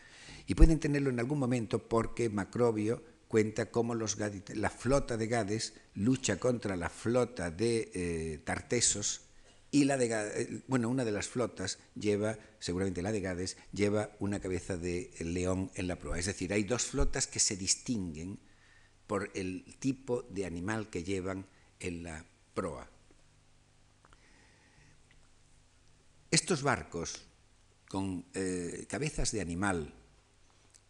Y 0.49 0.57
pueden 0.57 0.81
tenerlo 0.81 1.11
en 1.11 1.21
algún 1.21 1.39
momento 1.39 1.89
porque 1.89 2.29
Macrobio 2.29 3.05
cuenta 3.29 3.71
cómo 3.71 3.95
la 3.95 4.71
flota 4.71 5.17
de 5.17 5.27
Gades 5.29 5.75
lucha 5.95 6.41
contra 6.41 6.77
la 6.77 6.91
flota 6.91 7.53
de 7.53 7.91
eh, 7.95 8.41
Tartesos 8.43 9.23
y 9.71 9.85
la 9.85 9.97
de 9.97 10.09
eh, 10.11 10.63
bueno, 10.67 10.89
una 10.89 11.05
de 11.05 11.13
las 11.13 11.29
flotas 11.29 11.79
lleva, 11.95 12.37
seguramente 12.59 13.01
la 13.01 13.13
de 13.13 13.21
Gades, 13.21 13.57
lleva 13.73 14.11
una 14.19 14.41
cabeza 14.41 14.77
de 14.77 15.13
león 15.21 15.71
en 15.77 15.87
la 15.87 16.01
proa. 16.01 16.19
Es 16.19 16.27
decir, 16.27 16.53
hay 16.53 16.65
dos 16.65 16.83
flotas 16.83 17.29
que 17.29 17.39
se 17.39 17.57
distinguen 17.57 18.41
por 19.07 19.31
el 19.35 19.65
tipo 19.79 20.23
de 20.23 20.47
animal 20.47 20.89
que 20.91 21.05
llevan 21.05 21.47
en 21.81 22.03
la 22.03 22.25
proa. 22.55 22.89
Estos 26.31 26.63
barcos 26.63 27.23
con 27.89 28.25
eh, 28.35 28.87
cabezas 28.89 29.31
de 29.31 29.41
animal 29.41 29.95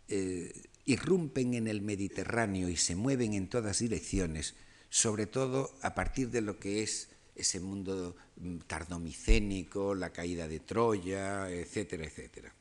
eh, 0.09 0.53
irrumpen 0.87 1.55
en 1.55 1.69
el 1.69 1.83
Mediterráneo 1.83 2.69
y 2.69 2.77
se 2.77 2.97
mueven 2.97 3.35
en 3.35 3.49
todas 3.49 3.79
direcciones, 3.79 4.55
sobre 4.89 5.27
todo 5.27 5.77
a 5.83 5.95
partir 5.95 6.31
de 6.31 6.41
lo 6.41 6.59
que 6.59 6.83
es 6.83 7.11
ese 7.35 7.61
mundo 7.61 8.17
mm, 8.37 8.59
tardomicénico, 8.61 9.95
la 9.95 10.13
caída 10.13 10.47
de 10.49 10.61
Troya, 10.61 11.51
etcétera, 11.51 12.05
etcétera. 12.05 12.55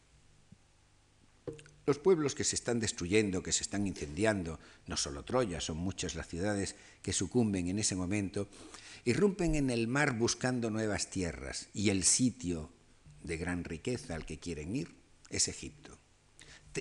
Los 1.86 2.00
pueblos 2.00 2.34
que 2.34 2.46
se 2.46 2.56
están 2.56 2.80
destruyendo, 2.80 3.44
que 3.44 3.52
se 3.52 3.64
están 3.64 3.86
incendiando, 3.86 4.60
no 4.88 4.96
solo 4.96 5.24
Troya, 5.24 5.60
son 5.60 5.78
muchas 5.78 6.16
las 6.16 6.30
ciudades 6.30 6.76
que 7.02 7.12
sucumben 7.12 7.68
en 7.68 7.78
ese 7.78 7.96
momento, 7.96 8.48
irrumpen 9.04 9.56
en 9.56 9.70
el 9.70 9.88
mar 9.88 10.18
buscando 10.18 10.70
nuevas 10.70 11.10
tierras 11.10 11.68
y 11.74 11.90
el 11.90 12.06
sitio 12.06 12.70
de 13.22 13.36
gran 13.36 13.66
riqueza 13.66 14.16
al 14.16 14.26
que 14.26 14.40
quieren 14.40 14.76
ir 14.76 14.96
es 15.30 15.50
Egipto. 15.50 15.98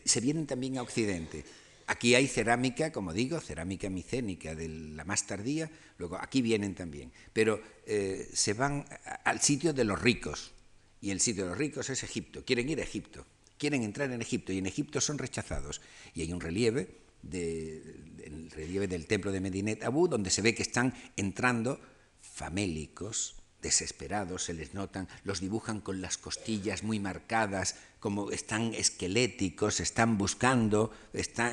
Se 0.05 0.21
vienen 0.21 0.47
también 0.47 0.79
a 0.79 0.83
Occidente. 0.83 1.45
Aquí 1.89 2.15
hay 2.15 2.29
cerámica, 2.29 2.93
como 2.93 3.13
digo, 3.13 3.41
cerámica 3.41 3.91
micénica 3.91 4.55
de 4.55 4.69
la 4.69 5.05
más 5.05 5.27
tardía, 5.27 5.69
luego 5.99 6.17
aquí 6.17 6.43
vienen 6.43 6.77
también, 6.77 7.13
pero 7.33 7.61
eh, 7.87 8.31
se 8.33 8.55
van 8.55 8.87
al 9.25 9.41
sitio 9.41 9.73
de 9.73 9.83
los 9.83 10.01
ricos 10.01 10.53
y 11.01 11.11
el 11.11 11.21
sitio 11.21 11.43
de 11.43 11.51
los 11.51 11.59
ricos 11.59 11.91
es 11.91 12.05
Egipto, 12.05 12.45
quieren 12.45 12.69
ir 12.69 12.79
a 12.79 12.85
Egipto 12.85 13.27
quieren 13.63 13.85
entrar 13.85 14.11
en 14.11 14.21
Egipto 14.21 14.53
y 14.53 14.59
en 14.59 14.67
Egipto 14.67 15.01
son 15.01 15.19
rechazados. 15.19 15.81
Y 16.15 16.23
hay 16.23 16.33
un 16.33 16.41
relieve, 16.41 16.99
de, 17.23 17.77
el 18.25 18.51
relieve 18.51 18.89
del 18.89 19.07
templo 19.07 19.31
de 19.31 19.39
Medinet 19.39 19.85
Abu, 19.85 20.09
donde 20.09 20.31
se 20.31 20.43
ve 20.43 20.53
que 20.53 20.65
están 20.65 20.93
entrando 21.17 21.79
famélicos, 22.21 23.37
desesperados, 23.63 24.43
se 24.43 24.55
les 24.55 24.75
notan, 24.75 25.07
los 25.23 25.39
dibujan 25.39 25.81
con 25.81 26.01
las 26.01 26.19
costillas 26.19 26.83
muy 26.83 26.99
marcadas, 26.99 27.77
como 28.01 28.33
están 28.33 28.75
esqueléticos, 28.75 29.79
están 29.79 30.19
buscando, 30.19 30.91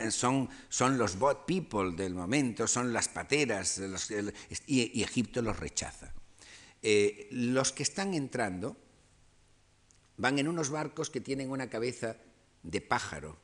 son, 0.09 0.49
los 0.97 1.19
bot 1.19 1.45
people 1.45 1.91
del 1.95 2.15
momento, 2.15 2.65
son 2.65 2.91
las 2.91 3.07
pateras, 3.07 3.79
y, 4.65 5.03
Egipto 5.03 5.43
los 5.43 5.59
rechaza. 5.59 6.11
Eh, 6.81 7.27
los 7.29 7.71
que 7.71 7.83
están 7.83 8.15
entrando, 8.15 8.77
Van 10.19 10.37
en 10.37 10.49
unos 10.49 10.69
barcos 10.69 11.09
que 11.09 11.21
tienen 11.21 11.49
una 11.49 11.69
cabeza 11.69 12.17
de 12.61 12.81
pájaro 12.81 13.39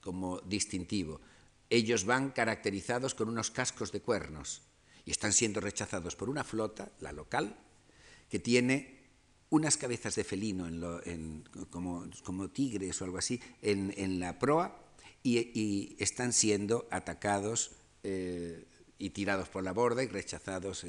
como 0.00 0.40
distintivo. 0.40 1.20
Ellos 1.68 2.04
van 2.04 2.30
caracterizados 2.30 3.16
con 3.16 3.28
unos 3.28 3.50
cascos 3.50 3.90
de 3.90 4.00
cuernos 4.00 4.62
y 5.04 5.10
están 5.10 5.32
siendo 5.32 5.60
rechazados 5.60 6.14
por 6.14 6.30
una 6.30 6.44
flota, 6.44 6.92
la 7.00 7.10
local, 7.10 7.58
que 8.30 8.38
tiene 8.38 9.00
unas 9.50 9.76
cabezas 9.76 10.14
de 10.14 10.22
felino 10.22 10.68
en 11.04 11.42
como, 11.70 12.48
tigres 12.50 13.02
o 13.02 13.04
algo 13.04 13.18
así 13.18 13.40
en, 13.62 14.20
la 14.20 14.38
proa 14.38 14.78
y, 15.24 15.96
están 15.98 16.32
siendo 16.32 16.86
atacados 16.92 17.72
eh, 18.04 18.64
y 18.96 19.10
tirados 19.10 19.48
por 19.48 19.64
la 19.64 19.72
borda 19.72 20.04
y 20.04 20.06
rechazados. 20.06 20.86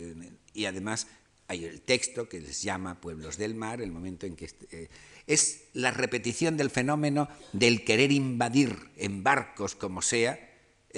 y 0.54 0.66
además 0.66 1.08
hay 1.48 1.66
el 1.66 1.82
texto 1.82 2.28
que 2.28 2.42
les 2.42 2.62
llama 2.62 3.00
pueblos 3.00 3.38
del 3.38 3.56
mar, 3.56 3.82
el 3.82 3.92
momento 3.92 4.26
en 4.26 4.36
que 4.36 4.50
eh, 4.72 4.90
es 5.28 5.66
la 5.74 5.92
repetición 5.92 6.58
del 6.58 6.70
fenómeno 6.70 7.30
del 7.54 7.84
querer 7.84 8.12
invadir 8.12 8.76
en 8.98 9.24
barcos 9.24 9.76
como 9.76 10.02
sea, 10.02 10.48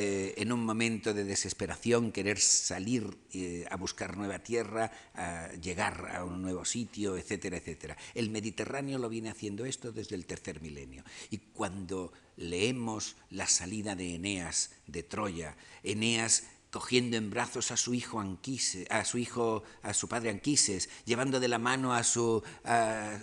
eh, 0.02 0.36
en 0.38 0.52
un 0.52 0.64
momento 0.64 1.14
de 1.14 1.24
desesperación, 1.24 2.12
querer 2.12 2.40
salir 2.40 3.18
eh, 3.34 3.66
a 3.70 3.76
buscar 3.76 4.18
nueva 4.18 4.40
tierra, 4.40 4.92
a 5.14 5.50
llegar 5.62 6.16
a 6.16 6.24
un 6.24 6.42
nuevo 6.42 6.64
sitio, 6.64 7.18
etcétera, 7.18 7.58
etcétera. 7.58 7.98
El 8.14 8.30
Mediterráneo 8.30 8.98
lo 8.98 9.10
viene 9.10 9.30
haciendo 9.30 9.66
esto 9.66 9.92
desde 9.92 10.16
el 10.16 10.26
tercer 10.26 10.62
milenio. 10.62 11.04
Y 11.32 11.40
cuando 11.40 12.14
leemos 12.38 13.18
la 13.30 13.48
salida 13.48 13.96
de 13.96 14.16
Eneas 14.16 14.72
de 14.88 15.04
Troya, 15.04 15.58
Eneas 15.84 16.44
cogiendo 16.72 17.18
en 17.18 17.30
brazos 17.30 17.72
a 17.72 17.78
su 17.78 17.94
hijo 17.94 18.20
Anquises, 18.20 18.90
a 18.90 19.06
su 19.06 19.18
hijo, 19.18 19.64
a 19.82 19.94
su 19.94 20.08
padre 20.08 20.30
Anquises, 20.30 20.90
llevando 21.06 21.40
de 21.40 21.48
la 21.48 21.60
mano 21.60 21.94
a 21.94 22.04
su 22.04 22.44
a, 22.64 23.18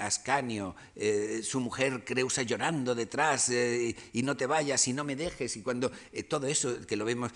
Ascanio, 0.00 0.74
eh, 0.96 1.40
su 1.42 1.60
mujer 1.60 2.04
Creusa 2.04 2.42
llorando 2.42 2.94
detrás, 2.94 3.50
eh, 3.50 3.94
y 4.12 4.22
no 4.22 4.36
te 4.36 4.46
vayas 4.46 4.86
y 4.88 4.92
no 4.92 5.04
me 5.04 5.16
dejes, 5.16 5.56
y 5.56 5.62
cuando 5.62 5.92
eh, 6.12 6.22
todo 6.22 6.46
eso 6.46 6.86
que 6.86 6.96
lo 6.96 7.04
vemos, 7.04 7.32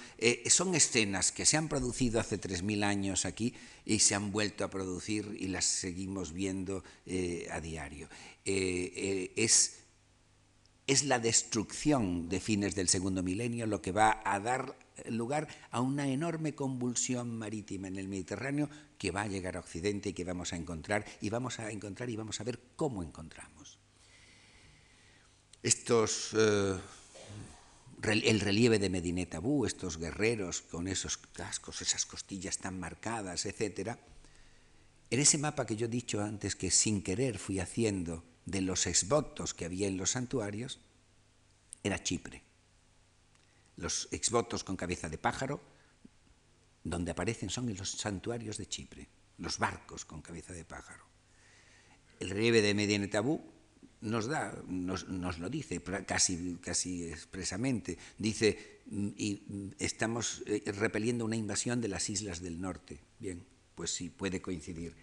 son 0.47 0.75
escenas 0.75 1.33
que 1.33 1.47
se 1.47 1.57
han 1.57 1.69
producido 1.69 2.21
hace 2.21 2.41
3.000 2.41 2.85
años 2.85 3.25
aquí 3.25 3.55
y 3.85 3.99
se 3.99 4.15
han 4.15 4.33
vuelto 4.33 4.65
a 4.65 4.71
producir 4.71 5.37
y 5.39 5.49
las 5.49 5.65
seguimos 5.65 6.33
viendo 6.33 6.83
a 7.51 7.61
diario. 7.61 8.09
es 8.45 9.81
es 10.87 11.05
la 11.05 11.19
destrucción 11.19 12.29
de 12.29 12.41
fines 12.41 12.75
del 12.75 12.89
segundo 12.89 13.23
milenio 13.23 13.67
lo 13.67 13.81
que 13.81 13.91
va 13.91 14.21
a 14.23 14.39
dar 14.39 14.77
lugar 15.09 15.49
a 15.71 15.81
una 15.81 16.09
enorme 16.09 16.55
convulsión 16.55 17.37
marítima 17.37 17.89
en 17.89 17.97
el 17.97 18.09
Mediterráneo 18.09 18.69
que 18.99 19.11
va 19.11 19.23
a 19.23 19.29
llegar 19.29 19.57
a 19.57 19.61
Occidente 19.61 20.11
y 20.11 20.13
que 20.13 20.25
vamos 20.25 20.53
a 20.53 20.57
encontrar 20.57 21.05
y 21.21 21.31
vamos 21.31 21.59
a 21.59 21.71
encontrar 21.71 22.11
y 22.11 22.17
vamos 22.17 22.41
a 22.41 22.45
ver 22.45 22.61
cómo 22.77 23.03
encontramos. 23.03 23.79
Estos 25.63 26.31
eh, 26.39 26.77
el 28.03 28.41
relieve 28.41 28.79
de 28.79 28.91
Medinet 28.91 29.35
Abu, 29.35 29.65
estos 29.65 29.99
guerreros 29.99 30.63
con 30.63 30.89
esos 30.89 31.17
cascos, 31.17 31.81
esas 31.81 32.05
costillas 32.05 32.59
tan 32.59 32.79
marcadas, 32.79 33.47
etcétera, 33.47 33.99
en 35.11 35.21
ese 35.21 35.39
mapa 35.39 35.67
que 35.67 35.77
yo 35.77 35.87
he 35.87 35.89
dicho 35.89 36.21
antes 36.21 36.57
que 36.57 36.71
sin 36.71 37.03
querer 37.03 37.39
fui 37.39 37.61
haciendo 37.61 38.25
de 38.47 38.61
los 38.61 38.87
exvotos 38.87 39.55
que 39.55 39.65
había 39.65 39.89
en 39.89 39.97
los 39.97 40.11
santuarios 40.11 40.81
era 41.83 42.03
Chipre. 42.03 42.43
Los 43.77 44.09
exvotos 44.13 44.65
con 44.65 44.77
cabeza 44.77 45.09
de 45.09 45.19
pájaro, 45.19 45.61
donde 46.83 47.11
aparecen 47.11 47.51
son 47.51 47.69
en 47.69 47.77
los 47.77 47.91
santuarios 47.91 48.59
de 48.59 48.67
Chipre, 48.67 49.09
los 49.39 49.59
barcos 49.59 50.05
con 50.05 50.23
cabeza 50.23 50.53
de 50.53 50.65
pájaro. 50.65 51.05
El 52.21 52.31
relieve 52.31 52.63
de 52.63 52.75
Medienetabú 52.75 53.43
nos 54.01 54.27
da, 54.27 54.55
nos, 54.69 55.09
nos, 55.09 55.39
lo 55.39 55.49
dice 55.49 55.83
casi, 56.07 56.59
casi 56.61 57.09
expresamente. 57.09 57.99
Dice, 58.19 58.83
y 59.17 59.73
estamos 59.79 60.43
eh, 60.47 60.63
repeliendo 60.73 61.25
una 61.25 61.37
invasión 61.37 61.81
de 61.81 61.89
las 61.89 62.11
islas 62.11 62.41
del 62.41 62.61
norte. 62.61 63.01
Bien, 63.19 63.45
pues 63.75 63.91
sí, 63.91 64.11
puede 64.11 64.41
coincidir. 64.43 64.95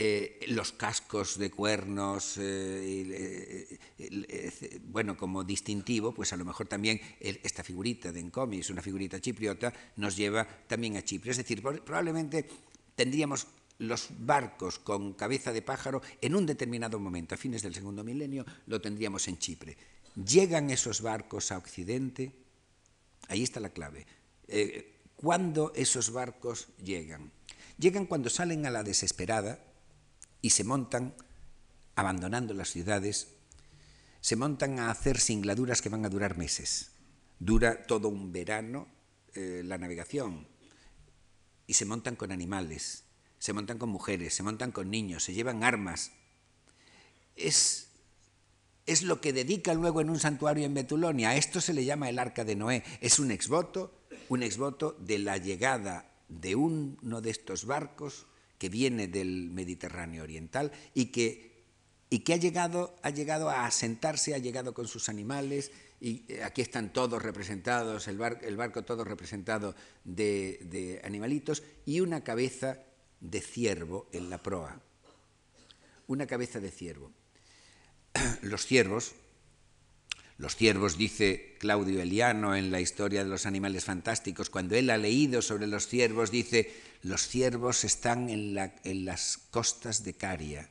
Eh, 0.00 0.46
los 0.50 0.70
cascos 0.70 1.38
de 1.38 1.50
cuernos, 1.50 2.36
eh, 2.38 3.80
eh, 3.98 4.80
bueno, 4.84 5.16
como 5.16 5.42
distintivo, 5.42 6.14
pues 6.14 6.32
a 6.32 6.36
lo 6.36 6.44
mejor 6.44 6.68
también 6.68 7.00
esta 7.18 7.64
figurita 7.64 8.12
de 8.12 8.20
Encomi, 8.20 8.60
es 8.60 8.70
una 8.70 8.80
figurita 8.80 9.20
chipriota, 9.20 9.72
nos 9.96 10.16
lleva 10.16 10.46
también 10.68 10.96
a 10.96 11.02
Chipre. 11.02 11.32
Es 11.32 11.38
decir, 11.38 11.60
probablemente 11.60 12.48
tendríamos 12.94 13.48
los 13.78 14.10
barcos 14.20 14.78
con 14.78 15.14
cabeza 15.14 15.52
de 15.52 15.62
pájaro 15.62 16.00
en 16.20 16.36
un 16.36 16.46
determinado 16.46 17.00
momento, 17.00 17.34
a 17.34 17.38
fines 17.38 17.62
del 17.62 17.74
segundo 17.74 18.04
milenio, 18.04 18.46
lo 18.68 18.80
tendríamos 18.80 19.26
en 19.26 19.38
Chipre. 19.38 19.76
Llegan 20.14 20.70
esos 20.70 21.02
barcos 21.02 21.50
a 21.50 21.58
Occidente, 21.58 22.30
ahí 23.26 23.42
está 23.42 23.58
la 23.58 23.70
clave. 23.70 24.06
¿Cuándo 25.16 25.72
esos 25.74 26.12
barcos 26.12 26.68
llegan? 26.84 27.32
Llegan 27.78 28.06
cuando 28.06 28.30
salen 28.30 28.64
a 28.64 28.70
la 28.70 28.84
desesperada 28.84 29.64
y 30.40 30.50
se 30.50 30.64
montan, 30.64 31.14
abandonando 31.94 32.54
las 32.54 32.70
ciudades, 32.70 33.28
se 34.20 34.36
montan 34.36 34.78
a 34.78 34.90
hacer 34.90 35.18
singladuras 35.18 35.82
que 35.82 35.88
van 35.88 36.04
a 36.04 36.08
durar 36.08 36.36
meses. 36.36 36.92
Dura 37.38 37.86
todo 37.86 38.08
un 38.08 38.32
verano 38.32 38.88
eh, 39.34 39.62
la 39.64 39.78
navegación 39.78 40.48
y 41.66 41.74
se 41.74 41.84
montan 41.84 42.16
con 42.16 42.32
animales, 42.32 43.04
se 43.38 43.52
montan 43.52 43.78
con 43.78 43.90
mujeres, 43.90 44.34
se 44.34 44.42
montan 44.42 44.72
con 44.72 44.90
niños, 44.90 45.22
se 45.22 45.34
llevan 45.34 45.62
armas. 45.62 46.12
Es, 47.36 47.90
es 48.86 49.02
lo 49.02 49.20
que 49.20 49.32
dedica 49.32 49.74
luego 49.74 50.00
en 50.00 50.10
un 50.10 50.18
santuario 50.18 50.64
en 50.64 50.74
Betulonia. 50.74 51.30
A 51.30 51.36
esto 51.36 51.60
se 51.60 51.74
le 51.74 51.84
llama 51.84 52.08
el 52.08 52.18
arca 52.18 52.44
de 52.44 52.56
Noé. 52.56 52.82
Es 53.00 53.18
un 53.18 53.30
exvoto, 53.30 54.06
un 54.28 54.42
exvoto 54.42 54.96
de 54.98 55.18
la 55.18 55.36
llegada 55.36 56.10
de 56.28 56.56
uno 56.56 57.20
de 57.20 57.30
estos 57.30 57.64
barcos 57.64 58.26
que 58.58 58.68
viene 58.68 59.08
del 59.08 59.50
Mediterráneo 59.50 60.22
Oriental 60.22 60.72
y 60.94 61.06
que, 61.06 61.64
y 62.10 62.20
que 62.20 62.34
ha, 62.34 62.36
llegado, 62.36 62.96
ha 63.02 63.10
llegado 63.10 63.48
a 63.48 63.66
asentarse, 63.66 64.34
ha 64.34 64.38
llegado 64.38 64.74
con 64.74 64.88
sus 64.88 65.08
animales, 65.08 65.70
y 66.00 66.24
eh, 66.28 66.44
aquí 66.44 66.60
están 66.60 66.92
todos 66.92 67.22
representados, 67.22 68.08
el, 68.08 68.20
el 68.42 68.56
barco 68.56 68.84
todo 68.84 69.04
representado 69.04 69.74
de 70.04 71.00
animalitos, 71.04 71.62
y 71.86 72.00
una 72.00 72.22
cabeza 72.22 72.82
de 73.20 73.40
ciervo 73.40 74.08
en 74.12 74.30
la 74.30 74.42
proa. 74.42 74.80
Una 76.06 76.26
cabeza 76.26 76.60
de 76.60 76.70
ciervo. 76.70 77.12
Los 78.42 78.66
ciervos, 78.66 79.14
los 80.38 80.54
ciervos, 80.54 80.96
dice 80.96 81.56
Claudio 81.58 82.00
Eliano 82.00 82.54
en 82.54 82.70
la 82.70 82.80
historia 82.80 83.24
de 83.24 83.28
los 83.28 83.44
animales 83.44 83.84
fantásticos, 83.84 84.50
cuando 84.50 84.76
él 84.76 84.88
ha 84.90 84.96
leído 84.96 85.42
sobre 85.42 85.66
los 85.66 85.88
ciervos, 85.88 86.30
dice, 86.30 86.72
los 87.02 87.28
ciervos 87.28 87.84
están 87.84 88.28
en, 88.28 88.54
las 88.54 89.38
costas 89.50 90.04
de 90.04 90.14
Caria, 90.14 90.68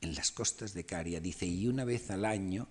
en 0.00 0.14
las 0.14 0.30
costas 0.30 0.74
de 0.74 0.84
Caria, 0.84 1.20
dice, 1.20 1.46
y 1.46 1.66
una 1.68 1.84
vez 1.84 2.10
al 2.10 2.24
año 2.24 2.68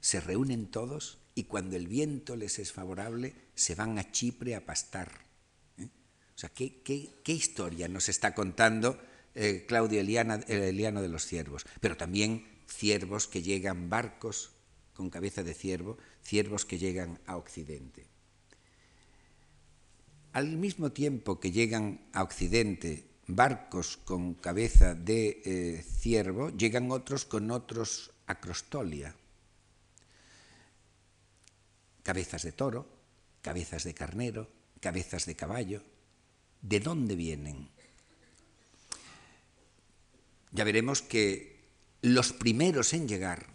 se 0.00 0.20
reúnen 0.20 0.70
todos 0.70 1.18
y 1.34 1.44
cuando 1.44 1.76
el 1.76 1.88
viento 1.88 2.36
les 2.36 2.58
es 2.58 2.72
favorable 2.72 3.34
se 3.54 3.74
van 3.74 3.98
a 3.98 4.12
Chipre 4.12 4.54
a 4.54 4.64
pastar. 4.64 5.10
¿eh? 5.78 5.88
O 6.34 6.38
sea, 6.38 6.50
¿qué, 6.50 7.12
historia 7.26 7.88
nos 7.88 8.08
está 8.08 8.34
contando 8.34 9.00
eh, 9.34 9.64
Claudio 9.66 10.00
Eliano 10.00 11.02
de 11.02 11.08
los 11.08 11.26
ciervos? 11.26 11.66
Pero 11.80 11.96
también 11.96 12.46
ciervos 12.68 13.26
que 13.26 13.42
llegan 13.42 13.90
barcos 13.90 14.52
con 14.94 15.10
cabeza 15.10 15.42
de 15.42 15.54
ciervo, 15.54 15.98
ciervos 16.22 16.64
que 16.64 16.78
llegan 16.78 17.18
a 17.26 17.36
Occidente. 17.36 18.13
Al 20.34 20.56
mismo 20.56 20.90
tiempo 20.90 21.38
que 21.38 21.52
llegan 21.52 22.00
a 22.12 22.24
Occidente 22.24 23.04
barcos 23.28 23.96
con 23.96 24.34
cabeza 24.34 24.96
de 24.96 25.40
eh, 25.44 25.84
ciervo, 25.86 26.50
llegan 26.50 26.90
otros 26.90 27.24
con 27.24 27.52
otros 27.52 28.10
acrostolia. 28.26 29.14
Cabezas 32.02 32.42
de 32.42 32.50
toro, 32.50 32.84
cabezas 33.42 33.84
de 33.84 33.94
carnero, 33.94 34.50
cabezas 34.80 35.24
de 35.26 35.36
caballo. 35.36 35.84
¿De 36.62 36.80
dónde 36.80 37.14
vienen? 37.14 37.68
Ya 40.50 40.64
veremos 40.64 41.00
que 41.00 41.62
los 42.02 42.32
primeros 42.32 42.92
en 42.92 43.06
llegar 43.06 43.46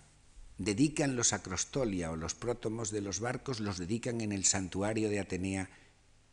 dedican 0.57 1.17
los 1.17 1.33
acrostolia 1.33 2.09
o 2.09 2.15
los 2.15 2.35
prótomos 2.35 2.89
de 2.89 3.01
los 3.01 3.19
barcos, 3.19 3.59
los 3.59 3.77
dedican 3.77 4.21
en 4.21 4.31
el 4.31 4.45
santuario 4.45 5.09
de 5.09 5.19
Atenea 5.19 5.69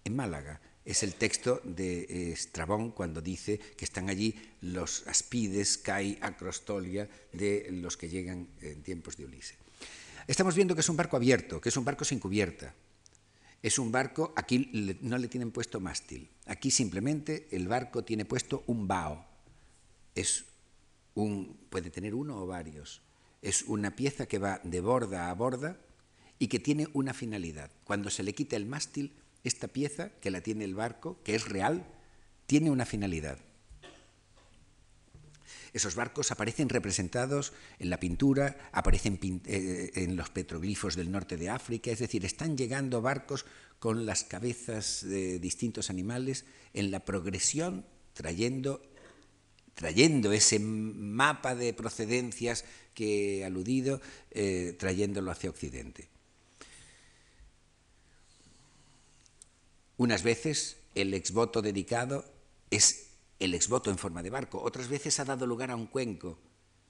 en 0.07 0.17
Málaga. 0.17 0.61
Es 0.85 1.03
el 1.03 1.15
texto 1.15 1.61
de 1.65 2.33
Estrabón 2.33 2.93
cuando 2.93 3.21
dice 3.21 3.59
que 3.59 3.85
están 3.85 4.09
allí 4.09 4.35
los 4.61 5.07
aspides, 5.09 5.79
kai, 5.79 6.19
acrostolia 6.21 7.09
de 7.33 7.69
los 7.73 7.97
que 7.97 8.09
llegan 8.09 8.49
en 8.63 8.83
tiempos 8.83 9.17
de 9.17 9.25
Ulises. 9.25 9.57
Estamos 10.27 10.55
viendo 10.55 10.75
que 10.75 10.81
es 10.81 10.89
un 10.89 10.97
barco 10.97 11.17
abierto, 11.17 11.61
que 11.61 11.69
es 11.69 11.77
un 11.77 11.85
barco 11.85 12.05
sin 12.05 12.19
cubierta. 12.19 12.75
Es 13.63 13.79
un 13.79 13.91
barco, 13.91 14.33
aquí 14.37 14.71
no 15.03 15.19
le 15.19 15.29
tienen 15.29 15.51
puesto 15.51 15.81
mástil. 15.81 16.31
Aquí 16.47 16.71
simplemente 16.71 17.49
el 17.51 17.67
barco 17.67 18.05
tiene 18.05 18.25
puesto 18.25 18.63
un 18.67 18.87
bao. 18.87 19.27
Es 20.15 20.45
un, 21.15 21.67
puede 21.69 21.91
tener 21.91 22.15
uno 22.15 22.41
o 22.41 22.47
varios 22.47 23.03
es 23.47 23.63
una 23.63 23.95
pieza 23.95 24.27
que 24.27 24.39
va 24.39 24.61
de 24.65 24.81
borda 24.81 25.31
a 25.31 25.35
borda 25.35 25.79
y 26.39 26.49
que 26.49 26.59
tiene 26.59 26.89
una 26.95 27.15
finalidad. 27.15 27.71
Cuando 27.85 28.11
se 28.11 28.25
le 28.25 28.35
quita 28.35 28.57
el 28.57 28.67
mástil, 28.67 29.15
esta 29.47 29.69
pieza, 29.69 30.11
que 30.21 30.31
la 30.31 30.41
tiene 30.41 30.65
el 30.65 30.75
barco, 30.75 31.19
que 31.23 31.35
es 31.35 31.49
real, 31.49 31.87
tiene 32.47 32.71
una 32.71 32.85
finalidad. 32.85 33.39
Esos 35.73 35.95
barcos 35.95 36.31
aparecen 36.33 36.69
representados 36.69 37.53
en 37.79 37.91
la 37.91 38.01
pintura, 38.01 38.71
aparecen 38.73 39.21
eh, 39.45 39.91
en 39.95 40.17
los 40.17 40.31
petroglifos 40.31 40.97
del 40.97 41.11
norte 41.11 41.37
de 41.37 41.51
África, 41.51 41.91
es 41.91 41.99
decir, 41.99 42.25
están 42.25 42.57
llegando 42.57 43.03
barcos 43.03 43.45
con 43.79 44.07
las 44.07 44.25
cabezas 44.25 45.07
de 45.07 45.39
distintos 45.39 45.91
animales 45.91 46.47
en 46.73 46.91
la 46.91 47.05
progresión, 47.05 47.85
trayendo, 48.15 48.81
trayendo 49.75 50.33
ese 50.33 50.59
mapa 50.59 51.55
de 51.55 51.75
procedencias 51.75 52.65
que 52.95 53.41
he 53.41 53.45
aludido, 53.45 54.01
eh, 54.31 54.75
trayéndolo 54.79 55.31
hacia 55.31 55.51
Occidente. 55.51 56.09
Unas 59.97 60.23
veces 60.23 60.77
el 60.95 61.15
exvoto 61.15 61.63
dedicado 61.63 62.25
es 62.71 63.11
el 63.39 63.55
exvoto 63.55 63.91
en 63.91 63.99
forma 63.99 64.23
de 64.23 64.31
barco, 64.31 64.61
otras 64.63 64.89
veces 64.89 65.21
ha 65.21 65.25
dado 65.25 65.47
lugar 65.47 65.71
a 65.71 65.77
un 65.77 65.87
cuenco, 65.87 66.39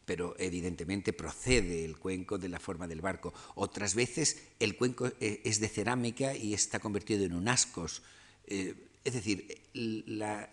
pero 0.04 0.36
evidentemente 0.38 1.12
procede 1.12 1.84
el 1.84 1.98
cuenco 1.98 2.38
de 2.38 2.48
la 2.48 2.60
forma 2.60 2.86
del 2.86 3.00
barco. 3.00 3.34
Otras 3.56 3.94
veces 3.94 4.40
el 4.60 4.76
cuenco 4.76 5.08
eh, 5.20 5.40
es 5.44 5.58
de 5.60 5.68
cerámica 5.68 6.34
y 6.34 6.54
está 6.54 6.78
convertido 6.78 7.24
en 7.24 7.34
un 7.34 7.48
ascos. 7.48 8.02
Eh, 8.46 8.74
es 9.02 9.14
decir, 9.14 9.62
la, 9.74 10.48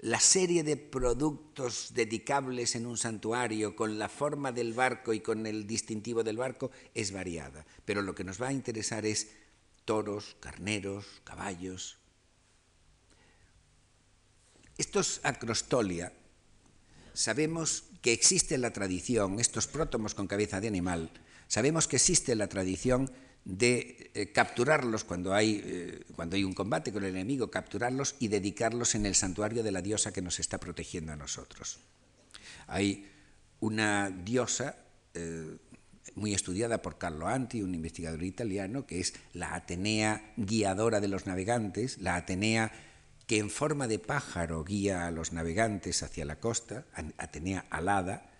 la 0.00 0.20
serie 0.20 0.62
de 0.62 0.76
productos 0.76 1.92
dedicables 1.92 2.76
en 2.76 2.86
un 2.86 2.96
santuario 2.96 3.74
con 3.74 3.98
la 3.98 4.08
forma 4.08 4.52
del 4.52 4.72
barco 4.72 5.12
y 5.12 5.20
con 5.20 5.46
el 5.46 5.66
distintivo 5.66 6.22
del 6.22 6.36
barco 6.36 6.70
es 6.94 7.10
variada, 7.10 7.66
pero 7.84 8.02
lo 8.02 8.14
que 8.14 8.24
nos 8.24 8.40
va 8.40 8.48
a 8.48 8.52
interesar 8.52 9.04
es 9.06 9.28
toros, 9.88 10.36
carneros, 10.38 11.06
caballos. 11.24 11.96
Estos 14.76 15.24
acrostolia, 15.24 16.12
sabemos 17.14 17.84
que 18.02 18.12
existe 18.12 18.58
la 18.58 18.70
tradición, 18.70 19.40
estos 19.40 19.66
prótomos 19.66 20.12
con 20.12 20.28
cabeza 20.28 20.60
de 20.60 20.68
animal, 20.68 21.10
sabemos 21.48 21.88
que 21.88 21.96
existe 21.96 22.36
la 22.36 22.48
tradición 22.48 23.10
de 23.46 24.10
eh, 24.12 24.30
capturarlos 24.30 25.04
cuando 25.04 25.32
hay, 25.32 25.62
eh, 25.64 26.04
cuando 26.14 26.36
hay 26.36 26.44
un 26.44 26.52
combate 26.52 26.92
con 26.92 27.02
el 27.02 27.16
enemigo, 27.16 27.50
capturarlos 27.50 28.14
y 28.20 28.28
dedicarlos 28.28 28.94
en 28.94 29.06
el 29.06 29.14
santuario 29.14 29.62
de 29.62 29.72
la 29.72 29.80
diosa 29.80 30.12
que 30.12 30.20
nos 30.20 30.38
está 30.38 30.60
protegiendo 30.60 31.12
a 31.12 31.16
nosotros. 31.16 31.80
Hay 32.66 33.08
una 33.60 34.10
diosa 34.10 34.76
eh, 35.14 35.56
muy 36.14 36.34
estudiada 36.34 36.82
por 36.82 36.98
Carlo 36.98 37.28
Anti, 37.28 37.62
un 37.62 37.74
investigador 37.74 38.22
italiano, 38.22 38.86
que 38.86 39.00
es 39.00 39.14
la 39.32 39.54
Atenea 39.54 40.32
guiadora 40.36 41.00
de 41.00 41.08
los 41.08 41.26
navegantes, 41.26 41.98
la 41.98 42.16
Atenea 42.16 42.72
que 43.28 43.38
en 43.38 43.50
forma 43.50 43.86
de 43.86 43.98
pájaro 43.98 44.64
guía 44.64 45.06
a 45.06 45.10
los 45.10 45.34
navegantes 45.34 46.02
hacia 46.02 46.24
la 46.24 46.40
costa, 46.40 46.86
Atenea 47.18 47.66
alada, 47.68 48.30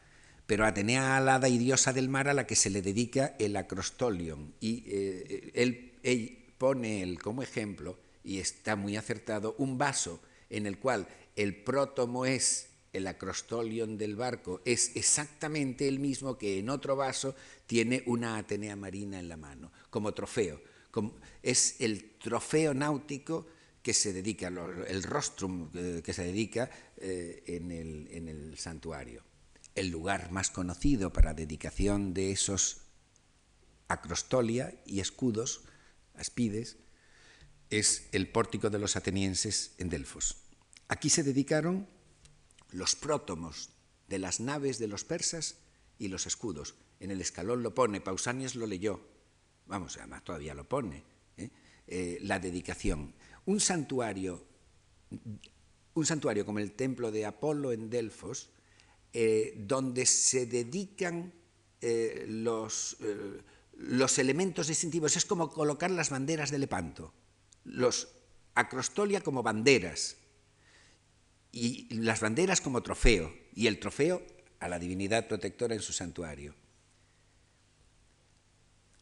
pero 0.47 0.65
Atenea 0.65 1.19
alada 1.19 1.51
y 1.51 1.59
diosa 1.59 1.93
del 1.93 2.09
mar 2.09 2.27
a 2.27 2.33
la 2.33 2.47
que 2.47 2.57
se 2.57 2.71
le 2.71 2.81
dedica 2.81 3.37
el 3.39 3.55
acrostolion. 3.57 4.55
Y 4.61 4.85
eh, 4.87 5.51
él, 5.55 6.55
pone 6.57 7.17
como 7.23 7.43
ejemplo, 7.43 7.99
y 8.25 8.39
está 8.39 8.77
muy 8.77 8.97
acertado, 8.97 9.55
un 9.59 9.77
vaso 9.77 10.23
en 10.49 10.67
el 10.67 10.79
cual 10.79 11.07
el 11.37 11.55
prótomo 11.55 12.25
es 12.25 12.71
el 12.93 13.07
acrostolion 13.07 13.99
del 13.99 14.17
barco, 14.17 14.63
es 14.65 14.97
exactamente 14.97 15.89
el 15.89 15.99
mismo 15.99 16.39
que 16.39 16.59
en 16.59 16.71
otro 16.71 16.97
vaso 16.97 17.35
tiene 17.67 18.03
una 18.07 18.39
Atenea 18.39 18.77
marina 18.77 19.19
en 19.19 19.29
la 19.29 19.37
mano, 19.37 19.73
como 19.91 20.15
trofeo. 20.15 20.61
es 21.43 21.77
el 21.81 22.19
trofeo 22.19 22.75
náutico 22.75 23.47
que 23.83 23.95
se 23.95 24.13
dedica, 24.13 24.49
el 24.49 25.03
rostrum 25.03 25.71
eh, 25.75 26.03
que 26.05 26.13
se 26.13 26.25
dedica 26.25 26.71
eh, 26.97 27.43
en, 27.47 27.71
el, 27.71 28.09
en 28.11 28.29
el 28.29 28.59
santuario. 28.59 29.23
El 29.75 29.89
lugar 29.89 30.33
más 30.33 30.51
conocido 30.51 31.13
para 31.13 31.35
dedicación 31.35 32.13
de 32.13 32.33
esos 32.33 32.83
acrostolia 33.87 34.75
y 34.85 35.01
escudos, 35.01 35.63
aspides, 36.15 36.77
es 37.71 38.09
el 38.13 38.29
pórtico 38.29 38.71
de 38.71 38.79
los 38.79 38.97
atenienses 38.97 39.73
en 39.79 39.89
Delfos. 39.89 40.37
Aquí 40.89 41.11
se 41.11 41.23
dedicaron 41.23 41.87
los 42.71 42.97
prótomos 42.97 43.71
de 44.09 44.19
las 44.19 44.41
naves 44.41 44.79
de 44.79 44.89
los 44.89 45.05
persas 45.05 45.59
y 45.99 46.09
los 46.09 46.27
escudos. 46.27 46.75
En 47.01 47.11
el 47.11 47.21
escalón 47.21 47.63
lo 47.63 47.75
pone, 47.75 48.01
Pausanias 48.01 48.55
lo 48.55 48.67
leyó, 48.67 49.01
vamos, 49.67 49.97
además 49.99 50.25
todavía 50.25 50.55
lo 50.55 50.69
pone, 50.69 51.05
¿eh? 51.37 51.51
Eh, 51.87 52.19
la 52.23 52.39
dedicación. 52.39 53.15
Un 53.47 53.61
santuario, 53.61 54.45
un 55.95 56.07
santuario 56.07 56.45
como 56.45 56.59
el 56.59 56.73
templo 56.73 57.11
de 57.11 57.25
Apolo 57.25 57.73
en 57.73 57.89
Delfos, 57.89 58.51
eh, 59.13 59.55
donde 59.57 60.05
se 60.07 60.47
dedican 60.47 61.33
los, 62.27 62.97
los 63.75 64.19
elementos 64.19 64.67
distintivos, 64.67 65.17
es 65.17 65.25
como 65.25 65.49
colocar 65.49 65.93
las 65.93 66.11
banderas 66.11 66.51
de 66.51 66.59
Lepanto, 66.59 67.15
los 67.65 68.09
acrostolia 68.55 69.21
como 69.21 69.45
banderas, 69.45 70.17
y 71.53 71.93
las 71.95 72.21
banderas 72.21 72.61
como 72.61 72.83
trofeo, 72.83 73.33
y 73.55 73.67
el 73.67 73.79
trofeo 73.79 74.23
a 74.61 74.69
la 74.69 74.79
divinidad 74.79 75.29
protectora 75.29 75.75
en 75.75 75.81
su 75.81 75.93
santuario. 75.93 76.55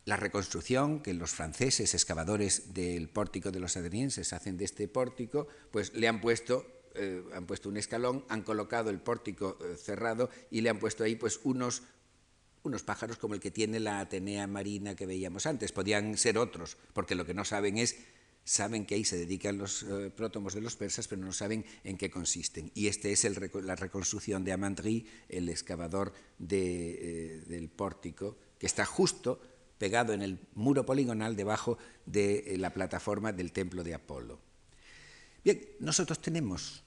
La 0.05 0.17
reconstrucción 0.17 1.01
que 1.01 1.15
los 1.15 1.33
franceses 1.33 1.93
excavadores 1.93 2.73
del 2.75 3.09
pórtico 3.09 3.51
de 3.51 3.59
los 3.59 3.77
atenienses 3.77 4.33
hacen 4.33 4.57
de 4.57 4.65
este 4.65 4.87
pórtico, 4.87 5.49
pues 5.73 5.95
le 5.95 6.07
han 6.07 6.21
puesto, 6.21 6.65
eh, 6.95 7.25
han 7.35 7.45
puesto 7.47 7.69
un 7.69 7.77
escalón, 7.77 8.25
han 8.29 8.43
colocado 8.43 8.91
el 8.91 9.01
pórtico 9.01 9.59
eh, 9.61 9.77
cerrado 9.77 10.31
y 10.49 10.61
le 10.61 10.71
han 10.71 10.79
puesto 10.79 11.03
ahí 11.03 11.17
pues 11.17 11.41
unos, 11.43 11.83
unos 12.63 12.85
pájaros 12.85 13.19
como 13.19 13.35
el 13.35 13.41
que 13.41 13.51
tiene 13.51 13.81
la 13.81 13.99
Atenea 13.99 14.47
marina 14.47 14.95
que 14.95 15.07
veíamos 15.07 15.45
antes. 15.45 15.73
Podían 15.73 16.17
ser 16.17 16.39
otros, 16.39 16.77
porque 16.93 17.17
lo 17.17 17.27
que 17.27 17.35
no 17.35 17.45
saben 17.45 17.77
es 17.77 17.97
saben 18.47 18.87
que 18.87 18.95
ahí 18.95 19.05
se 19.05 19.19
dedican 19.19 19.59
los 19.59 19.83
eh, 19.83 20.11
prótomos 20.15 20.55
de 20.55 20.61
los 20.61 20.77
persas, 20.77 21.09
pero 21.09 21.21
no 21.21 21.33
saben 21.33 21.67
en 21.83 21.99
qué 21.99 22.09
consisten. 22.11 22.71
Y 22.75 22.87
esta 22.87 23.09
es 23.09 23.25
la 23.25 23.75
reconstrucción 23.75 24.45
de 24.45 24.53
Amandri, 24.53 25.05
el 25.29 25.49
excavador 25.49 26.15
eh, 26.49 27.43
del 27.49 27.69
pórtico, 27.69 28.39
que 28.59 28.67
está 28.67 28.87
justo 28.87 29.41
pegado 29.79 30.13
en 30.13 30.23
el 30.23 30.39
muro 30.55 30.87
poligonal 30.87 31.35
debajo 31.35 31.77
de 32.07 32.55
eh, 32.55 32.57
la 32.57 32.73
plataforma 32.73 33.33
del 33.33 33.51
templo 33.51 33.83
de 33.83 33.95
Apolo. 33.95 34.39
Bien, 35.43 35.61
nosotros 35.81 36.23
tenemos 36.23 36.85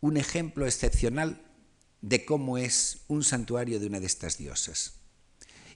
un 0.00 0.16
ejemplo 0.16 0.66
excepcional 0.66 1.40
de 2.02 2.24
cómo 2.24 2.58
es 2.58 3.04
un 3.06 3.22
santuario 3.22 3.78
de 3.78 3.86
una 3.86 4.00
de 4.00 4.06
estas 4.06 4.36
diosas. 4.36 4.94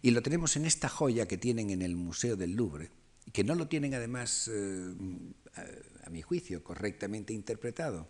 Y 0.02 0.10
lo 0.10 0.22
tenemos 0.22 0.56
en 0.56 0.66
esta 0.66 0.88
joya 0.88 1.28
que 1.28 1.38
tienen 1.38 1.70
en 1.70 1.80
el 1.80 1.94
Museo 1.94 2.34
del 2.34 2.54
Louvre, 2.54 2.90
que 3.32 3.44
no 3.44 3.54
lo 3.54 3.68
tienen 3.68 3.94
además, 3.94 4.50
eh, 4.52 4.94
a, 6.04 6.10
mi 6.10 6.22
juicio, 6.22 6.62
correctamente 6.62 7.32
interpretado. 7.32 8.06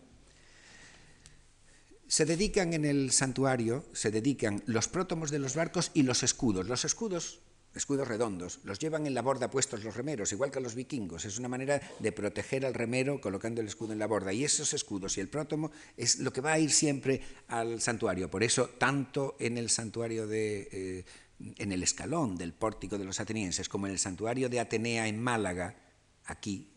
Se 2.07 2.25
dedican 2.25 2.73
en 2.73 2.85
el 2.85 3.11
santuario, 3.11 3.85
se 3.93 4.11
dedican 4.11 4.61
los 4.65 4.87
prótomos 4.87 5.31
de 5.31 5.39
los 5.39 5.55
barcos 5.55 5.91
y 5.93 6.03
los 6.03 6.21
escudos. 6.23 6.67
Los 6.67 6.85
escudos, 6.85 7.39
escudos 7.73 8.07
redondos, 8.07 8.59
los 8.65 8.77
llevan 8.77 9.07
en 9.07 9.13
la 9.13 9.21
borda 9.21 9.49
puestos 9.49 9.83
los 9.83 9.95
remeros, 9.95 10.31
igual 10.31 10.51
que 10.51 10.59
los 10.59 10.75
vikingos. 10.75 11.25
Es 11.25 11.39
una 11.39 11.47
manera 11.47 11.81
de 11.99 12.11
proteger 12.11 12.65
al 12.65 12.73
remero 12.73 13.21
colocando 13.21 13.61
el 13.61 13.67
escudo 13.67 13.93
en 13.93 13.99
la 13.99 14.07
borda. 14.07 14.33
Y 14.33 14.43
esos 14.43 14.73
escudos 14.73 15.17
y 15.17 15.21
el 15.21 15.29
prótomo 15.29 15.71
es 15.95 16.19
lo 16.19 16.33
que 16.33 16.41
va 16.41 16.53
a 16.53 16.59
ir 16.59 16.71
siempre 16.71 17.21
al 17.47 17.81
santuario. 17.81 18.29
Por 18.29 18.43
eso, 18.43 18.67
tanto 18.77 19.37
en 19.39 19.57
el 19.57 19.69
santuario 19.69 20.27
de, 20.27 20.69
eh, 20.71 21.05
en 21.57 21.71
el 21.71 21.83
escalón 21.83 22.37
del 22.37 22.53
pórtico 22.53 22.97
de 22.97 23.05
los 23.05 23.19
atenienses, 23.19 23.69
como 23.69 23.87
en 23.87 23.93
el 23.93 23.99
santuario 23.99 24.49
de 24.49 24.59
Atenea 24.59 25.07
en 25.07 25.21
Málaga, 25.21 25.75
aquí, 26.25 26.69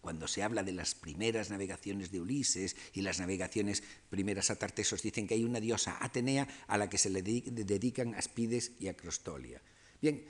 cuando 0.00 0.28
se 0.28 0.42
habla 0.42 0.62
de 0.62 0.72
las 0.72 0.94
primeras 0.94 1.50
navegaciones 1.50 2.10
de 2.10 2.20
Ulises 2.20 2.76
y 2.92 3.02
las 3.02 3.18
navegaciones 3.18 3.82
primeras 4.10 4.50
a 4.50 4.56
Tartesos, 4.56 5.02
dicen 5.02 5.26
que 5.26 5.34
hay 5.34 5.44
una 5.44 5.60
diosa 5.60 5.98
Atenea 6.00 6.48
a 6.66 6.78
la 6.78 6.88
que 6.88 6.98
se 6.98 7.10
le 7.10 7.22
dedican 7.22 8.14
Aspides 8.14 8.72
y 8.78 8.88
Acrostolia. 8.88 9.60
Bien, 10.00 10.24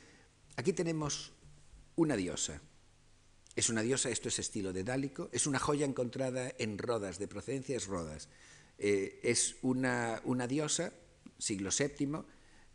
aquí 0.56 0.72
tenemos 0.72 1.32
una 1.96 2.16
diosa. 2.16 2.60
Es 3.54 3.68
una 3.68 3.82
diosa, 3.82 4.08
esto 4.08 4.28
es 4.28 4.38
estilo 4.38 4.72
de 4.72 4.84
Dálico, 4.84 5.28
es 5.32 5.46
una 5.46 5.58
joya 5.58 5.84
encontrada 5.84 6.52
en 6.58 6.78
Rodas, 6.78 7.18
de 7.18 7.28
procedencia 7.28 7.76
es 7.76 7.86
Rodas. 7.86 8.28
Eh, 8.78 9.20
es 9.24 9.56
una, 9.62 10.22
una 10.24 10.46
diosa, 10.46 10.92
siglo 11.38 11.70
VII, 11.76 12.24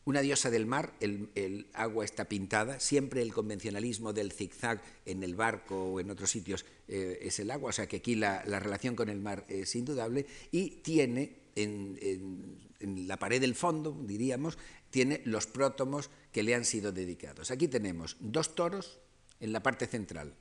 una 0.05 0.21
diosa 0.21 0.49
del 0.49 0.65
mar, 0.65 0.93
el, 0.99 1.67
agua 1.73 2.03
está 2.03 2.25
pintada, 2.25 2.79
siempre 2.79 3.21
el 3.21 3.33
convencionalismo 3.33 4.11
del 4.11 4.31
zigzag 4.31 4.81
en 5.05 5.23
el 5.23 5.35
barco 5.35 5.93
o 5.93 5.99
en 5.99 6.11
otros 6.11 6.29
sitios 6.29 6.65
eh, 6.87 7.19
es 7.21 7.39
el 7.39 7.51
agua, 7.51 7.69
o 7.69 7.73
sea 7.73 7.87
que 7.87 7.97
aquí 7.97 8.15
la, 8.15 8.43
relación 8.43 8.95
con 8.95 9.09
el 9.09 9.19
mar 9.19 9.45
es 9.47 9.75
indudable 9.75 10.25
y 10.51 10.81
tiene 10.81 11.43
en, 11.55 12.59
la 13.07 13.17
pared 13.17 13.39
del 13.39 13.55
fondo, 13.55 13.97
diríamos, 14.03 14.57
tiene 14.89 15.21
los 15.23 15.47
prótomos 15.47 16.09
que 16.33 16.43
le 16.43 16.53
han 16.53 16.65
sido 16.65 16.91
dedicados. 16.91 17.49
Aquí 17.49 17.69
tenemos 17.69 18.17
dos 18.19 18.55
toros 18.55 18.99
en 19.39 19.53
la 19.53 19.63
parte 19.63 19.87
central, 19.87 20.33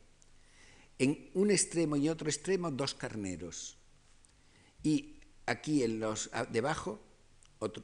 en 0.98 1.30
un 1.34 1.52
extremo 1.52 1.96
y 1.96 2.08
otro 2.08 2.28
extremo 2.28 2.72
dos 2.72 2.94
carneros. 2.94 3.78
Y 4.82 5.20
aquí 5.46 5.84
en 5.84 6.00
los 6.00 6.30
debajo 6.50 7.00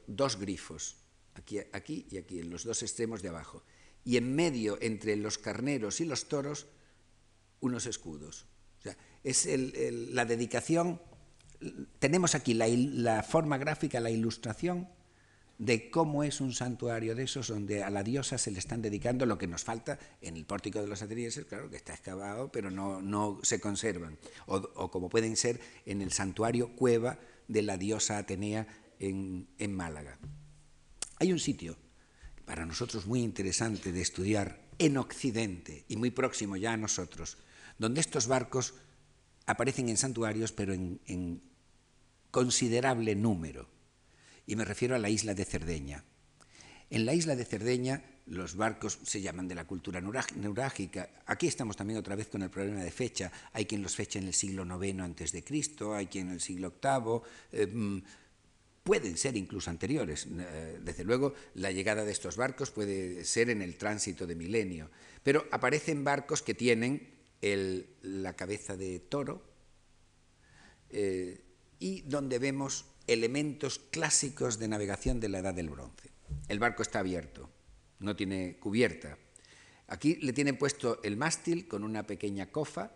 dos 0.09 0.41
grifos 0.41 0.97
aquí, 1.39 1.59
aquí 1.72 2.07
y 2.11 2.18
aquí, 2.18 2.41
en 2.41 2.51
los 2.51 2.64
dos 2.64 2.82
extremos 2.82 3.22
de 3.22 3.28
abajo. 3.28 3.64
Y 4.05 4.16
en 4.16 4.34
medio, 4.34 4.78
entre 4.80 5.16
los 5.16 5.39
carneros 5.39 6.01
y 6.01 6.05
los 6.05 6.28
toros, 6.28 6.66
unos 7.61 7.86
escudos. 7.86 8.47
O 8.78 8.82
sea, 8.82 8.97
es 9.24 9.49
la 10.12 10.24
dedicación, 10.24 11.01
tenemos 11.99 12.34
aquí 12.34 12.55
la, 12.55 13.22
forma 13.22 13.59
gráfica, 13.59 14.01
la 14.01 14.11
ilustración 14.11 14.89
de 15.59 15.91
cómo 15.91 16.22
es 16.22 16.41
un 16.41 16.53
santuario 16.53 17.16
de 17.16 17.24
esos 17.24 17.49
donde 17.49 17.82
a 17.82 17.91
la 17.91 18.05
diosa 18.05 18.39
se 18.39 18.53
le 18.53 18.61
están 18.61 18.80
dedicando 18.80 19.26
lo 19.26 19.39
que 19.39 19.49
nos 19.49 19.64
falta 19.64 19.99
en 20.22 20.36
el 20.36 20.47
pórtico 20.47 20.80
de 20.80 20.86
los 20.86 21.03
atenienses, 21.03 21.47
claro 21.47 21.68
que 21.68 21.76
está 21.76 21.95
excavado, 21.95 22.53
pero 22.53 22.70
no, 22.70 23.03
no 23.03 23.41
se 23.43 23.59
conservan. 23.59 24.18
O, 24.47 24.57
o, 24.57 24.91
como 24.93 25.09
pueden 25.09 25.36
ser 25.36 25.61
en 25.84 26.01
el 26.01 26.12
santuario 26.12 26.76
cueva 26.76 27.18
de 27.49 27.62
la 27.62 27.76
diosa 27.76 28.18
Atenea 28.18 28.68
en, 29.01 29.49
en 29.59 29.74
Málaga. 29.74 30.18
Hay 31.19 31.33
un 31.33 31.39
sitio 31.39 31.77
para 32.45 32.64
nosotros 32.64 33.07
muy 33.07 33.21
interesante 33.21 33.93
de 33.93 34.01
estudiar 34.01 34.69
en 34.79 34.97
Occidente 34.97 35.85
y 35.89 35.97
muy 35.97 36.11
próximo 36.11 36.57
ya 36.57 36.73
a 36.73 36.77
nosotros, 36.77 37.37
donde 37.79 38.01
estos 38.01 38.29
barcos 38.29 38.75
aparecen 39.47 39.89
en 39.89 39.97
santuarios, 39.97 40.53
pero 40.53 40.73
en, 40.73 41.43
considerable 42.31 43.14
número. 43.14 43.69
Y 44.47 44.57
me 44.57 44.64
refiero 44.64 44.95
a 44.95 44.99
la 44.99 45.11
isla 45.11 45.35
de 45.35 45.45
Cerdeña. 45.45 46.05
En 46.91 47.05
la 47.05 47.14
isla 47.14 47.37
de 47.37 47.45
Cerdeña 47.45 48.03
los 48.27 48.57
barcos 48.57 48.99
se 49.03 49.21
llaman 49.21 49.49
de 49.49 49.55
la 49.55 49.66
cultura 49.66 50.01
neurágica. 50.01 51.11
Aquí 51.27 51.47
estamos 51.47 51.77
también 51.77 51.99
otra 51.99 52.14
vez 52.14 52.29
con 52.29 52.43
el 52.43 52.51
problema 52.51 52.83
de 52.83 52.91
fecha. 52.91 53.33
Hay 53.53 53.64
quien 53.64 53.83
los 53.83 53.97
fecha 53.97 54.19
en 54.19 54.27
el 54.27 54.35
siglo 54.35 54.64
IX 54.64 55.01
antes 55.01 55.33
de 55.33 55.43
Cristo, 55.43 55.95
hay 55.95 56.07
quien 56.07 56.29
en 56.29 56.35
el 56.35 56.41
siglo 56.41 56.75
VIII 56.83 58.05
pueden 58.89 59.18
ser 59.18 59.36
incluso 59.36 59.68
anteriores. 59.68 60.26
Eh, 60.30 60.78
desde 60.80 61.05
luego, 61.05 61.34
la 61.53 61.70
llegada 61.70 62.07
de 62.07 62.11
estos 62.11 62.39
barcos 62.39 62.70
puede 62.70 63.22
ser 63.26 63.51
en 63.51 63.61
el 63.61 63.76
tránsito 63.76 64.26
de 64.26 64.34
milenio, 64.34 64.91
pero 65.22 65.45
aparecen 65.51 66.05
barcos 66.05 66.41
que 66.41 66.55
tienen 66.55 67.07
la 68.01 68.34
cabeza 68.34 68.78
de 68.78 68.99
toro 69.01 69.43
eh, 70.89 71.45
y 71.78 72.01
donde 72.01 72.39
vemos 72.39 72.86
elementos 73.07 73.78
clásicos 73.78 74.59
de 74.59 74.68
navegación 74.68 75.20
de 75.20 75.28
la 75.28 75.41
Edad 75.41 75.53
del 75.53 75.68
Bronce. 75.68 76.11
El 76.49 76.59
barco 76.59 76.80
está 76.80 77.01
abierto, 77.01 77.51
no 77.99 78.16
tiene 78.16 78.57
cubierta. 78.59 79.18
Aquí 79.86 80.14
le 80.14 80.32
tienen 80.32 80.57
puesto 80.57 81.03
el 81.03 81.18
mástil 81.18 81.68
con 81.68 81.84
una 81.84 82.07
pequeña 82.07 82.51
cofa 82.51 82.93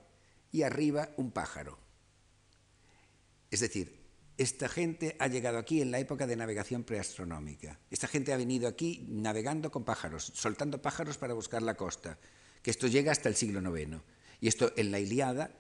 y 0.50 0.62
arriba 0.62 1.10
un 1.18 1.32
pájaro. 1.32 1.78
Es 3.50 3.60
decir, 3.60 4.01
esta 4.38 4.68
gente 4.68 5.16
ha 5.18 5.28
llegado 5.28 5.58
aquí 5.58 5.82
en 5.82 5.90
la 5.90 5.98
época 5.98 6.26
de 6.26 6.36
navegación 6.36 6.84
preastronómica. 6.84 7.78
Esta 7.90 8.08
gente 8.08 8.32
ha 8.32 8.36
venido 8.36 8.68
aquí 8.68 9.06
navegando 9.08 9.70
con 9.70 9.84
pájaros, 9.84 10.32
soltando 10.34 10.80
pájaros 10.80 11.18
para 11.18 11.34
buscar 11.34 11.62
la 11.62 11.74
costa, 11.74 12.18
que 12.62 12.70
esto 12.70 12.86
llega 12.86 13.12
hasta 13.12 13.28
el 13.28 13.36
siglo 13.36 13.60
IX. 13.76 13.98
Y 14.40 14.48
esto 14.48 14.72
en 14.76 14.90
la 14.90 14.98
Iliada 14.98 15.52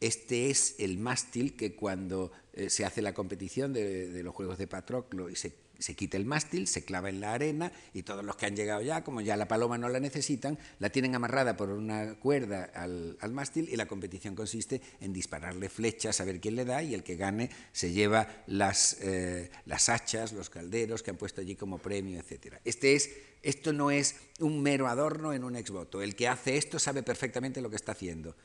Este 0.00 0.48
es 0.48 0.76
el 0.78 0.96
mástil 0.96 1.56
que 1.56 1.76
cuando 1.76 2.32
eh, 2.54 2.70
se 2.70 2.86
hace 2.86 3.02
la 3.02 3.12
competición 3.12 3.74
de, 3.74 4.08
de, 4.08 4.22
los 4.22 4.34
Juegos 4.34 4.56
de 4.56 4.66
Patroclo 4.66 5.28
y 5.28 5.36
se 5.36 5.52
se 5.80 5.94
quita 5.94 6.16
el 6.16 6.26
mástil, 6.26 6.66
se 6.66 6.84
clava 6.84 7.08
en 7.08 7.20
la 7.20 7.32
arena 7.32 7.72
y 7.92 8.02
todos 8.02 8.24
los 8.24 8.36
que 8.36 8.46
han 8.46 8.54
llegado 8.54 8.82
ya, 8.82 9.02
como 9.02 9.20
ya 9.20 9.36
la 9.36 9.48
paloma 9.48 9.78
no 9.78 9.88
la 9.88 9.98
necesitan, 9.98 10.58
la 10.78 10.90
tienen 10.90 11.14
amarrada 11.14 11.56
por 11.56 11.70
una 11.70 12.14
cuerda 12.14 12.64
al, 12.74 13.16
mástil 13.32 13.68
y 13.70 13.76
la 13.76 13.86
competición 13.86 14.34
consiste 14.34 14.80
en 15.00 15.12
dispararle 15.12 15.68
flechas 15.68 16.20
a 16.20 16.24
ver 16.24 16.40
quién 16.40 16.56
le 16.56 16.64
da 16.64 16.82
y 16.82 16.94
el 16.94 17.02
que 17.02 17.16
gane 17.16 17.50
se 17.72 17.92
lleva 17.92 18.44
las, 18.46 18.98
eh, 19.00 19.50
las 19.66 19.88
hachas, 19.88 20.32
los 20.32 20.50
calderos 20.50 21.02
que 21.02 21.10
han 21.10 21.16
puesto 21.16 21.40
allí 21.40 21.56
como 21.56 21.78
premio, 21.78 22.20
etc. 22.20 22.56
Este 22.64 22.94
es, 22.94 23.10
esto 23.42 23.72
no 23.72 23.90
es 23.90 24.16
un 24.38 24.62
mero 24.62 24.86
adorno 24.86 25.32
en 25.32 25.44
un 25.44 25.56
exvoto. 25.56 26.02
El 26.02 26.14
que 26.14 26.28
hace 26.28 26.56
esto 26.56 26.78
sabe 26.78 27.02
perfectamente 27.02 27.62
lo 27.62 27.70
que 27.70 27.76
está 27.76 27.92
haciendo. 27.92 28.36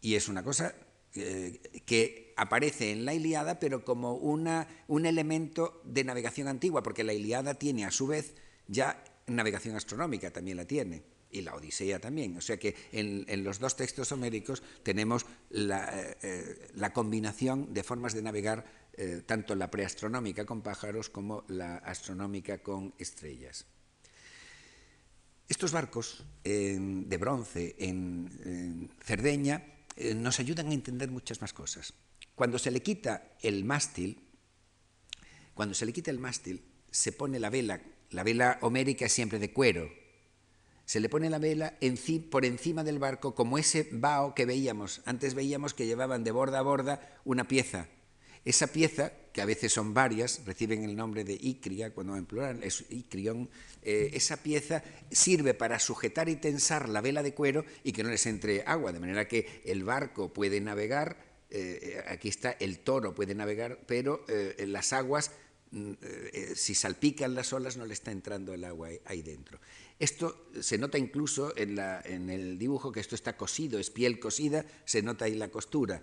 Y 0.00 0.14
es 0.14 0.28
una 0.28 0.42
cosa 0.42 0.74
eh, 1.20 1.82
que 1.84 2.32
aparece 2.36 2.92
en 2.92 3.04
la 3.04 3.14
Iliada, 3.14 3.58
pero 3.58 3.84
como 3.84 4.14
una, 4.14 4.68
un 4.86 5.06
elemento 5.06 5.80
de 5.84 6.04
navegación 6.04 6.48
antigua, 6.48 6.82
porque 6.82 7.04
la 7.04 7.12
Iliada 7.12 7.54
tiene 7.54 7.84
a 7.84 7.90
su 7.90 8.06
vez 8.06 8.34
ya 8.68 9.02
navegación 9.26 9.76
astronómica, 9.76 10.30
también 10.30 10.56
la 10.56 10.64
tiene, 10.64 11.02
y 11.30 11.42
la 11.42 11.54
Odisea 11.54 11.98
también. 11.98 12.36
O 12.36 12.40
sea 12.40 12.58
que 12.58 12.74
en, 12.92 13.44
los 13.44 13.58
dos 13.58 13.76
textos 13.76 14.12
homéricos 14.12 14.62
tenemos 14.82 15.26
la, 15.50 16.16
eh, 16.22 16.68
la, 16.74 16.92
combinación 16.92 17.74
de 17.74 17.82
formas 17.82 18.14
de 18.14 18.22
navegar, 18.22 18.64
eh, 18.94 19.22
tanto 19.26 19.54
la 19.54 19.70
preastronómica 19.70 20.44
con 20.44 20.62
pájaros 20.62 21.10
como 21.10 21.44
la 21.48 21.76
astronómica 21.78 22.58
con 22.58 22.94
estrellas. 22.98 23.66
Estos 25.48 25.72
barcos 25.72 26.24
de 26.44 27.16
bronce 27.18 27.74
en 27.78 28.90
Cerdeña 29.02 29.77
eh, 30.00 30.14
nos 30.14 30.38
ayudan 30.38 30.68
a 30.68 30.74
entender 30.74 31.10
muchas 31.10 31.40
más 31.40 31.52
cosas. 31.52 31.92
Cuando 32.36 32.60
se 32.60 32.70
le 32.70 32.82
quita 32.82 33.32
el 33.42 33.64
mástil, 33.64 34.22
cuando 35.54 35.74
se 35.74 35.86
le 35.86 35.92
quita 35.92 36.12
el 36.12 36.20
mástil, 36.20 36.62
se 36.88 37.10
pone 37.10 37.40
la 37.40 37.50
vela, 37.50 37.82
la 38.10 38.22
vela 38.22 38.58
homérica 38.62 39.08
siempre 39.08 39.40
de 39.40 39.52
cuero, 39.52 39.90
se 40.84 41.00
le 41.00 41.08
pone 41.08 41.28
la 41.28 41.38
vela 41.40 41.74
por 42.30 42.44
encima 42.44 42.84
del 42.84 43.00
barco 43.00 43.34
como 43.34 43.58
ese 43.58 43.88
bao 43.90 44.36
que 44.36 44.46
veíamos. 44.46 45.02
Antes 45.04 45.34
veíamos 45.34 45.74
que 45.74 45.86
llevaban 45.86 46.22
de 46.22 46.30
borda 46.30 46.60
a 46.60 46.62
borda 46.62 47.18
una 47.24 47.48
pieza. 47.48 47.88
Esa 48.44 48.68
pieza, 48.68 49.12
que 49.32 49.42
a 49.42 49.46
veces 49.46 49.72
son 49.72 49.94
varias, 49.94 50.44
reciben 50.44 50.84
el 50.84 50.96
nombre 50.96 51.24
de 51.24 51.34
icria, 51.34 51.92
cuando 51.92 52.16
en 52.16 52.26
plural 52.26 52.62
es 52.62 52.84
icrión, 52.90 53.48
eh, 53.82 54.10
esa 54.14 54.36
pieza 54.36 54.82
sirve 55.10 55.54
para 55.54 55.78
sujetar 55.78 56.28
y 56.28 56.36
tensar 56.36 56.88
la 56.88 57.00
vela 57.00 57.22
de 57.22 57.34
cuero 57.34 57.64
y 57.84 57.92
que 57.92 58.02
no 58.02 58.10
les 58.10 58.26
entre 58.26 58.62
agua, 58.66 58.92
de 58.92 59.00
manera 59.00 59.28
que 59.28 59.62
el 59.64 59.84
barco 59.84 60.32
puede 60.32 60.60
navegar, 60.60 61.16
eh, 61.50 62.02
aquí 62.08 62.28
está, 62.28 62.52
el 62.52 62.80
toro 62.80 63.14
puede 63.14 63.34
navegar, 63.34 63.80
pero 63.86 64.24
eh, 64.28 64.66
las 64.66 64.92
aguas, 64.92 65.30
mm, 65.70 65.92
si 66.54 66.74
salpican 66.74 67.34
las 67.34 67.52
olas, 67.52 67.76
no 67.76 67.86
le 67.86 67.94
está 67.94 68.10
entrando 68.10 68.52
el 68.52 68.64
agua 68.64 68.88
ahí, 69.04 69.22
dentro. 69.22 69.60
Esto 69.98 70.48
se 70.60 70.78
nota 70.78 70.98
incluso 70.98 71.56
en, 71.56 71.74
la, 71.74 72.00
en 72.04 72.30
el 72.30 72.58
dibujo 72.58 72.92
que 72.92 73.00
esto 73.00 73.14
está 73.14 73.36
cosido, 73.36 73.78
es 73.78 73.90
piel 73.90 74.20
cosida, 74.20 74.64
se 74.84 75.02
nota 75.02 75.24
ahí 75.24 75.34
la 75.34 75.48
costura. 75.48 76.02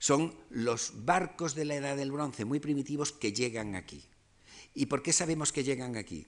Son 0.00 0.34
los 0.48 1.04
barcos 1.04 1.54
de 1.54 1.66
la 1.66 1.76
Edad 1.76 1.94
del 1.94 2.10
Bronce 2.10 2.46
muy 2.46 2.58
primitivos 2.58 3.12
que 3.12 3.34
llegan 3.34 3.74
aquí. 3.74 4.02
¿Y 4.74 4.86
por 4.86 5.02
qué 5.02 5.12
sabemos 5.12 5.52
que 5.52 5.62
llegan 5.62 5.96
aquí? 5.96 6.26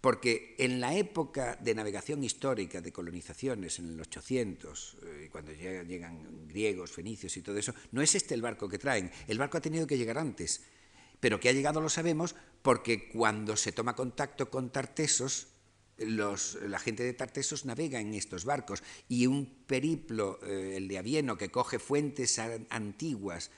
Porque 0.00 0.56
en 0.58 0.80
la 0.80 0.92
época 0.92 1.54
de 1.54 1.76
navegación 1.76 2.24
histórica, 2.24 2.80
de 2.80 2.92
colonizaciones, 2.92 3.78
en 3.78 3.90
el 3.90 4.00
800, 4.00 4.96
eh, 5.02 5.28
cuando 5.30 5.52
llegan 5.52 6.48
griegos, 6.48 6.90
fenicios 6.90 7.36
y 7.36 7.42
todo 7.42 7.56
eso, 7.56 7.74
no 7.92 8.02
es 8.02 8.12
este 8.16 8.34
el 8.34 8.42
barco 8.42 8.68
que 8.68 8.78
traen. 8.78 9.12
El 9.28 9.38
barco 9.38 9.58
ha 9.58 9.62
tenido 9.62 9.86
que 9.86 9.96
llegar 9.96 10.18
antes. 10.18 10.64
Pero 11.20 11.38
que 11.38 11.48
ha 11.48 11.52
llegado 11.52 11.80
lo 11.80 11.88
sabemos 11.88 12.34
porque 12.60 13.08
cuando 13.08 13.56
se 13.56 13.70
toma 13.70 13.94
contacto 13.94 14.50
con 14.50 14.70
Tartesos, 14.70 15.46
los, 15.98 16.58
la 16.62 16.78
gente 16.78 17.02
de 17.02 17.12
Tartesos 17.12 17.64
navega 17.64 18.00
en 18.00 18.14
estos 18.14 18.44
barcos 18.44 18.82
y 19.08 19.26
un 19.26 19.46
periplo, 19.66 20.38
eh, 20.42 20.74
el 20.76 20.88
de 20.88 20.98
Avieno, 20.98 21.38
que 21.38 21.50
coge 21.50 21.78
fuentes 21.78 22.38
antiguas 22.38 23.50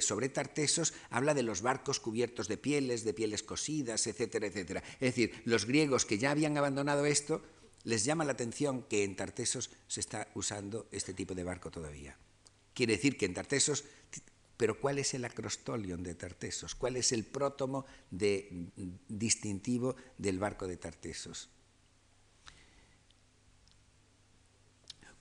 sobre 0.00 0.28
Tartesos, 0.28 0.92
habla 1.10 1.34
de 1.34 1.42
los 1.42 1.62
barcos 1.62 2.00
cubiertos 2.00 2.48
de 2.48 2.56
pieles, 2.56 3.04
de 3.04 3.14
pieles 3.14 3.42
cosidas, 3.42 4.06
etcétera, 4.06 4.46
etcétera. 4.48 4.82
Es 4.94 5.14
decir, 5.14 5.40
los 5.44 5.66
griegos 5.66 6.04
que 6.04 6.18
ya 6.18 6.32
habían 6.32 6.56
abandonado 6.56 7.06
esto, 7.06 7.42
les 7.84 8.04
llama 8.04 8.24
la 8.24 8.32
atención 8.32 8.82
que 8.82 9.04
en 9.04 9.16
Tartesos 9.16 9.70
se 9.86 10.00
está 10.00 10.28
usando 10.34 10.88
este 10.90 11.14
tipo 11.14 11.34
de 11.34 11.44
barco 11.44 11.70
todavía. 11.70 12.16
Quiere 12.74 12.94
decir 12.94 13.16
que 13.16 13.26
en 13.26 13.34
Tartesos, 13.34 13.84
pero 14.56 14.80
¿cuál 14.80 14.98
es 14.98 15.14
el 15.14 15.24
acrostolion 15.24 16.02
de 16.02 16.14
Tartesos? 16.14 16.74
¿Cuál 16.74 16.96
es 16.96 17.12
el 17.12 17.24
prótomo 17.24 17.84
de, 18.10 18.70
distintivo 19.08 19.96
del 20.18 20.38
barco 20.38 20.66
de 20.66 20.76
Tartesos? 20.76 21.50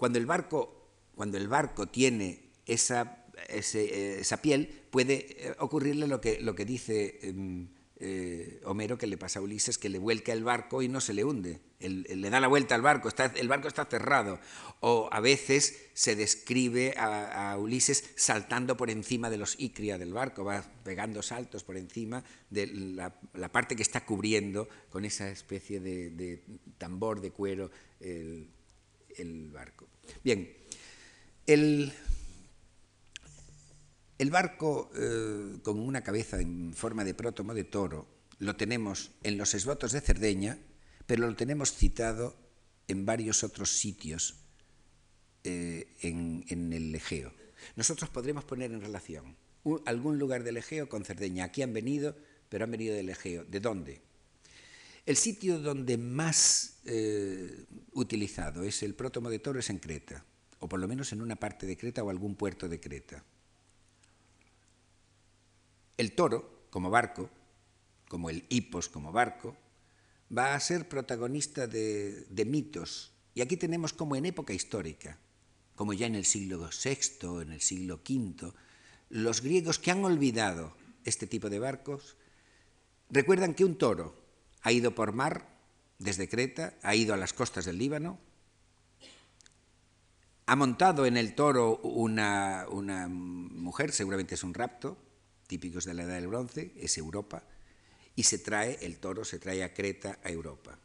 Cuando 0.02 0.18
el 0.18 0.26
barco, 0.26 0.89
cuando 1.14 1.38
el 1.38 1.47
barco 1.47 1.88
tiene 1.88 2.54
esa, 2.66 3.24
esa 3.47 4.41
piel, 4.41 4.66
puede 4.89 5.28
eh, 5.30 5.56
ocurrirle 5.60 6.08
lo 6.08 6.20
que, 6.20 6.39
lo 6.41 6.56
que 6.56 6.66
dice 6.66 7.20
eh, 7.22 7.68
eh, 7.97 8.62
Homero 8.66 8.97
que 8.97 9.06
le 9.06 9.20
pasa 9.20 9.38
a 9.38 9.41
Ulises, 9.43 9.78
que 9.78 9.89
le 9.89 9.99
vuelca 9.99 10.34
el 10.34 10.43
barco 10.43 10.82
y 10.82 10.88
no 10.88 11.02
se 11.02 11.14
le 11.14 11.24
hunde. 11.24 11.62
Le 11.78 12.30
da 12.32 12.39
la 12.39 12.47
vuelta 12.47 12.74
al 12.74 12.82
barco, 12.82 13.10
está, 13.10 13.26
el 13.26 13.47
barco 13.47 13.68
está 13.68 13.86
cerrado. 13.86 14.39
O 14.80 15.08
a 15.12 15.20
veces 15.20 15.89
se 15.93 16.16
describe 16.16 16.95
a, 16.97 17.56
Ulises 17.60 18.04
saltando 18.16 18.76
por 18.76 18.89
encima 18.89 19.30
de 19.30 19.38
los 19.38 19.56
icria 19.60 19.99
del 19.99 20.14
barco, 20.14 20.43
va 20.43 20.64
pegando 20.84 21.22
saltos 21.22 21.64
por 21.64 21.78
encima 21.78 22.24
de 22.49 22.66
la, 22.66 23.52
parte 23.52 23.76
que 23.76 23.84
está 23.84 24.04
cubriendo 24.04 24.68
con 24.89 25.06
esa 25.06 25.30
especie 25.30 25.80
de, 25.80 26.10
de 26.10 26.43
tambor 26.80 27.22
de 27.22 27.30
cuero 27.30 27.70
el, 27.99 28.49
el 29.18 29.49
barco. 29.49 29.88
Bien, 30.24 30.51
el, 31.45 31.91
el 34.18 34.30
barco 34.30 34.91
eh, 34.95 35.59
con 35.64 35.80
una 35.80 36.03
cabeza 36.03 36.39
en 36.39 36.74
forma 36.74 37.03
de 37.03 37.14
prótomo 37.14 37.53
de 37.53 37.64
toro 37.64 38.07
lo 38.39 38.55
tenemos 38.55 39.12
en 39.24 39.38
los 39.38 39.53
esbotos 39.53 39.91
de 39.91 40.01
Cerdeña, 40.01 40.57
pero 41.05 41.28
lo 41.28 41.36
tenemos 41.36 41.74
citado 41.74 42.36
en 42.88 43.05
varios 43.05 43.43
otros 43.43 43.70
sitios 43.70 44.36
eh, 45.43 45.95
en, 46.01 46.74
el 46.74 46.93
Egeo. 46.95 47.32
Nosotros 47.76 48.09
podremos 48.09 48.43
poner 48.43 48.72
en 48.72 48.82
relación 48.82 49.36
algún 49.86 50.18
lugar 50.18 50.43
del 50.43 50.57
Egeo 50.57 50.89
con 50.89 51.05
Cerdeña. 51.05 51.45
Aquí 51.45 51.62
han 51.62 51.74
venido, 51.74 52.16
pero 52.49 52.66
han 52.66 52.72
venido 52.72 52.95
del 52.95 53.09
Egeo. 53.09 53.45
¿De 53.45 53.59
dónde? 53.59 54.01
El 55.06 55.16
sitio 55.16 55.60
donde 55.60 55.97
más 55.97 56.78
eh, 56.86 57.66
utilizado 57.93 58.64
es 58.64 58.84
el 58.84 58.93
prótomo 58.93 59.30
de 59.30 59.39
toro 59.39 59.60
es 59.60 59.70
en 59.70 59.80
Creta, 59.80 60.24
o 60.60 60.70
por 60.70 60.80
lo 60.80 60.88
menos 60.88 61.12
en 61.12 61.22
una 61.22 61.36
parte 61.36 61.66
de 61.66 61.78
Creta 61.78 62.04
o 62.04 62.10
algún 62.10 62.36
puerto 62.36 62.70
de 62.70 62.80
Creta. 62.80 63.24
El 65.97 66.14
toro, 66.14 66.68
como 66.70 66.89
barco, 66.89 67.30
como 68.08 68.30
el 68.30 68.45
hipos 68.49 68.89
como 68.89 69.12
barco, 69.12 69.56
va 70.36 70.54
a 70.54 70.60
ser 70.60 70.88
protagonista 70.88 71.68
de, 71.68 72.45
mitos. 72.45 73.12
Y 73.34 73.41
aquí 73.41 73.58
tenemos 73.58 73.93
como 73.93 74.16
en 74.16 74.26
época 74.26 74.54
histórica, 74.54 75.18
como 75.76 75.93
ya 75.93 76.06
en 76.06 76.16
el 76.16 76.26
siglo 76.26 76.70
VI, 76.70 77.41
en 77.41 77.52
el 77.52 77.62
siglo 77.62 78.02
V, 78.08 78.54
los 79.10 79.41
griegos 79.41 79.80
que 79.80 79.91
han 79.91 80.04
olvidado 80.06 80.76
este 81.06 81.26
tipo 81.26 81.49
de 81.49 81.60
barcos, 81.60 82.18
recuerdan 83.10 83.56
que 83.56 83.66
un 83.66 83.78
toro 83.78 84.21
ha 84.62 84.72
ido 84.72 84.93
por 84.95 85.14
mar 85.14 85.47
desde 85.99 86.30
Creta, 86.30 86.74
ha 86.82 86.95
ido 86.95 87.14
a 87.14 87.18
las 87.18 87.34
costas 87.34 87.66
del 87.66 87.78
Líbano, 87.78 88.20
ha 90.45 90.55
montado 90.55 91.05
en 91.05 91.18
el 91.18 91.36
toro 91.36 91.78
una, 91.78 92.66
una 92.70 93.07
mujer, 93.07 93.91
seguramente 93.91 94.36
es 94.36 94.43
un 94.43 94.53
rapto, 94.53 94.97
típicos 95.47 95.86
de 95.86 95.93
la 95.93 96.03
Edad 96.03 96.16
del 96.16 96.28
Bronce, 96.28 96.74
es 96.78 96.97
Europa, 96.97 97.43
y 98.16 98.24
se 98.24 98.39
trae, 98.39 98.78
el 98.82 98.97
toro 98.97 99.24
se 99.24 99.39
trae 99.39 99.64
a 99.64 99.74
Creta, 99.74 100.20
a 100.24 100.30
Europa. 100.30 100.78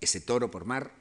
Ese 0.00 0.20
toro 0.20 0.50
por 0.50 0.64
mar 0.64 0.92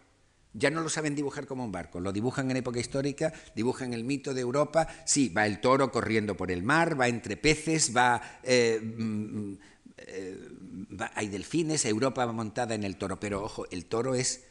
ya 0.54 0.72
no 0.72 0.82
lo 0.82 0.90
saben 0.90 1.16
dibujar 1.16 1.46
como 1.46 1.64
un 1.64 1.72
barco, 1.72 2.00
lo 2.00 2.12
dibujan 2.12 2.50
en 2.50 2.58
época 2.58 2.80
histórica, 2.80 3.32
dibujan 3.56 3.94
el 3.94 4.04
mito 4.04 4.34
de 4.34 4.42
Europa, 4.42 4.88
sí, 5.06 5.30
va 5.30 5.46
el 5.46 5.62
toro 5.62 5.92
corriendo 5.92 6.36
por 6.36 6.52
el 6.52 6.64
mar, 6.64 7.00
va 7.00 7.08
entre 7.08 7.38
peces, 7.38 7.96
va 7.96 8.40
eh, 8.44 8.82
mm, 8.82 9.54
eh, 10.08 10.38
hay 11.16 11.28
delfines, 11.28 11.86
Europa 11.86 12.26
montada 12.32 12.76
en 12.76 12.84
el 12.84 12.98
toro, 12.98 13.20
pero 13.20 13.44
ojo, 13.44 13.66
el 13.72 13.86
toro 13.86 14.16
es, 14.16 14.44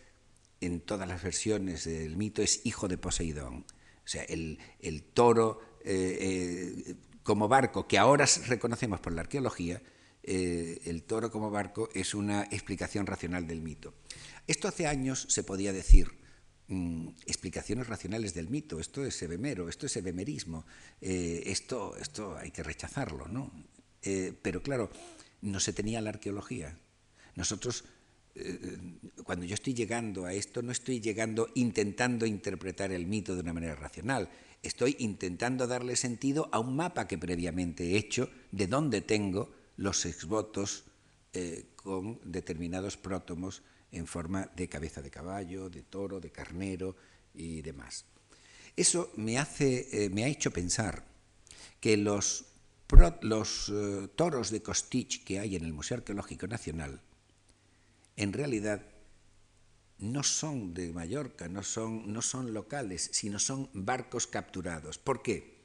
en 0.61 0.81
todas 0.81 1.09
las 1.09 1.23
versiones 1.23 1.85
del 1.85 2.17
mito, 2.17 2.43
es 2.43 2.65
hijo 2.65 2.89
de 2.89 2.99
Poseidón. 2.99 3.65
O 4.05 4.11
sea, 4.11 4.23
el, 4.25 4.59
el 4.81 5.03
toro 5.03 5.61
eh, 5.85 6.85
eh, 6.87 6.95
como 7.23 7.49
barco, 7.49 7.87
que 7.87 7.99
ahora 7.99 8.27
reconocemos 8.47 9.01
por 9.01 9.13
la 9.13 9.23
arqueología, 9.23 9.83
el 10.23 11.05
toro 11.05 11.31
como 11.31 11.51
barco 11.51 11.89
es 11.95 12.13
una 12.13 12.43
explicación 12.51 13.07
racional 13.07 13.47
del 13.47 13.63
mito. 13.63 13.95
Esto 14.47 14.69
hace 14.69 14.87
años 14.87 15.27
se 15.31 15.43
podía 15.43 15.73
decir, 15.73 16.11
mm, 16.67 17.09
explicaciones 17.25 17.87
racionales 17.87 18.35
del 18.35 18.51
mito. 18.51 18.79
Esto 18.79 19.07
es 19.07 19.23
ebemero, 19.23 19.71
esto 19.71 19.87
es 19.87 19.97
ebemerismo. 19.97 20.67
Eh, 21.01 21.45
esto, 21.47 21.97
esto 21.97 22.37
hay 22.37 22.51
que 22.51 22.63
rechazarlo, 22.63 23.27
¿no? 23.29 23.51
Pero 24.43 24.63
claro, 24.63 24.91
no 25.41 25.61
se 25.61 25.73
tenía 25.73 26.01
la 26.01 26.11
arqueología. 26.11 26.79
Nosotros 27.35 27.85
eh, 28.41 28.79
cuando 29.25 29.45
yo 29.45 29.55
estoy 29.55 29.75
llegando 29.75 30.25
a 30.25 30.33
esto, 30.33 30.63
no 30.63 30.71
estoy 30.71 31.01
llegando 31.01 31.49
intentando 31.55 32.25
interpretar 32.25 32.93
el 32.93 33.07
mito 33.07 33.35
de 33.35 33.41
una 33.41 33.53
manera 33.53 33.75
racional, 33.75 34.31
estoy 34.63 34.95
intentando 35.01 35.67
darle 35.67 35.97
sentido 35.97 36.49
a 36.53 36.61
un 36.61 36.77
mapa 36.77 37.09
que 37.09 37.19
previamente 37.19 37.93
he 37.93 37.97
hecho 37.97 38.31
de 38.53 38.69
dónde 38.69 39.01
tengo 39.01 39.53
los 39.77 40.07
exvotos 40.07 40.85
eh, 41.33 41.67
con 41.77 42.21
determinados 42.25 42.97
prótomos 42.97 43.63
en 43.91 44.07
forma 44.07 44.51
de 44.55 44.69
cabeza 44.69 45.03
de 45.03 45.11
caballo, 45.11 45.69
de 45.69 45.83
toro, 45.83 46.21
de 46.21 46.31
carnero 46.31 46.95
y 47.35 47.63
demás. 47.63 48.05
Eso 48.77 49.11
me, 49.17 49.39
hace, 49.39 49.89
eh, 50.05 50.11
me 50.11 50.23
ha 50.25 50.29
hecho 50.29 50.53
pensar 50.53 51.05
que 51.81 51.97
los, 51.97 52.48
los 53.23 53.73
toros 54.17 54.51
de 54.51 54.63
Costich 54.63 55.25
que 55.25 55.39
hay 55.39 55.57
en 55.57 55.65
el 55.65 55.73
Museo 55.73 55.99
Arqueológico 55.99 56.47
Nacional 56.47 57.01
en 58.19 58.33
realidad 58.33 58.83
no 59.99 60.25
son 60.25 60.75
de 60.75 60.93
Mallorca, 60.93 61.49
no 61.49 61.63
son, 61.63 62.13
no 62.13 62.21
son 62.21 62.53
locales, 62.53 63.11
sino 63.13 63.39
son 63.39 63.71
barcos 63.73 64.27
capturados. 64.27 64.99
¿Por 64.99 65.23
qué? 65.23 65.63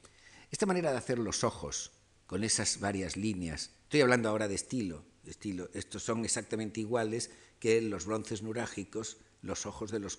Esta 0.52 0.64
manera 0.64 0.92
de 0.92 0.98
hacer 0.98 1.18
los 1.18 1.42
ojos 1.42 1.90
con 2.26 2.44
esas 2.44 2.78
varias 2.78 3.16
líneas, 3.16 3.70
estoy 3.82 4.02
hablando 4.02 4.28
ahora 4.28 4.46
de 4.46 4.54
estilo, 4.54 5.04
de 5.24 5.32
estilo 5.32 5.68
estos 5.74 6.04
son 6.04 6.24
exactamente 6.24 6.80
iguales 6.80 7.30
que 7.58 7.80
los 7.82 8.06
bronces 8.06 8.42
nurágicos, 8.42 9.16
los 9.44 9.66
ojos 9.66 9.90
de 9.90 10.00
los, 10.00 10.18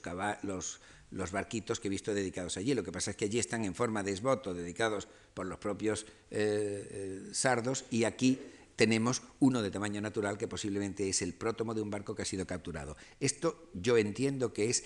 los, 1.12 1.32
barquitos 1.32 1.80
que 1.80 1.88
he 1.88 1.92
visto 1.92 2.14
dedicados 2.14 2.58
allí. 2.58 2.74
Lo 2.74 2.84
que 2.84 2.92
pasa 2.92 3.12
es 3.12 3.18
que 3.18 3.26
allí 3.26 3.40
están 3.40 3.66
en 3.66 3.76
forma 3.76 4.04
de 4.04 4.12
esboto, 4.12 4.54
dedicados 4.54 5.08
por 5.34 5.46
los 5.46 5.60
propios 5.60 6.06
eh, 6.32 7.28
eh, 7.30 7.30
sardos, 7.34 7.86
y 7.92 8.04
aquí 8.04 8.40
tenemos 8.76 9.22
uno 9.40 9.62
de 9.62 9.72
tamaño 9.72 10.02
natural 10.02 10.38
que 10.38 10.48
posiblemente 10.48 11.08
es 11.08 11.22
el 11.22 11.34
prótomo 11.34 11.74
de 11.74 11.82
un 11.82 11.90
barco 11.90 12.14
que 12.14 12.22
ha 12.22 12.26
sido 12.26 12.46
capturado. 12.46 12.96
Esto 13.20 13.70
yo 13.74 13.98
entiendo 13.98 14.54
que 14.54 14.70
es 14.70 14.84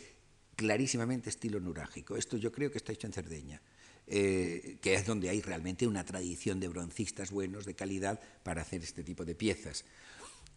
clarísimamente 0.56 1.30
estilo 1.30 1.60
nurágico. 1.60 2.16
Esto 2.16 2.38
yo 2.38 2.52
creo 2.52 2.72
que 2.72 2.78
está 2.78 2.92
hecho 2.92 3.08
en 3.08 3.14
Cerdeña, 3.14 3.62
eh, 4.08 4.78
que 4.82 4.94
es 4.94 5.06
donde 5.06 5.30
hay 5.30 5.42
realmente 5.42 5.88
una 5.88 6.06
tradición 6.06 6.60
de 6.60 6.68
broncistas 6.68 7.32
buenos, 7.32 7.66
de 7.66 7.76
calidad, 7.76 8.20
para 8.44 8.62
hacer 8.62 8.84
este 8.84 9.04
tipo 9.04 9.26
de 9.26 9.36
piezas. 9.36 9.86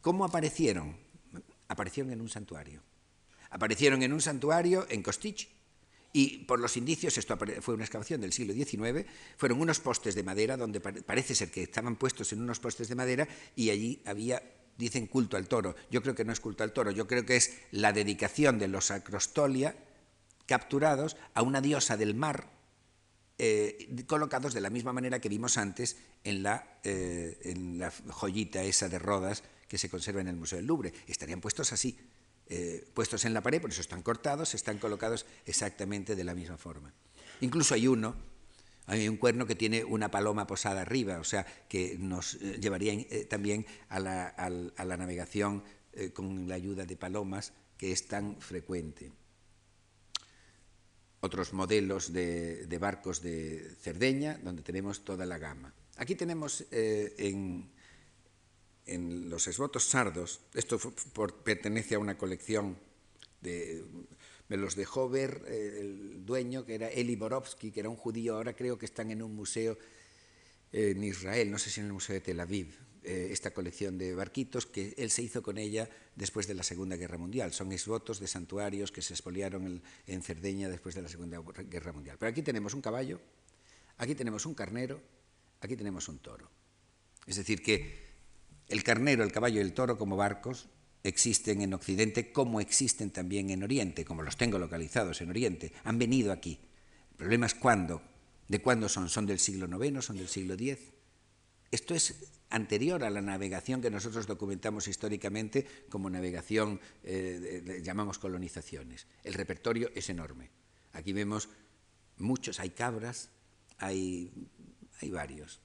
¿Cómo 0.01 0.25
aparecieron? 0.25 0.97
Aparecieron 1.69 2.13
en 2.13 2.21
un 2.21 2.29
santuario. 2.29 2.83
Aparecieron 3.53 4.03
en 4.03 4.13
un 4.13 4.21
santuario 4.21 4.87
en 4.91 5.03
Costich, 5.03 5.49
y 6.13 6.39
por 6.45 6.61
los 6.61 6.77
indicios, 6.77 7.17
esto 7.17 7.39
fue 7.61 7.75
una 7.75 7.85
excavación 7.85 8.21
del 8.21 8.33
siglo 8.33 8.53
XIX, 8.53 9.07
fueron 9.39 9.61
unos 9.61 9.81
postes 9.81 10.15
de 10.15 10.23
madera 10.23 10.57
donde 10.57 10.81
parece 10.81 11.35
ser 11.35 11.51
que 11.51 11.63
estaban 11.63 11.97
puestos 11.97 12.33
en 12.33 12.43
unos 12.43 12.61
postes 12.61 12.89
de 12.89 12.95
madera 12.95 13.27
y 13.57 13.71
allí 13.71 14.03
había, 14.05 14.43
dicen, 14.77 15.07
culto 15.07 15.39
al 15.39 15.49
toro. 15.49 15.75
Yo 15.91 16.03
creo 16.03 16.15
que 16.15 16.25
no 16.25 16.33
es 16.33 16.41
culto 16.41 16.65
al 16.65 16.73
toro, 16.73 16.91
yo 16.91 17.07
creo 17.07 17.25
que 17.25 17.37
es 17.37 17.59
la 17.71 17.93
dedicación 17.93 18.59
de 18.59 18.69
los 18.69 18.91
acrostolia 18.91 19.75
capturados 20.45 21.17
a 21.33 21.41
una 21.41 21.63
diosa 21.63 21.97
del 21.97 22.15
mar, 22.15 22.51
eh, 23.39 24.05
colocados 24.07 24.53
de 24.53 24.61
la 24.61 24.69
misma 24.69 24.93
manera 24.93 25.19
que 25.19 25.31
vimos 25.31 25.57
antes 25.57 25.97
en 26.25 26.43
la, 26.43 26.79
eh, 26.85 27.39
en 27.45 27.79
la 27.79 27.91
joyita 27.91 28.63
esa 28.63 28.91
de 28.91 28.99
Rodas 28.99 29.43
que 29.67 29.79
se 29.79 29.89
conserva 29.89 30.21
en 30.21 30.29
el 30.29 30.37
Museo 30.37 30.59
del 30.59 30.67
Louvre. 30.67 30.93
Estarían 31.07 31.41
puestos 31.41 31.73
así, 31.73 31.99
eh, 32.55 32.85
puestos 32.93 33.25
en 33.25 33.33
la 33.33 33.41
pared, 33.41 33.63
por 33.63 33.71
eso 33.71 33.81
están 33.81 34.03
cortados, 34.03 34.55
están 34.55 34.77
colocados 34.77 35.25
exactamente 35.47 36.15
de 36.15 36.23
la 36.23 36.35
misma 36.35 36.59
forma. 36.59 36.93
Incluso 37.41 37.73
hay 37.73 37.89
uno, 37.89 38.15
hay 38.85 39.09
un 39.09 39.17
cuerno 39.17 39.47
que 39.47 39.55
tiene 39.55 39.85
una 39.85 40.11
paloma 40.11 40.47
posada 40.47 40.83
arriba, 40.83 41.19
o 41.19 41.25
sea, 41.25 41.47
que 41.67 41.97
nos 41.99 42.35
eh, 42.35 42.59
llevaría 42.61 42.93
eh, 42.93 43.25
también 43.25 43.65
a 43.89 44.01
la, 44.01 44.97
navegación 44.99 45.65
con 46.13 46.47
la 46.47 46.57
ayuda 46.57 46.85
de 46.85 46.95
palomas, 46.95 47.55
que 47.79 47.91
es 47.91 48.07
tan 48.07 48.39
frecuente. 48.43 49.13
Otros 51.21 51.55
modelos 51.55 52.13
de, 52.13 52.67
de 52.67 52.79
barcos 52.79 53.23
de 53.23 53.77
Cerdeña, 53.81 54.39
donde 54.43 54.63
tenemos 54.63 55.07
toda 55.07 55.25
la 55.25 55.39
gama. 55.39 55.73
Aquí 55.97 56.17
tenemos 56.17 56.67
en, 56.71 57.73
en 58.87 59.31
los 59.31 59.47
esvotos 59.47 59.85
sardos, 59.85 60.41
esto 60.55 60.79
pertenece 61.45 61.95
a 61.95 61.99
una 61.99 62.19
colección 62.19 62.77
de, 63.41 63.85
me 64.49 64.57
los 64.57 64.77
dejó 64.77 65.09
ver 65.09 65.43
eh, 65.47 65.79
el 65.81 66.25
dueño, 66.25 66.65
que 66.65 66.75
era 66.75 66.89
Eli 66.89 67.17
Borovsky, 67.17 67.71
que 67.71 67.81
era 67.81 67.89
un 67.89 67.97
judío, 67.97 68.37
ahora 68.37 68.55
creo 68.55 68.79
que 68.79 68.87
están 68.87 69.11
en 69.11 69.23
un 69.23 69.35
museo 69.35 69.79
en 70.73 71.05
Israel, 71.05 71.51
no 71.51 71.59
sé 71.59 71.69
si 71.69 71.81
en 71.81 71.87
el 71.87 71.93
Museo 71.93 72.15
de 72.15 72.21
Tel 72.21 72.41
Aviv, 72.41 72.75
eh, 73.05 73.31
esta 73.33 73.51
colección 73.51 73.99
de 73.99 74.15
barquitos 74.15 74.65
que 74.65 74.95
él 74.97 75.11
se 75.11 75.23
hizo 75.23 75.43
con 75.43 75.59
ella 75.59 75.91
después 76.15 76.47
de 76.47 76.55
la 76.55 76.63
Segunda 76.63 76.95
Guerra 76.95 77.19
Mundial. 77.19 77.53
Son 77.53 77.73
esvotos 77.73 78.21
de 78.21 78.29
santuarios 78.29 78.93
que 78.93 79.03
se 79.03 79.13
expoliaron 79.13 79.83
en 80.07 80.23
Cerdeña 80.23 80.69
después 80.69 80.95
de 80.95 81.03
la 81.03 81.09
Segunda 81.09 81.43
Guerra 81.69 81.93
Mundial. 81.93 82.17
Pero 82.17 82.31
aquí 82.31 82.43
tenemos 82.43 82.75
un 82.75 82.81
caballo, 82.81 83.21
aquí 83.99 84.15
tenemos 84.15 84.47
un 84.47 84.55
carnero, 84.55 85.03
aquí 85.61 85.75
tenemos 85.75 86.09
un 86.09 86.21
toro. 86.21 86.49
Es 87.27 87.35
decir, 87.35 87.61
que 87.61 88.02
el 88.73 88.83
carnero, 88.83 89.23
el 89.23 89.33
caballo 89.33 89.59
y 89.61 89.63
el 89.63 89.75
toro 89.75 89.99
como 89.99 90.17
barcos 90.17 90.69
existen 91.05 91.61
en 91.61 91.75
Occidente 91.75 92.33
como 92.33 92.61
existen 92.61 93.11
también 93.11 93.51
en 93.51 93.63
Oriente, 93.63 94.05
como 94.05 94.23
los 94.23 94.37
tengo 94.37 94.59
localizados 94.59 95.21
en 95.21 95.29
Oriente. 95.29 95.73
Han 95.85 95.99
venido 95.99 96.33
aquí. 96.33 96.59
El 97.11 97.17
problema 97.17 97.47
es 97.47 97.55
cuándo. 97.55 98.03
¿De 98.49 98.61
cuándo 98.61 98.89
son? 98.89 99.09
¿Son 99.09 99.27
del 99.27 99.39
siglo 99.39 99.69
IX? 99.85 100.05
¿Son 100.05 100.17
del 100.17 100.29
siglo 100.29 100.55
X? 100.55 100.79
Esto 101.71 101.95
es 101.95 102.33
anterior 102.49 103.05
a 103.05 103.11
la 103.11 103.21
navegación 103.21 103.83
que 103.83 103.91
nosotros 103.91 104.27
documentamos 104.27 104.89
históricamente 104.89 105.67
como 105.89 106.09
navegación, 106.11 106.81
eh, 107.03 107.81
llamamos 107.83 108.19
colonizaciones. 108.19 109.07
El 109.23 109.35
repertorio 109.35 109.91
es 109.95 110.09
enorme. 110.09 110.51
Aquí 110.93 111.13
vemos 111.13 111.49
muchos, 112.19 112.61
hay 112.61 112.71
cabras, 112.71 113.31
hay, 113.79 114.33
hay 115.01 115.11
varios. 115.11 115.61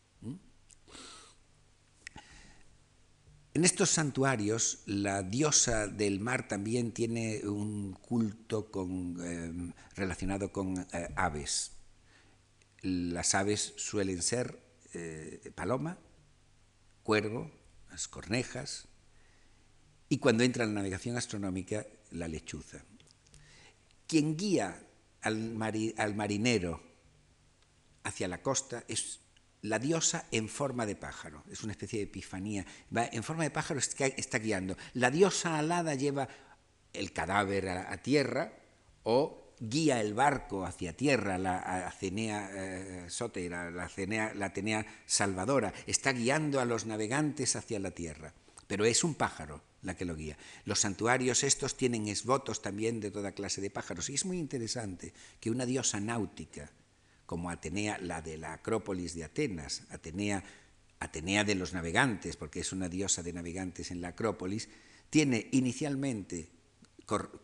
En 3.57 3.65
estos 3.65 3.89
santuarios, 3.89 4.83
la 4.85 5.23
diosa 5.23 5.87
del 5.87 6.19
mar 6.19 6.47
también 6.47 6.91
tiene 6.91 7.41
un 7.43 7.93
culto 7.93 8.69
em, 9.23 9.73
relacionado 9.95 10.51
con 10.51 10.77
eh, 10.77 11.09
aves. 11.15 11.71
Las 12.83 13.33
aves 13.33 13.73
suelen 13.77 14.21
ser 14.21 14.61
eh, 14.93 15.51
paloma, 15.55 15.97
cuervo, 17.01 17.49
las 17.89 18.07
cornejas, 18.07 18.89
y 20.07 20.19
cuando 20.19 20.43
entra 20.43 20.63
en 20.63 20.75
la 20.75 20.81
navegación 20.81 21.17
astronómica, 21.17 21.87
la 22.11 22.27
lechuza. 22.27 22.85
Quien 24.05 24.37
guía 24.37 24.85
al, 25.21 25.57
al 25.97 26.15
marinero 26.15 26.83
hacia 28.03 28.27
la 28.27 28.43
costa 28.43 28.83
es 28.87 29.19
la 29.61 29.79
diosa 29.79 30.25
en 30.31 30.49
forma 30.49 30.85
de 30.85 30.95
pájaro, 30.95 31.43
es 31.51 31.63
una 31.63 31.71
especie 31.71 31.99
de 31.99 32.05
epifanía, 32.05 32.65
en 32.91 33.23
forma 33.23 33.43
de 33.43 33.51
pájaro 33.51 33.79
está, 33.79 34.39
guiando. 34.39 34.77
La 34.93 35.11
diosa 35.11 35.57
alada 35.57 35.95
lleva 35.95 36.27
el 36.93 37.11
cadáver 37.11 37.69
a, 37.69 37.97
tierra 37.97 38.53
o 39.03 39.53
guía 39.59 39.99
el 40.01 40.13
barco 40.13 40.65
hacia 40.65 40.95
tierra, 40.95 41.37
la 41.37 41.87
Atenea 41.87 42.49
eh, 42.53 43.05
Sotera, 43.09 43.71
la 43.71 43.85
Atenea, 43.85 44.33
la 44.35 44.47
Atenea 44.47 44.85
Salvadora, 45.05 45.73
está 45.85 46.13
guiando 46.13 46.59
a 46.59 46.65
los 46.65 46.85
navegantes 46.85 47.55
hacia 47.55 47.79
la 47.79 47.91
tierra, 47.91 48.33
pero 48.67 48.85
es 48.85 49.03
un 49.03 49.15
pájaro 49.15 49.61
la 49.81 49.95
que 49.95 50.05
lo 50.05 50.15
guía. 50.15 50.37
Los 50.65 50.81
santuarios 50.81 51.43
estos 51.43 51.77
tienen 51.77 52.07
esvotos 52.07 52.61
también 52.61 52.99
de 52.99 53.11
toda 53.11 53.31
clase 53.31 53.61
de 53.61 53.69
pájaros. 53.69 54.09
Y 54.09 54.15
es 54.15 54.25
muy 54.25 54.37
interesante 54.37 55.13
que 55.39 55.49
una 55.49 55.65
diosa 55.65 55.99
náutica, 55.99 56.69
como 57.27 57.51
Atenea, 57.51 57.99
la 57.99 58.21
de 58.23 58.37
la 58.37 58.53
Acrópolis 58.53 59.13
de 59.13 59.25
Atenas, 59.25 59.83
Atenea, 59.91 60.43
Atenea 60.99 61.43
de 61.43 61.53
los 61.53 61.73
navegantes, 61.73 62.37
porque 62.37 62.61
es 62.61 62.71
una 62.71 62.89
diosa 62.89 63.21
de 63.21 63.33
navegantes 63.33 63.91
en 63.91 64.01
la 64.01 64.07
Acrópolis, 64.09 64.69
tiene 65.11 65.47
inicialmente 65.51 66.49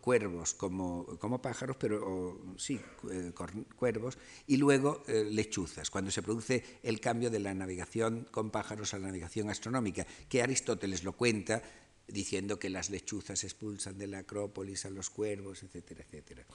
cuervos 0.01 0.53
como, 0.53 1.05
como 1.19 1.41
pájaros, 1.41 1.77
pero 1.77 2.55
sí, 2.57 2.79
eh, 3.11 3.31
cuervos, 3.75 4.17
y 4.47 4.57
luego 4.57 5.03
eh, 5.07 5.25
lechuzas, 5.29 5.89
cuando 5.89 6.11
se 6.11 6.21
produce 6.21 6.79
el 6.83 6.99
cambio 6.99 7.29
de 7.29 7.39
la 7.39 7.53
navegación 7.53 8.27
con 8.31 8.51
pájaros 8.51 8.93
a 8.93 8.99
la 8.99 9.07
navegación 9.07 9.49
astronómica, 9.49 10.05
que 10.27 10.41
Aristóteles 10.41 11.03
lo 11.03 11.13
cuenta 11.13 11.61
diciendo 12.07 12.59
que 12.59 12.69
las 12.69 12.89
lechuzas 12.89 13.43
expulsan 13.43 13.97
de 13.97 14.07
la 14.07 14.19
Acrópolis 14.19 14.85
a 14.85 14.89
los 14.89 15.09
cuervos, 15.09 15.63
etcétera, 15.63 16.03
etcétera. 16.03 16.45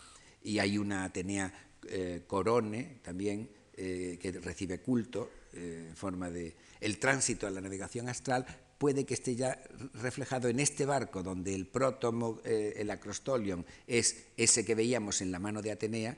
Y 0.43 0.59
hay 0.59 0.79
una 0.79 1.05
Atenea 1.05 1.68
eh, 1.89 2.23
Corone 2.27 3.01
también, 3.03 3.49
eh, 3.77 4.19
que 4.21 4.33
recibe 4.33 4.81
culto 4.81 5.31
eh, 5.53 5.87
en 5.91 5.97
forma 5.97 6.31
de 6.31 6.57
el 6.81 6.99
tránsito 6.99 7.47
a 7.47 7.51
la 7.51 7.61
navegación 7.61 8.09
astral, 8.09 8.47
puede 8.79 9.05
que 9.05 9.15
esté 9.15 9.35
ya 9.35 9.61
reflejado 9.95 10.49
en 10.49 10.61
este 10.61 10.87
barco 10.87 11.23
donde 11.23 11.55
el 11.55 11.67
prótomo, 11.67 12.41
el 12.45 12.89
acrostolion, 12.91 13.67
es 13.87 14.27
ese 14.37 14.65
que 14.65 14.77
veíamos 14.77 15.21
en 15.21 15.33
la 15.33 15.41
mano 15.41 15.61
de 15.61 15.73
Atenea, 15.73 16.17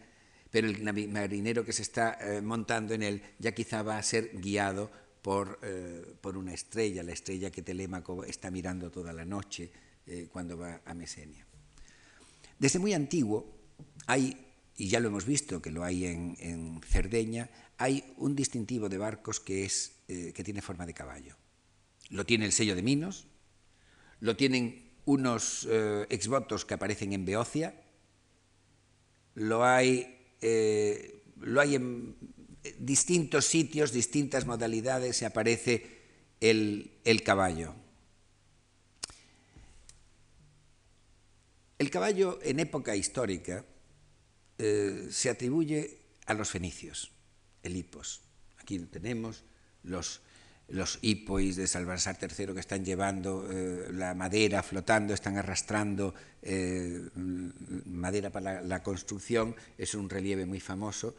pero 0.51 0.69
el 0.69 0.83
marinero 1.09 1.65
que 1.65 1.73
se 1.73 1.81
está 1.81 2.19
montando 2.43 2.93
en 2.93 3.03
él 3.03 3.23
ya 3.39 3.53
quizá 3.53 3.83
va 3.83 3.97
a 3.97 4.03
ser 4.03 4.39
guiado 4.39 4.91
por, 5.23 5.59
por 6.21 6.37
una 6.37 6.53
estrella, 6.53 7.03
la 7.03 7.13
estrella 7.13 7.51
que 7.51 7.63
Telémaco 7.63 8.25
está 8.25 8.51
mirando 8.51 8.91
toda 8.91 9.15
la 9.15 9.25
noche 9.25 9.71
cuando 10.31 10.59
va 10.59 10.83
a 10.85 10.93
Mesenia. 10.93 11.47
Desde 12.59 12.79
muy 12.79 12.93
antiguo 12.93 13.47
hay, 14.07 14.50
y 14.81 14.89
ya 14.89 14.99
lo 14.99 15.09
hemos 15.09 15.27
visto 15.27 15.61
que 15.61 15.71
lo 15.71 15.85
hay 15.85 16.07
en, 16.07 16.81
Cerdeña, 16.89 17.51
hay 17.77 18.15
un 18.17 18.35
distintivo 18.35 18.89
de 18.89 18.97
barcos 18.97 19.39
que, 19.39 19.67
es, 19.67 19.93
que 20.07 20.43
tiene 20.43 20.63
forma 20.63 20.87
de 20.87 20.95
caballo. 20.95 21.37
Lo 22.09 22.25
tiene 22.25 22.47
el 22.47 22.53
sello 22.53 22.75
de 22.75 22.83
Minos, 22.83 23.27
lo 24.21 24.37
tienen 24.37 24.91
unos 25.05 25.69
eh, 25.71 26.07
exvotos 26.09 26.65
que 26.65 26.73
aparecen 26.73 27.13
en 27.13 27.27
Beocia, 27.27 27.75
lo 29.35 29.67
hay, 29.67 30.17
eh, 30.41 31.25
lo 31.43 31.61
hay 31.61 31.75
en 31.75 32.17
distintos 32.79 33.45
sitios, 33.45 33.93
distintas 33.93 34.47
modalidades, 34.47 35.15
se 35.15 35.27
aparece 35.27 35.99
el, 36.41 36.91
el 37.05 37.23
caballo. 37.23 37.75
El 41.79 41.91
caballo 41.91 42.39
en 42.43 42.61
época 42.61 42.97
histórica 42.97 43.63
eh, 44.61 45.09
se 45.11 45.31
atribuye 45.31 45.99
a 46.27 46.35
los 46.35 46.51
fenicios, 46.51 47.13
el 47.63 47.77
hipos. 47.77 48.21
Aquí 48.59 48.79
tenemos 48.79 49.45
los 49.83 50.21
los 50.69 51.01
hipois 51.03 51.57
de 51.57 51.67
Salvasar 51.67 52.17
III 52.23 52.55
que 52.55 52.61
están 52.61 52.85
llevando 52.85 53.51
eh, 53.51 53.89
la 53.91 54.15
madera 54.15 54.63
flotando, 54.63 55.13
están 55.13 55.37
arrastrando 55.37 56.15
eh, 56.43 57.11
madera 57.17 58.31
para 58.31 58.63
la, 58.63 58.81
construcción, 58.81 59.57
es 59.77 59.95
un 59.95 60.09
relieve 60.09 60.47
muy 60.47 60.61
famoso. 60.61 61.17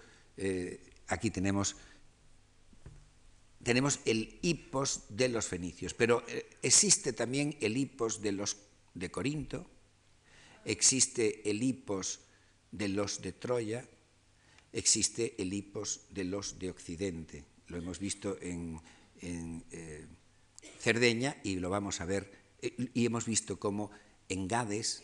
Aquí 1.09 1.31
tenemos, 1.31 1.75
tenemos 3.61 3.99
el 4.05 4.39
hipos 4.41 5.03
de 5.09 5.27
los 5.27 5.47
fenicios, 5.47 5.93
pero 5.93 6.23
existe 6.61 7.11
también 7.11 7.57
el 7.59 7.75
hipos 7.75 8.21
de 8.21 8.31
los 8.31 8.55
de 8.93 9.11
Corinto, 9.11 9.67
existe 10.63 11.49
el 11.49 11.61
hipos 11.61 12.21
de 12.71 12.87
los 12.87 13.21
de 13.21 13.33
Troya, 13.33 13.85
existe 14.73 15.35
el 15.41 15.53
hipos 15.53 16.01
de 16.09 16.23
los 16.23 16.59
de 16.59 16.69
Occidente. 16.69 17.45
Lo 17.67 17.77
hemos 17.77 17.99
visto 17.99 18.37
en 18.41 18.81
eh, 19.21 20.05
Cerdeña 20.79 21.37
y 21.43 21.55
lo 21.55 21.69
vamos 21.69 22.01
a 22.01 22.05
ver, 22.05 22.31
y 22.93 23.05
hemos 23.05 23.25
visto 23.25 23.59
cómo 23.59 23.91
en 24.29 24.47
Gades, 24.47 25.03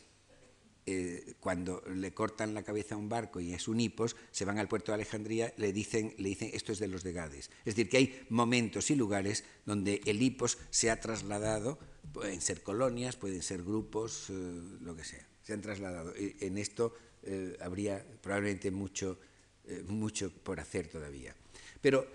eh, 0.85 1.35
cuando 1.39 1.83
le 1.93 2.13
cortan 2.13 2.53
la 2.53 2.63
cabeza 2.63 2.95
a 2.95 2.97
un 2.97 3.09
barco 3.09 3.41
y 3.41 3.53
es 3.53 3.67
un 3.67 3.79
hipos, 3.79 4.15
se 4.31 4.45
van 4.45 4.57
al 4.57 4.69
puerto 4.69 4.91
de 4.91 4.95
Alejandría, 4.95 5.53
le 5.57 5.73
dicen, 5.73 6.15
le 6.17 6.29
dicen 6.29 6.49
esto 6.53 6.71
es 6.71 6.79
de 6.79 6.87
los 6.87 7.03
de 7.03 7.11
Gades. 7.11 7.49
Es 7.59 7.75
decir, 7.75 7.89
que 7.89 7.97
hay 7.97 8.25
momentos 8.29 8.89
y 8.89 8.95
lugares 8.95 9.43
donde 9.65 10.01
el 10.05 10.21
hipos 10.21 10.57
se 10.69 10.89
ha 10.89 10.99
trasladado, 10.99 11.77
pueden 12.13 12.41
ser 12.41 12.63
colonias, 12.63 13.17
pueden 13.17 13.41
ser 13.41 13.63
grupos, 13.63 14.29
eh, 14.29 14.33
lo 14.81 14.95
que 14.95 15.03
sea, 15.03 15.27
se 15.43 15.53
han 15.53 15.61
trasladado. 15.61 16.13
En 16.15 16.57
esto 16.57 16.93
eh, 17.23 17.57
habría 17.61 18.05
probablemente 18.21 18.71
mucho, 18.71 19.19
eh, 19.65 19.83
mucho 19.87 20.31
por 20.31 20.59
hacer 20.59 20.87
todavía. 20.87 21.35
Pero 21.81 22.07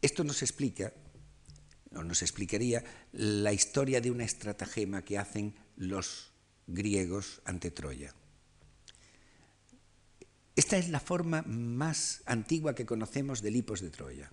esto 0.00 0.24
nos 0.24 0.42
explica, 0.42 0.92
o 1.94 2.02
nos 2.02 2.22
explicaría, 2.22 2.82
la 3.12 3.52
historia 3.52 4.00
de 4.00 4.10
una 4.10 4.24
estratagema 4.24 5.04
que 5.04 5.18
hacen 5.18 5.54
los 5.76 6.32
griegos 6.66 7.40
ante 7.44 7.70
Troya. 7.70 8.14
Esta 10.54 10.76
es 10.76 10.90
la 10.90 11.00
forma 11.00 11.42
más 11.42 12.22
antigua 12.26 12.74
que 12.74 12.84
conocemos 12.84 13.40
del 13.40 13.56
hipos 13.56 13.80
de 13.80 13.90
Troya. 13.90 14.30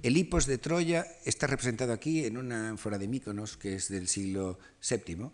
El 0.00 0.16
hipos 0.16 0.46
de 0.46 0.58
Troya 0.58 1.04
está 1.24 1.48
representado 1.48 1.92
aquí 1.92 2.24
en 2.24 2.36
una 2.36 2.68
ánfora 2.68 2.98
de 2.98 3.08
Míconos 3.08 3.56
que 3.56 3.74
es 3.74 3.88
del 3.88 4.06
siglo 4.06 4.60
VII, 4.88 5.30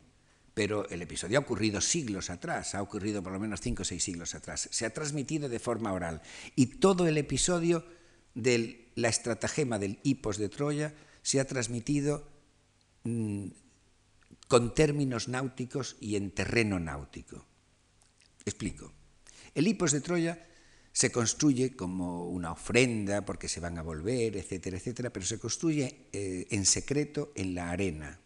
pero 0.55 0.89
el 0.89 1.03
episodio 1.03 1.39
ha 1.39 1.43
ocurrido 1.43 1.81
siglos 1.81 2.31
atrás, 2.31 2.75
ha 2.75 2.83
ocurrido 2.83 3.23
por 3.23 3.33
lo 3.33 3.41
menos 3.41 3.61
cinco 3.61 3.83
o 3.83 3.85
seis 3.85 4.03
siglos 4.05 4.35
atrás. 4.35 4.69
Se 4.71 4.87
ha 4.87 4.95
transmitido 4.95 5.49
de 5.49 5.59
forma 5.59 5.93
oral 5.93 6.23
y 6.55 6.79
todo 6.79 7.07
el 7.07 7.19
episodio 7.19 7.85
del 8.35 8.85
la 8.95 9.09
estratagema 9.09 9.79
del 9.79 9.99
hipos 10.05 10.39
de 10.39 10.49
Troya 10.49 10.95
se 11.23 11.41
ha 11.41 11.47
transmitido 11.47 12.29
mmm, 13.03 13.49
con 14.47 14.75
términos 14.75 15.27
náuticos 15.27 15.97
y 16.01 16.15
en 16.15 16.31
terreno 16.31 16.79
náutico. 16.79 17.45
Explico. 18.45 18.93
El 19.55 19.67
hipos 19.67 19.91
de 19.91 20.01
Troya 20.01 20.47
se 20.93 21.11
construye 21.11 21.75
como 21.75 22.29
una 22.29 22.53
ofrenda 22.53 23.25
porque 23.25 23.49
se 23.49 23.59
van 23.59 23.79
a 23.79 23.83
volver, 23.83 24.37
etcétera, 24.37 24.77
etcétera, 24.77 25.11
pero 25.11 25.27
se 25.27 25.41
construye 25.41 26.07
eh, 26.13 26.47
en 26.51 26.65
secreto 26.67 27.33
en 27.35 27.57
la 27.57 27.71
arena 27.71 28.21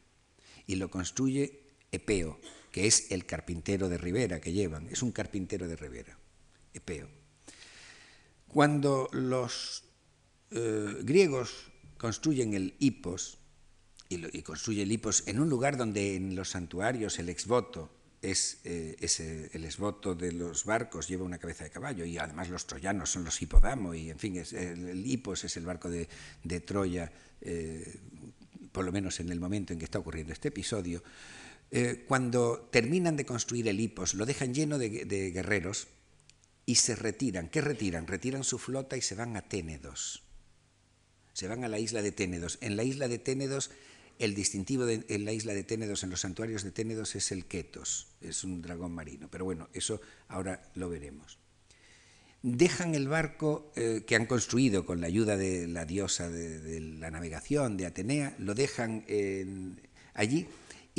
y 0.66 0.76
lo 0.76 0.90
construye 0.90 1.67
Epeo, 1.92 2.38
que 2.70 2.86
es 2.86 3.10
el 3.10 3.26
carpintero 3.26 3.88
de 3.88 3.98
Rivera 3.98 4.40
que 4.40 4.52
llevan, 4.52 4.88
es 4.88 5.02
un 5.02 5.12
carpintero 5.12 5.68
de 5.68 5.76
Rivera, 5.76 6.18
Epeo. 6.74 7.08
Cuando 8.46 9.08
los 9.12 9.84
eh, 10.50 10.96
griegos 11.02 11.70
construyen 11.96 12.54
el 12.54 12.74
hipos, 12.78 13.38
y, 14.08 14.42
construye 14.42 14.82
el 14.82 14.92
hipos 14.92 15.24
en 15.26 15.38
un 15.38 15.50
lugar 15.50 15.76
donde 15.76 16.16
en 16.16 16.34
los 16.34 16.50
santuarios 16.50 17.18
el 17.18 17.28
exvoto 17.28 17.90
es, 18.22 18.60
eh, 18.64 18.96
el 19.52 19.64
exvoto 19.64 20.14
de 20.14 20.32
los 20.32 20.64
barcos, 20.64 21.08
lleva 21.08 21.24
una 21.24 21.38
cabeza 21.38 21.64
de 21.64 21.70
caballo, 21.70 22.04
y 22.04 22.18
además 22.18 22.48
los 22.48 22.66
troyanos 22.66 23.10
son 23.10 23.24
los 23.24 23.40
hipodamo, 23.40 23.94
y 23.94 24.10
en 24.10 24.18
fin, 24.18 24.36
el, 24.36 24.88
el, 24.88 25.06
hipos 25.06 25.44
es 25.44 25.56
el 25.56 25.66
barco 25.66 25.88
de, 25.88 26.08
de 26.42 26.60
Troya, 26.60 27.12
eh, 27.40 28.00
por 28.72 28.84
lo 28.84 28.92
menos 28.92 29.20
en 29.20 29.30
el 29.30 29.40
momento 29.40 29.72
en 29.72 29.78
que 29.78 29.84
está 29.84 29.98
ocurriendo 29.98 30.32
este 30.32 30.48
episodio. 30.48 31.02
Eh, 31.70 32.04
cuando 32.08 32.68
terminan 32.72 33.16
de 33.16 33.26
construir 33.26 33.68
el 33.68 33.80
hipos, 33.80 34.14
lo 34.14 34.24
dejan 34.24 34.54
lleno 34.54 34.78
de, 34.78 34.88
guerreros 35.30 35.88
y 36.64 36.76
se 36.76 36.96
retiran. 36.96 37.48
¿Qué 37.48 37.60
retiran? 37.60 38.06
Retiran 38.06 38.44
su 38.44 38.58
flota 38.58 38.96
y 38.96 39.02
se 39.02 39.14
van 39.14 39.36
a 39.36 39.42
Ténedos 39.42 40.22
se 41.38 41.46
van 41.46 41.62
a 41.62 41.68
la 41.68 41.78
isla 41.78 42.02
de 42.02 42.10
Ténedos. 42.10 42.58
En 42.60 42.76
la 42.76 42.82
isla 42.82 43.06
de 43.06 43.20
Ténedos, 43.20 43.70
el 44.18 44.34
distintivo 44.34 44.86
de, 44.86 45.04
en 45.08 45.24
la 45.24 45.30
isla 45.30 45.54
de 45.54 45.62
Ténedos, 45.62 46.02
en 46.02 46.10
los 46.10 46.22
santuarios 46.22 46.64
de 46.64 46.72
Ténedos, 46.72 47.14
es 47.14 47.30
el 47.30 47.44
Ketos, 47.44 48.08
es 48.20 48.42
un 48.42 48.60
dragón 48.60 48.90
marino. 48.90 49.28
Pero 49.30 49.44
bueno, 49.44 49.68
eso 49.72 50.00
ahora 50.26 50.68
lo 50.74 50.90
veremos. 50.90 51.38
Dejan 52.42 52.96
el 52.96 53.06
barco 53.06 53.70
eh, 53.76 54.02
que 54.04 54.16
han 54.16 54.26
construido 54.26 54.84
con 54.84 55.00
la 55.00 55.06
ayuda 55.06 55.36
de 55.36 55.68
la 55.68 55.84
diosa 55.84 56.28
de, 56.28 56.80
la 56.80 57.12
navegación, 57.12 57.76
de 57.76 57.86
Atenea, 57.86 58.34
lo 58.40 58.56
dejan 58.56 59.04
allí 60.14 60.48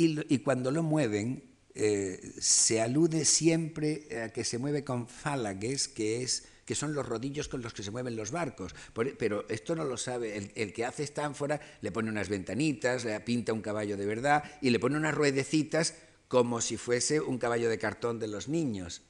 y, 0.00 0.38
cuando 0.38 0.70
lo 0.70 0.82
mueven 0.82 1.44
eh, 1.74 2.34
se 2.40 2.80
alude 2.80 3.24
siempre 3.24 4.08
a 4.24 4.30
que 4.30 4.44
se 4.44 4.58
mueve 4.58 4.82
con 4.82 5.06
fálages, 5.06 5.88
que 5.88 6.22
es 6.22 6.48
que 6.64 6.76
son 6.76 6.94
los 6.94 7.04
rodillos 7.04 7.48
con 7.48 7.62
los 7.62 7.74
que 7.74 7.82
se 7.82 7.90
mueven 7.90 8.14
los 8.14 8.30
barcos. 8.30 8.76
Pero 8.94 9.44
esto 9.48 9.74
no 9.74 9.84
lo 9.84 9.96
sabe. 9.96 10.52
El, 10.54 10.72
que 10.72 10.84
hace 10.84 11.02
esta 11.02 11.24
ánfora 11.24 11.60
le 11.80 11.90
pone 11.90 12.10
unas 12.10 12.28
ventanitas, 12.28 13.04
le 13.04 13.18
pinta 13.20 13.52
un 13.52 13.60
caballo 13.60 13.96
de 13.96 14.06
verdad 14.06 14.44
y 14.62 14.70
le 14.70 14.78
pone 14.78 14.96
unas 14.96 15.14
ruedecitas 15.14 15.96
como 16.28 16.60
si 16.60 16.76
fuese 16.76 17.20
un 17.20 17.38
caballo 17.38 17.68
de 17.68 17.78
cartón 17.78 18.20
de 18.20 18.28
los 18.28 18.48
niños. 18.48 19.02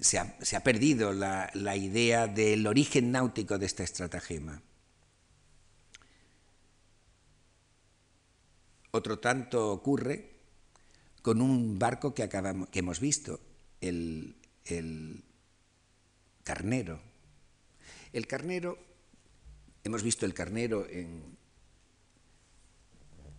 Se 0.00 0.18
ha, 0.18 0.36
se 0.42 0.56
ha 0.56 0.64
perdido 0.64 1.12
la, 1.12 1.50
la 1.54 1.76
idea 1.76 2.26
del 2.26 2.66
origen 2.66 3.12
náutico 3.12 3.56
de 3.56 3.66
esta 3.66 3.84
estratagema. 3.84 4.62
Otro 8.98 9.20
tanto 9.20 9.70
ocurre 9.70 10.28
con 11.22 11.40
un 11.40 11.78
barco 11.78 12.14
que, 12.14 12.24
acabamos, 12.24 12.68
que 12.68 12.80
hemos 12.80 12.98
visto, 12.98 13.38
el, 13.80 14.34
el 14.64 15.22
carnero. 16.42 17.00
El 18.12 18.26
carnero, 18.26 18.76
hemos 19.84 20.02
visto 20.02 20.26
el 20.26 20.34
carnero 20.34 20.84
en 20.90 21.38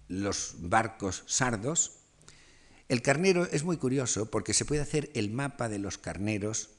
los 0.07 0.55
barcos 0.59 1.25
sardos. 1.27 1.97
El 2.87 3.01
carnero 3.01 3.45
es 3.51 3.65
muy 3.65 3.75
curioso 3.75 4.31
porque 4.31 4.53
se 4.53 4.63
puede 4.63 4.79
hacer 4.81 5.11
el 5.13 5.29
mapa 5.29 5.67
de 5.67 5.79
los 5.79 5.97
carneros 5.97 6.69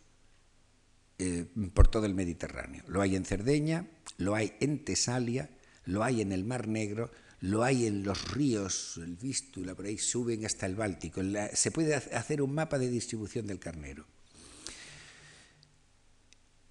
eh, 1.19 1.45
por 1.75 1.89
todo 1.89 2.07
el 2.07 2.15
Mediterráneo. 2.15 2.83
Lo 2.87 3.03
hay 3.03 3.15
en 3.15 3.27
Cerdeña, 3.27 3.91
lo 4.17 4.35
hay 4.35 4.57
en 4.61 4.83
Tesalia, 4.87 5.51
lo 5.85 6.03
hay 6.03 6.23
en 6.23 6.33
el 6.33 6.47
Mar 6.47 6.67
Negro, 6.67 7.11
lo 7.41 7.63
hay 7.63 7.87
en 7.87 8.03
los 8.03 8.33
ríos, 8.33 8.99
el 8.99 9.17
Vístula, 9.17 9.75
por 9.75 9.87
ahí 9.87 9.97
suben 9.97 10.45
hasta 10.45 10.67
el 10.67 10.75
Báltico. 10.75 11.23
Se 11.55 11.71
puede 11.71 11.95
hacer 11.95 12.43
un 12.43 12.55
mapa 12.55 12.79
de 12.79 12.91
distribución 12.91 13.47
del 13.47 13.59
carnero. 13.59 14.07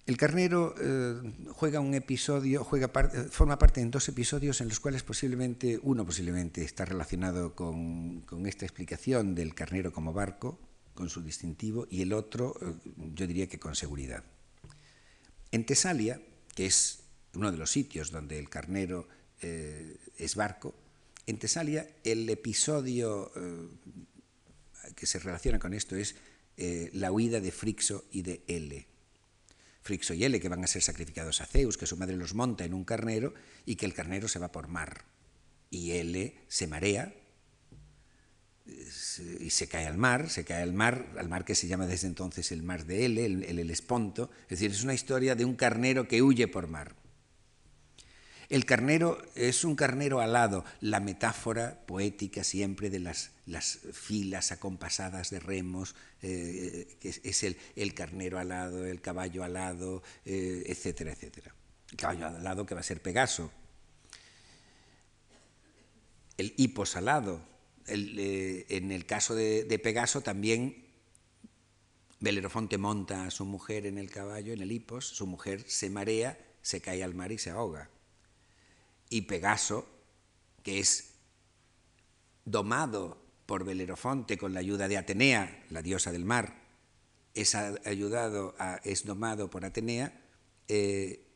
El 0.06 0.16
carnero 0.16 0.74
eh, 0.80 1.20
juega 1.52 1.78
un 1.78 1.94
episodio, 1.94 2.64
juega 2.64 2.90
eh, 3.14 3.28
forma 3.30 3.58
parte 3.58 3.80
en 3.80 3.92
dos 3.92 4.08
episodios 4.08 4.60
en 4.60 4.68
los 4.68 4.80
cuales 4.80 5.04
posiblemente, 5.04 5.78
uno 5.82 6.04
posiblemente 6.04 6.64
está 6.64 6.84
relacionado 6.84 7.54
con, 7.54 8.24
esta 8.44 8.64
explicación 8.64 9.36
del 9.36 9.54
carnero 9.54 9.92
como 9.92 10.12
barco, 10.12 10.58
con 10.94 11.08
su 11.10 11.22
distintivo, 11.22 11.86
y 11.90 12.02
el 12.02 12.12
otro, 12.12 12.56
eh, 12.60 12.74
yo 13.14 13.26
diría 13.26 13.48
que 13.48 13.60
con 13.60 13.76
seguridad. 13.76 14.24
En 15.52 15.64
Tesalia, 15.64 16.20
que 16.56 16.66
es 16.66 17.04
uno 17.34 17.52
de 17.52 17.58
los 17.58 17.70
sitios 17.70 18.10
donde 18.10 18.38
el 18.38 18.48
carnero 18.48 19.06
es 19.40 20.34
barco, 20.34 20.74
en 21.26 21.38
Tesalia 21.38 21.88
el 22.04 22.28
episodio 22.28 23.32
que 24.94 25.06
se 25.06 25.18
relaciona 25.18 25.58
con 25.58 25.74
esto 25.74 25.96
es 25.96 26.16
la 26.92 27.12
huida 27.12 27.40
de 27.40 27.52
Frixo 27.52 28.04
y 28.10 28.22
de 28.22 28.42
Ele. 28.46 28.86
Frixo 29.82 30.12
y 30.12 30.24
Ele, 30.24 30.40
que 30.40 30.48
van 30.48 30.62
a 30.62 30.66
ser 30.66 30.82
sacrificados 30.82 31.40
a 31.40 31.46
Zeus, 31.46 31.78
que 31.78 31.86
su 31.86 31.96
madre 31.96 32.16
los 32.16 32.34
monta 32.34 32.64
en 32.64 32.74
un 32.74 32.84
carnero 32.84 33.32
y 33.64 33.76
que 33.76 33.86
el 33.86 33.94
carnero 33.94 34.28
se 34.28 34.38
va 34.38 34.52
por 34.52 34.68
mar. 34.68 35.04
Y 35.70 35.92
Ele 35.92 36.36
se 36.48 36.66
marea 36.66 37.14
y 38.66 39.50
se 39.50 39.68
cae 39.68 39.86
al 39.86 39.96
mar, 39.96 40.28
se 40.28 40.44
cae 40.44 40.62
al 40.62 40.74
mar, 40.74 41.14
al 41.18 41.28
mar 41.28 41.44
que 41.44 41.54
se 41.54 41.66
llama 41.66 41.86
desde 41.86 42.08
entonces 42.08 42.52
el 42.52 42.62
mar 42.62 42.84
de 42.84 43.06
Ele, 43.06 43.24
el, 43.24 43.44
el 43.44 43.58
Helesponto. 43.58 44.30
Es 44.42 44.60
decir, 44.60 44.70
es 44.70 44.84
una 44.84 44.94
historia 44.94 45.34
de 45.34 45.44
un 45.44 45.56
carnero 45.56 46.06
que 46.06 46.22
huye 46.22 46.46
por 46.46 46.68
mar. 46.68 46.94
El 48.50 48.64
carnero 48.64 49.22
es 49.36 49.62
un 49.62 49.76
carnero 49.76 50.20
alado, 50.20 50.64
la 50.80 50.98
metáfora 50.98 51.86
poética 51.86 52.42
siempre 52.42 52.90
de 52.90 52.98
las, 52.98 53.30
filas 53.92 54.50
acompasadas 54.50 55.30
de 55.30 55.38
remos, 55.38 55.94
eh, 56.20 56.96
que 56.98 57.10
es, 57.10 57.44
el, 57.44 57.94
carnero 57.94 58.40
alado, 58.40 58.84
el 58.84 59.00
caballo 59.00 59.44
alado, 59.44 60.02
eh, 60.24 60.64
etcétera, 60.66 61.12
etcétera. 61.12 61.54
El 61.92 61.96
caballo 61.96 62.26
alado 62.26 62.66
que 62.66 62.74
va 62.74 62.80
a 62.80 62.84
ser 62.84 63.00
Pegaso. 63.00 63.52
El 66.36 66.52
hipos 66.56 66.96
alado. 66.96 67.40
Eh, 67.86 68.66
en 68.68 68.90
el 68.90 69.06
caso 69.06 69.36
de, 69.36 69.62
de 69.62 69.78
Pegaso 69.78 70.22
también 70.22 70.86
Belerofonte 72.18 72.78
monta 72.78 73.26
a 73.26 73.30
su 73.30 73.44
mujer 73.44 73.86
en 73.86 73.96
el 73.96 74.10
caballo, 74.10 74.52
en 74.52 74.60
el 74.60 74.72
hipos, 74.72 75.06
su 75.06 75.28
mujer 75.28 75.64
se 75.68 75.88
marea, 75.88 76.36
se 76.62 76.80
cae 76.80 77.04
al 77.04 77.14
mar 77.14 77.30
y 77.30 77.38
se 77.38 77.50
ahoga 77.50 77.88
y 79.10 79.22
Pegaso, 79.22 79.86
que 80.62 80.78
es 80.78 81.14
domado 82.44 83.20
por 83.44 83.64
Belerofonte 83.64 84.38
con 84.38 84.54
la 84.54 84.60
ayuda 84.60 84.88
de 84.88 84.96
Atenea, 84.96 85.64
la 85.70 85.82
diosa 85.82 86.12
del 86.12 86.24
mar, 86.24 86.62
es, 87.34 87.54
ayudado 87.54 88.54
es 88.84 89.04
domado 89.04 89.50
por 89.50 89.64
Atenea, 89.64 90.12
eh, 90.68 91.26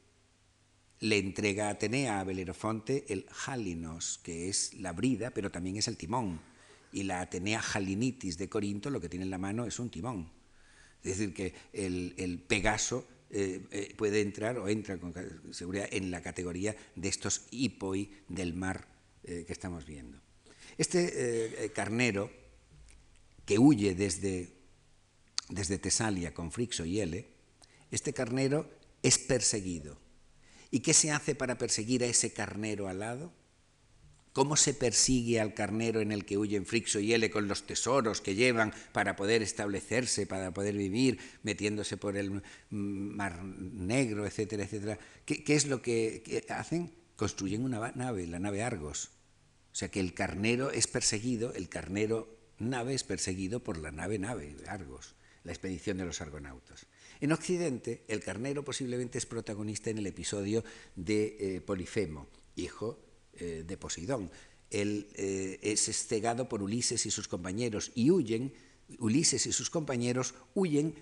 le 1.01 1.18
entrega 1.18 1.66
a 1.66 1.70
Atenea 1.70 2.20
a 2.20 2.25
Belerofonte 2.25 3.05
el 3.12 3.27
Jalinos, 3.31 4.20
que 4.22 4.49
es 4.49 4.75
la 4.75 4.93
brida, 4.93 5.31
pero 5.31 5.51
también 5.51 5.77
es 5.77 5.89
el 5.89 5.97
timón. 5.97 6.41
Y 6.93 7.03
la 7.03 7.20
Atenea 7.20 7.61
Jalinitis 7.61 8.39
de 8.39 8.49
Corinto 8.49 8.89
lo 8.91 9.01
que 9.01 9.09
tiene 9.09 9.25
en 9.25 9.31
la 9.31 9.39
mano 9.39 9.66
es 9.66 9.81
un 9.81 9.91
timón. 9.91 10.31
Es 11.03 11.18
decir, 11.18 11.35
que 11.35 11.53
el, 11.72 12.14
el 12.16 12.39
Pegaso 12.39 13.07
eh, 13.37 13.66
eh, 13.72 13.95
puede 13.97 14.20
entrar 14.20 14.59
o 14.59 14.68
entra 14.68 14.97
con 14.97 15.12
seguridad 15.51 15.89
en 15.91 16.12
la 16.12 16.22
categoría 16.22 16.76
de 16.95 17.09
estos 17.09 17.51
hipoi 17.51 18.22
del 18.28 18.55
mar 18.55 18.87
eh, 19.24 19.43
que 19.43 19.53
estamos 19.53 19.85
viendo. 19.85 20.22
Este 20.78 21.72
carnero 21.74 22.30
que 23.45 23.59
huye 23.59 23.97
desde, 23.97 24.55
desde 25.49 25.78
Tesalia 25.78 26.32
con 26.32 26.53
Frixo 26.53 26.85
y 26.85 27.01
Ele, 27.01 27.26
este 27.91 28.12
carnero 28.12 28.70
es 29.03 29.18
perseguido. 29.18 29.99
¿Y 30.70 30.78
qué 30.80 30.95
se 30.95 31.11
hace 31.11 31.35
para 31.35 31.59
perseguir 31.59 32.05
a 32.05 32.07
ese 32.07 32.32
carnero 32.32 32.87
alado? 32.87 33.32
¿Cómo 34.35 34.57
se 34.57 34.74
persigue 34.74 35.39
al 35.39 35.55
carnero 35.55 36.01
en 36.01 36.11
el 36.11 36.24
que 36.24 36.37
huyen 36.37 36.66
Frixo 36.66 36.99
y 36.99 37.12
Ele 37.12 37.30
con 37.30 37.47
los 37.47 37.68
tesoros 37.68 38.20
que 38.20 38.35
llevan 38.35 38.74
para 38.91 39.14
poder 39.14 39.43
establecerse, 39.43 40.26
para 40.26 40.53
poder 40.53 40.74
vivir, 40.74 41.20
metiéndose 41.45 41.97
por 41.97 42.16
el 42.16 42.43
mar 42.68 43.45
negro, 43.45 44.26
etcétera, 44.26 44.64
etcétera? 44.64 44.99
¿Qué, 45.24 45.45
es 45.47 45.68
lo 45.68 45.82
que, 45.82 46.45
hacen? 46.49 46.93
Construyen 47.14 47.62
una 47.62 47.93
nave, 47.95 48.26
la 48.26 48.41
nave 48.41 48.64
Argos. 48.64 49.12
O 49.72 49.76
sea 49.76 49.89
que 49.89 50.01
el 50.01 50.14
carnero 50.14 50.72
es 50.72 50.89
perseguido, 50.89 51.55
el 51.55 51.68
carnero 51.68 52.37
nave 52.59 52.95
es 52.95 53.05
perseguido 53.05 53.62
por 53.62 53.78
la 53.78 53.93
nave 53.93 54.18
nave, 54.18 54.57
Argos, 54.66 55.14
la 55.45 55.53
expedición 55.53 55.99
de 55.99 56.07
los 56.07 56.20
argonautas. 56.20 56.87
En 57.20 57.30
Occidente, 57.30 58.05
el 58.09 58.18
carnero 58.18 58.64
posiblemente 58.64 59.16
es 59.16 59.26
protagonista 59.26 59.91
en 59.91 59.99
el 59.99 60.09
episodio 60.09 60.64
de 60.97 61.37
eh, 61.39 61.61
Polifemo, 61.61 62.26
hijo 62.57 63.14
eh, 63.39 63.64
de 63.66 63.76
Poseidón. 63.76 64.30
Él 64.70 65.09
eh, 65.14 65.59
es 65.62 65.85
cegado 66.07 66.49
por 66.49 66.62
Ulises 66.62 67.07
y 67.07 67.11
sus 67.11 67.28
compañeros 67.28 67.93
y 67.95 68.11
huyen, 68.11 68.53
Ulises 68.99 69.47
y 69.47 69.53
sus 69.53 69.70
compañeros 69.70 70.35
huyen 70.55 70.95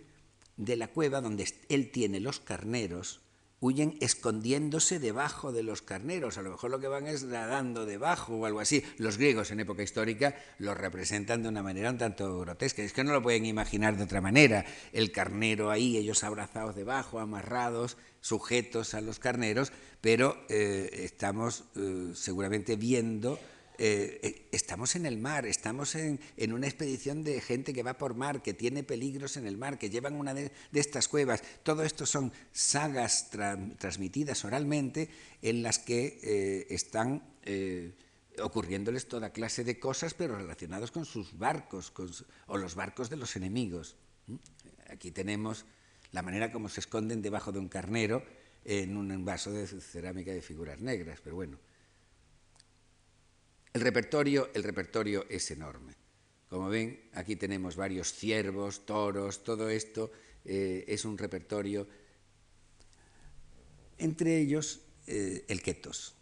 de 0.57 0.77
la 0.77 0.89
cueva 0.89 1.21
donde 1.21 1.49
él 1.69 1.91
tiene 1.91 2.21
los 2.21 2.39
carneros, 2.39 3.22
huyen 3.63 3.97
escondiéndose 4.01 4.99
debajo 4.99 5.53
de 5.53 5.63
los 5.63 5.83
carneros, 5.83 6.37
a 6.37 6.43
lo 6.43 6.51
mejor 6.51 6.73
lo 6.73 6.81
que 6.81 6.89
van 6.89 7.07
es 7.07 7.23
nadando 7.23 7.87
debajo 7.87 8.35
o 8.35 8.45
algo 8.45 8.59
así. 8.59 8.83
Los 8.99 9.19
griegos 9.19 9.53
en 9.53 9.61
época 9.61 9.85
histórica 9.85 10.35
lo 10.59 10.75
representan 10.75 11.45
de 11.45 11.49
una 11.49 11.63
manera 11.63 11.91
un 11.91 11.97
tanto 11.97 12.41
grotesca, 12.41 12.83
es 12.83 12.93
que 12.93 13.05
no 13.05 13.13
lo 13.13 13.23
pueden 13.23 13.47
imaginar 13.47 13.97
de 13.97 14.03
otra 14.03 14.21
manera, 14.21 14.67
el 14.93 15.13
carnero 15.13 15.71
ahí, 15.71 15.97
ellos 15.97 16.25
abrazados 16.25 16.75
debajo, 16.75 17.21
amarrados, 17.21 17.99
sujetos 18.21 18.95
a 18.95 19.01
los 19.01 19.21
carneros, 19.21 19.73
pero 20.01 20.37
eh, 20.49 20.91
estamos 21.05 21.63
eh, 21.77 22.11
seguramente 22.15 22.75
viendo, 22.75 23.39
eh, 23.85 24.49
estamos 24.53 24.95
en 24.95 25.07
el 25.07 25.19
mar, 25.19 25.45
estamos 25.45 25.97
en, 25.97 26.21
una 26.53 26.69
expedición 26.69 27.25
de 27.25 27.41
gente 27.41 27.73
que 27.73 27.83
va 27.83 27.99
por 27.99 28.15
mar, 28.15 28.41
que 28.41 28.55
tiene 28.55 28.85
peligros 28.85 29.37
en 29.37 29.45
el 29.45 29.57
mar, 29.57 29.77
que 29.77 29.91
llevan 29.91 30.15
una 30.15 30.35
de, 30.35 30.53
estas 30.73 31.09
cuevas. 31.09 31.43
Todo 31.65 31.83
esto 31.83 32.07
son 32.07 32.33
sagas 32.53 33.31
transmitidas 33.31 34.45
oralmente 34.45 35.11
en 35.43 35.65
las 35.65 35.81
que 35.81 36.65
están 36.71 37.25
ocurriéndoles 38.39 39.09
toda 39.09 39.31
clase 39.31 39.65
de 39.65 39.81
cosas, 39.81 40.15
pero 40.15 40.37
relacionados 40.37 40.93
con 40.93 41.05
sus 41.05 41.37
barcos 41.37 41.93
o 42.47 42.59
los 42.59 42.77
barcos 42.77 43.11
de 43.11 43.17
los 43.17 43.35
enemigos. 43.35 43.97
Aquí 44.91 45.11
tenemos 45.11 45.67
la 46.13 46.23
manera 46.23 46.53
como 46.53 46.69
se 46.69 46.79
esconden 46.79 47.21
debajo 47.21 47.51
de 47.51 47.59
un 47.59 47.69
carnero 47.69 48.25
en 48.65 48.97
un 48.97 49.25
vaso 49.25 49.51
de 49.51 49.67
cerámica 49.67 50.31
de 50.31 50.41
figuras 50.41 50.81
negras, 50.81 51.19
pero 51.21 51.35
bueno. 51.35 51.59
El 53.73 53.81
repertorio, 53.81 54.51
el 54.55 54.63
repertorio 54.63 55.27
es 55.31 55.51
enorme. 55.51 55.95
Como 56.49 56.69
ven, 56.69 57.09
aquí 57.15 57.37
tenemos 57.37 57.77
varios 57.77 58.13
ciervos, 58.13 58.85
toros, 58.85 59.43
todo 59.43 59.71
esto 59.71 60.13
eh, 60.45 60.85
es 60.87 61.07
un 61.07 61.17
repertorio. 61.17 61.89
Entre 63.97 64.39
ellos, 64.39 64.83
eh, 65.07 65.45
el 65.49 65.63
quetos. 65.63 66.15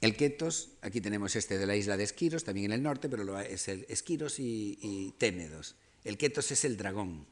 El 0.00 0.16
quetos, 0.16 0.70
aquí 0.80 1.02
tenemos 1.02 1.36
este 1.36 1.58
de 1.58 1.66
la 1.66 1.76
isla 1.76 1.98
de 1.98 2.04
Esquiros, 2.04 2.44
también 2.44 2.66
en 2.66 2.72
el 2.72 2.82
norte, 2.82 3.10
pero 3.10 3.38
es 3.38 3.68
el 3.68 3.84
Esquiros 3.90 4.40
y, 4.40 4.78
y 4.80 5.12
Ténedos. 5.18 5.76
El 6.04 6.16
quetos 6.16 6.50
es 6.52 6.64
el 6.64 6.78
dragón, 6.78 7.26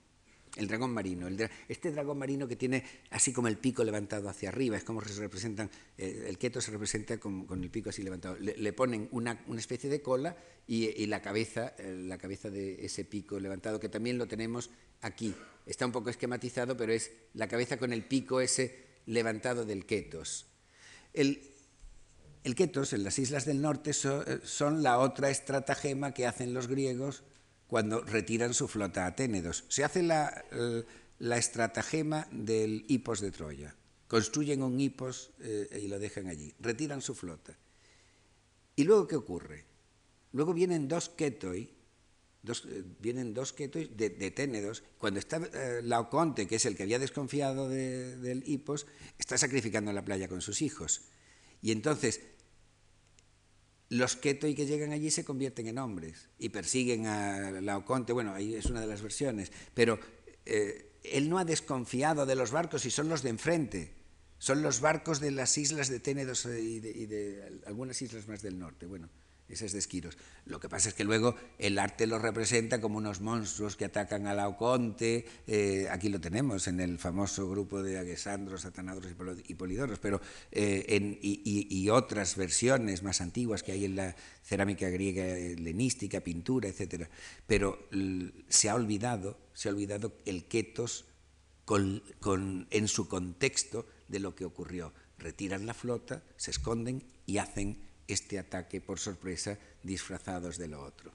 el 0.59 0.67
dragón 0.67 0.93
marino. 0.93 1.29
este 1.69 1.93
dragón 1.93 2.19
marino 2.19 2.47
que 2.49 2.57
tiene 2.57 2.85
así 3.11 3.33
como 3.33 3.49
el 3.49 3.57
pico 3.57 3.85
levantado 3.85 4.29
hacia 4.29 4.49
arriba, 4.49 4.77
es 4.77 4.85
como 4.85 5.03
se 5.03 5.21
representan, 5.21 5.71
eh, 5.97 6.27
el 6.29 6.37
quieto 6.37 6.61
se 6.61 6.73
representa 6.73 7.19
con, 7.19 7.47
el 7.63 7.71
pico 7.71 7.91
así 7.91 8.03
levantado. 8.03 8.37
Le, 8.39 8.73
ponen 8.73 9.09
una, 9.13 9.41
especie 9.57 9.89
de 9.89 10.03
cola 10.03 10.37
y, 10.67 11.07
la, 11.07 11.23
cabeza, 11.23 11.75
eh, 11.79 11.95
la 12.07 12.19
cabeza 12.19 12.51
de 12.51 12.85
ese 12.85 13.05
pico 13.05 13.39
levantado, 13.39 13.79
que 13.79 13.89
también 13.89 14.19
lo 14.19 14.27
tenemos 14.27 14.71
aquí. 15.01 15.35
Está 15.65 15.87
un 15.87 15.93
poco 15.93 16.11
esquematizado, 16.11 16.77
pero 16.77 16.93
es 16.93 17.13
la 17.35 17.47
cabeza 17.47 17.77
con 17.77 17.93
el 17.93 18.05
pico 18.05 18.41
ese 18.41 18.85
levantado 19.07 19.65
del 19.65 19.87
ketos. 19.87 20.47
El, 21.15 21.41
el 22.43 22.55
ketos 22.57 22.93
en 22.93 23.05
las 23.05 23.19
islas 23.19 23.45
del 23.45 23.63
norte 23.63 23.91
eh, 23.91 24.41
son 24.43 24.83
la 24.83 24.99
otra 24.99 25.31
estratagema 25.31 26.13
que 26.13 26.27
hacen 26.27 26.53
los 26.53 26.67
griegos 26.67 27.23
cuando 27.69 28.01
retiran 28.01 28.55
su 28.55 28.67
flota 28.67 29.07
a 29.07 29.15
Ténedos. 29.15 29.65
Se 29.69 29.85
hace 29.85 30.03
la, 30.03 30.45
estratagema 31.21 32.27
del 32.33 32.85
hipos 32.89 33.21
de 33.21 33.31
Troya. 33.31 33.77
Construyen 34.09 34.63
un 34.63 34.81
hipos 34.81 35.31
eh, 35.41 35.81
y 35.85 35.87
lo 35.87 35.99
dejan 35.99 36.27
allí. 36.29 36.55
Retiran 36.59 37.03
su 37.03 37.15
flota. 37.15 37.57
¿Y 38.75 38.85
luego 38.85 39.07
qué 39.07 39.17
ocurre? 39.17 39.67
Luego 40.33 40.55
vienen 40.55 40.89
dos 40.89 41.11
ketoi, 41.11 41.69
eh, 41.69 42.83
vienen 43.01 43.35
dos 43.35 43.53
ketoi 43.53 43.93
de, 43.93 44.31
Ténedos. 44.31 44.83
Cuando 44.97 45.21
está 45.21 45.37
eh, 45.37 45.83
Laoconte, 45.85 46.49
que 46.49 46.57
es 46.57 46.65
el 46.65 46.75
que 46.75 46.85
había 46.85 46.99
desconfiado 46.99 47.69
del 47.69 48.43
hipos, 48.49 48.87
está 49.19 49.37
sacrificando 49.37 49.91
en 49.91 49.97
la 49.97 50.05
playa 50.05 50.27
con 50.27 50.41
sus 50.41 50.63
hijos. 50.63 51.03
Y 51.61 51.73
entonces 51.73 52.23
los 53.91 54.17
ketoi 54.17 54.55
que 54.55 54.67
llegan 54.67 54.93
allí 54.93 55.11
se 55.11 55.25
convierten 55.25 55.67
en 55.67 55.79
hombres 55.79 56.29
y 56.39 56.51
persiguen 56.51 57.07
a 57.07 57.61
Laoconte, 57.61 58.13
bueno, 58.13 58.35
ahí 58.35 58.55
es 58.55 58.67
una 58.67 58.81
de 58.81 58.87
las 58.87 59.01
versiones, 59.01 59.51
pero 59.73 59.99
eh, 60.45 60.93
él 61.03 61.29
no 61.29 61.39
ha 61.39 61.45
desconfiado 61.45 62.27
de 62.27 62.35
los 62.35 62.51
barcos 62.51 62.85
y 62.85 62.91
son 62.91 63.09
los 63.09 63.23
de 63.23 63.31
enfrente. 63.31 63.95
Son 64.41 64.63
los 64.63 64.81
barcos 64.81 65.19
de 65.19 65.33
las 65.33 65.59
islas 65.59 65.89
de 65.89 65.99
Ténedos 65.99 66.45
y 66.45 66.79
de, 66.79 66.91
y 66.91 67.07
de 67.07 67.61
algunas 67.67 68.01
islas 68.01 68.29
más 68.29 68.41
del 68.41 68.59
norte. 68.59 68.87
Bueno, 68.87 69.09
esas 69.49 69.73
de 69.73 69.79
Esquiros. 69.79 70.19
Lo 70.45 70.61
que 70.61 70.69
pasa 70.69 70.89
es 70.89 70.95
que 70.95 71.05
luego 71.05 71.35
el 71.59 71.79
arte 71.79 72.07
los 72.07 72.21
representa 72.21 72.81
como 72.81 72.99
unos 72.99 73.21
monstruos 73.21 73.77
que 73.77 73.87
atacan 73.87 74.27
a 74.27 74.35
Laoconte, 74.35 75.27
eh, 75.47 75.89
aquí 75.91 76.09
lo 76.09 76.21
tenemos 76.21 76.69
en 76.69 76.81
el 76.81 76.99
famoso 76.99 77.49
grupo 77.49 77.83
de 77.83 77.99
Aguesandros, 77.99 78.63
Satanadros 78.63 79.13
y 79.47 79.55
Polidoros, 79.55 79.99
pero, 79.99 80.21
eh, 80.53 80.85
en, 80.89 81.19
y, 81.23 81.89
otras 81.89 82.37
versiones 82.37 83.03
más 83.03 83.23
antiguas 83.23 83.63
que 83.63 83.73
hay 83.73 83.87
en 83.87 83.97
la 83.97 84.15
cerámica 84.43 84.91
griega 84.91 85.25
helenística, 85.25 86.21
pintura, 86.21 86.69
etc. 86.69 87.09
Pero 87.47 87.89
se 88.49 88.69
ha 88.69 88.75
olvidado, 88.75 89.39
se 89.55 89.69
ha 89.69 89.73
olvidado 89.73 90.13
el 90.27 90.45
ketos 90.45 91.07
con, 91.65 92.67
en 92.71 92.89
su 92.89 93.09
contexto 93.09 93.87
de 94.09 94.21
lo 94.21 94.35
que 94.35 94.45
ocurrió. 94.45 94.93
Retiran 95.19 95.67
la 95.67 95.75
flota, 95.75 96.23
se 96.37 96.51
esconden 96.51 97.05
y 97.27 97.39
hacen 97.39 97.88
este 98.09 98.39
ataque 98.39 98.81
por 98.81 98.99
sorpresa 98.99 99.59
disfrazados 99.83 100.57
de 100.57 100.69
lo 100.69 100.83
otro. 100.83 101.13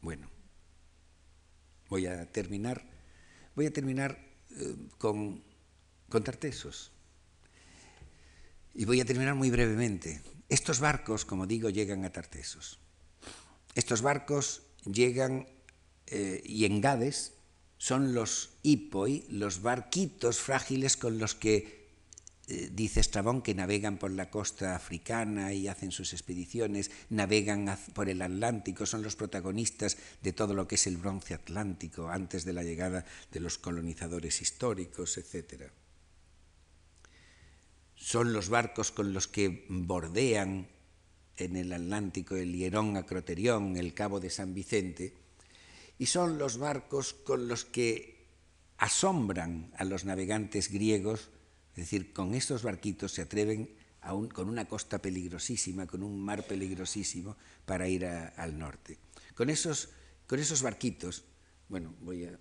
Bueno, 0.00 0.30
voy 1.88 2.06
a 2.06 2.24
terminar, 2.32 2.82
voy 3.54 3.66
a 3.66 3.72
terminar 3.72 4.18
eh, 4.56 4.76
con, 4.98 5.44
con 6.08 6.24
Tartesos. 6.24 6.90
Y 8.74 8.84
voy 8.86 9.00
a 9.00 9.04
terminar 9.04 9.34
muy 9.34 9.50
brevemente. 9.50 10.22
Estos 10.48 10.80
barcos, 10.80 11.24
como 11.24 11.46
digo, 11.46 11.68
llegan 11.68 12.04
a 12.04 12.10
Tartesos. 12.10 12.78
Estos 13.74 14.00
barcos 14.00 14.62
llegan 14.84 15.46
eh, 16.06 16.42
y 16.44 16.64
en 16.64 16.80
Gades 16.80 17.34
son 17.78 18.14
los 18.14 18.50
hipoi, 18.62 19.26
los 19.28 19.62
barquitos 19.62 20.38
frágiles 20.38 20.96
con 20.96 21.18
los 21.18 21.34
que 21.34 21.79
eh, 22.50 22.68
dice 22.72 22.98
Estrabón 22.98 23.42
que 23.42 23.54
navegan 23.54 23.96
por 23.96 24.10
la 24.10 24.28
costa 24.28 24.74
africana 24.74 25.52
y 25.52 25.68
hacen 25.68 25.92
sus 25.92 26.12
expediciones, 26.12 26.90
navegan 27.08 27.78
por 27.94 28.08
el 28.08 28.20
Atlántico, 28.22 28.86
son 28.86 29.04
los 29.04 29.14
protagonistas 29.14 29.96
de 30.20 30.32
todo 30.32 30.52
lo 30.52 30.66
que 30.66 30.74
es 30.74 30.88
el 30.88 30.96
bronce 30.96 31.34
atlántico 31.34 32.08
antes 32.08 32.44
de 32.44 32.52
la 32.52 32.64
llegada 32.64 33.04
de 33.30 33.38
los 33.38 33.56
colonizadores 33.58 34.42
históricos, 34.42 35.16
etc. 35.16 35.70
Son 37.94 38.32
los 38.32 38.48
barcos 38.48 38.90
con 38.90 39.12
los 39.12 39.28
que 39.28 39.66
bordean 39.68 40.66
en 41.36 41.54
el 41.54 41.72
Atlántico 41.72 42.34
el 42.34 42.52
Hierón 42.52 42.96
Acroterión, 42.96 43.76
el 43.76 43.94
Cabo 43.94 44.18
de 44.18 44.30
San 44.30 44.54
Vicente, 44.54 45.14
y 45.98 46.06
son 46.06 46.36
los 46.36 46.58
barcos 46.58 47.14
con 47.14 47.46
los 47.46 47.64
que 47.64 48.26
asombran 48.76 49.70
a 49.76 49.84
los 49.84 50.04
navegantes 50.04 50.72
griegos 50.72 51.30
es 51.70 51.76
decir, 51.76 52.12
con 52.12 52.34
estos 52.34 52.62
barquitos 52.62 53.12
se 53.12 53.22
atreven 53.22 53.70
a 54.02 54.14
un, 54.14 54.28
con 54.28 54.48
una 54.48 54.66
costa 54.66 55.00
peligrosísima, 55.00 55.86
con 55.86 56.02
un 56.02 56.20
mar 56.20 56.46
peligrosísimo, 56.46 57.36
para 57.64 57.88
ir 57.88 58.06
al 58.06 58.58
norte. 58.58 58.98
Con 59.34 59.50
esos, 59.50 59.90
con 60.26 60.38
esos 60.38 60.62
barquitos, 60.62 61.24
bueno, 61.68 61.94
voy 62.00 62.24
a, 62.24 62.38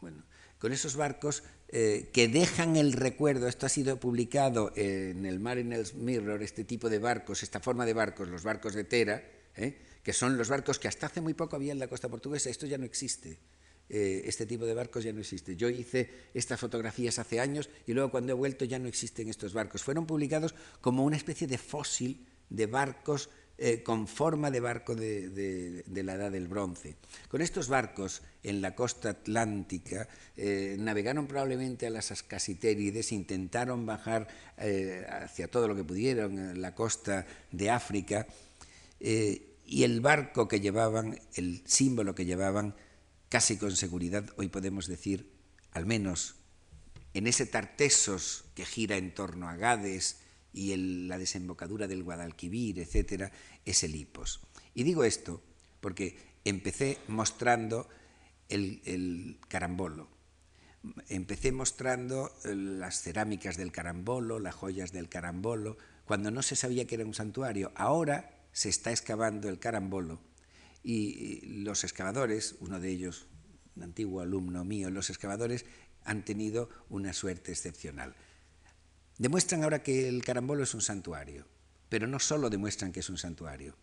bueno, 0.00 0.24
con 0.58 0.72
esos 0.72 0.96
barcos 0.96 1.42
eh, 1.68 2.10
que 2.12 2.28
dejan 2.28 2.76
el 2.76 2.92
recuerdo, 2.92 3.48
esto 3.48 3.66
ha 3.66 3.68
sido 3.68 3.98
publicado 3.98 4.72
en 4.76 5.26
el 5.26 5.40
Mariners 5.40 5.94
Mirror, 5.94 6.42
este 6.42 6.64
tipo 6.64 6.88
de 6.88 6.98
barcos, 6.98 7.42
esta 7.42 7.60
forma 7.60 7.84
de 7.84 7.92
barcos, 7.92 8.28
los 8.28 8.42
barcos 8.42 8.74
de 8.74 8.84
Tera, 8.84 9.22
¿eh? 9.56 9.78
que 10.02 10.12
son 10.12 10.36
los 10.36 10.48
barcos 10.48 10.78
que 10.78 10.88
hasta 10.88 11.06
hace 11.06 11.20
muy 11.20 11.34
poco 11.34 11.56
había 11.56 11.72
en 11.72 11.78
la 11.78 11.88
costa 11.88 12.08
portuguesa, 12.08 12.50
esto 12.50 12.66
ya 12.66 12.78
no 12.78 12.84
existe. 12.84 13.38
Eh, 13.90 14.22
este 14.24 14.46
tipo 14.46 14.64
de 14.64 14.74
barcos 14.74 15.04
ya 15.04 15.12
no 15.12 15.20
existe. 15.20 15.56
Yo 15.56 15.68
hice 15.68 16.10
estas 16.32 16.58
fotografías 16.58 17.18
hace 17.18 17.38
años 17.38 17.68
y 17.86 17.92
luego 17.92 18.10
cuando 18.10 18.32
he 18.32 18.34
vuelto 18.34 18.64
ya 18.64 18.78
no 18.78 18.88
existen 18.88 19.28
estos 19.28 19.52
barcos. 19.52 19.82
Fueron 19.82 20.06
publicados 20.06 20.54
como 20.80 21.04
una 21.04 21.16
especie 21.16 21.46
de 21.46 21.58
fósil 21.58 22.26
de 22.48 22.66
barcos 22.66 23.28
eh, 23.56 23.82
con 23.82 24.08
forma 24.08 24.50
de 24.50 24.60
barco 24.60 24.94
de, 24.96 25.84
la 25.86 26.14
edad 26.14 26.32
del 26.32 26.48
bronce. 26.48 26.96
Con 27.28 27.42
estos 27.42 27.68
barcos 27.68 28.22
en 28.42 28.62
la 28.62 28.74
costa 28.74 29.10
atlántica 29.10 30.08
eh, 30.36 30.76
navegaron 30.78 31.26
probablemente 31.26 31.86
a 31.86 31.90
las 31.90 32.10
Ascasitérides, 32.10 33.12
intentaron 33.12 33.86
bajar 33.86 34.26
hacia 34.56 35.48
todo 35.48 35.68
lo 35.68 35.76
que 35.76 35.84
pudieron, 35.84 36.60
la 36.60 36.74
costa 36.74 37.26
de 37.52 37.70
África, 37.70 38.26
y 39.00 39.82
el 39.82 40.00
barco 40.00 40.48
que 40.48 40.60
llevaban, 40.60 41.18
el 41.34 41.62
símbolo 41.66 42.14
que 42.14 42.24
llevaban, 42.24 42.74
casi 43.34 43.56
con 43.56 43.74
seguridad 43.74 44.30
hoy 44.36 44.46
podemos 44.46 44.86
decir, 44.86 45.28
al 45.72 45.86
menos 45.86 46.36
en 47.14 47.26
ese 47.26 47.46
Tartesos 47.46 48.44
que 48.54 48.64
gira 48.64 48.96
en 48.96 49.12
torno 49.12 49.48
a 49.48 49.56
Gades 49.56 50.20
y 50.52 50.76
la 51.08 51.18
desembocadura 51.18 51.88
del 51.88 52.04
Guadalquivir, 52.04 52.78
etcétera, 52.78 53.32
es 53.64 53.82
el 53.82 53.96
Hipos. 53.96 54.40
Y 54.72 54.84
digo 54.84 55.02
esto 55.02 55.42
porque 55.80 56.16
empecé 56.44 56.98
mostrando 57.08 57.88
el, 58.48 58.80
el 58.84 59.40
carambolo. 59.48 60.06
Empecé 61.08 61.50
mostrando 61.50 62.32
eh, 62.44 62.54
las 62.54 63.02
cerámicas 63.02 63.56
del 63.56 63.72
carambolo, 63.72 64.38
las 64.38 64.54
joyas 64.54 64.92
del 64.92 65.08
carambolo, 65.08 65.76
cuando 66.04 66.30
no 66.30 66.40
se 66.42 66.54
sabía 66.54 66.86
que 66.86 66.94
era 66.94 67.04
un 67.04 67.14
santuario. 67.14 67.72
Ahora 67.74 68.30
se 68.52 68.68
está 68.68 68.92
excavando 68.92 69.48
el 69.48 69.58
carambolo 69.58 70.20
y 70.84 71.40
los 71.62 71.82
excavadores, 71.82 72.56
uno 72.60 72.78
de 72.78 72.90
ellos, 72.90 73.26
un 73.74 73.82
antiguo 73.82 74.20
alumno 74.20 74.64
mío, 74.64 74.90
los 74.90 75.08
excavadores 75.08 75.64
han 76.04 76.24
tenido 76.24 76.68
una 76.90 77.12
suerte 77.12 77.50
excepcional. 77.50 78.14
Demuestran 79.18 79.64
ahora 79.64 79.82
que 79.82 80.08
el 80.08 80.22
carambolo 80.22 80.62
es 80.62 80.74
un 80.74 80.82
santuario, 80.82 81.46
pero 81.88 82.06
no 82.06 82.18
solo 82.18 82.50
demuestran 82.50 82.92
que 82.92 83.00
es 83.00 83.08
un 83.08 83.16
santuario. 83.16 83.74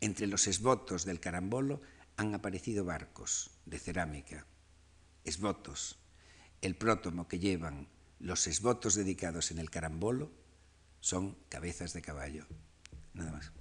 Entre 0.00 0.26
los 0.26 0.46
esbotos 0.46 1.04
del 1.04 1.20
carambolo 1.20 1.80
han 2.16 2.34
aparecido 2.34 2.84
barcos 2.84 3.50
de 3.66 3.78
cerámica, 3.78 4.46
esbotos. 5.24 5.98
El 6.62 6.76
prótomo 6.76 7.28
que 7.28 7.38
llevan 7.38 7.88
los 8.20 8.46
esbotos 8.46 8.94
dedicados 8.94 9.50
en 9.50 9.58
el 9.58 9.70
carambolo 9.70 10.30
son 11.00 11.36
cabezas 11.50 11.92
de 11.92 12.00
caballo. 12.00 12.46
Nada 13.12 13.32
más. 13.32 13.52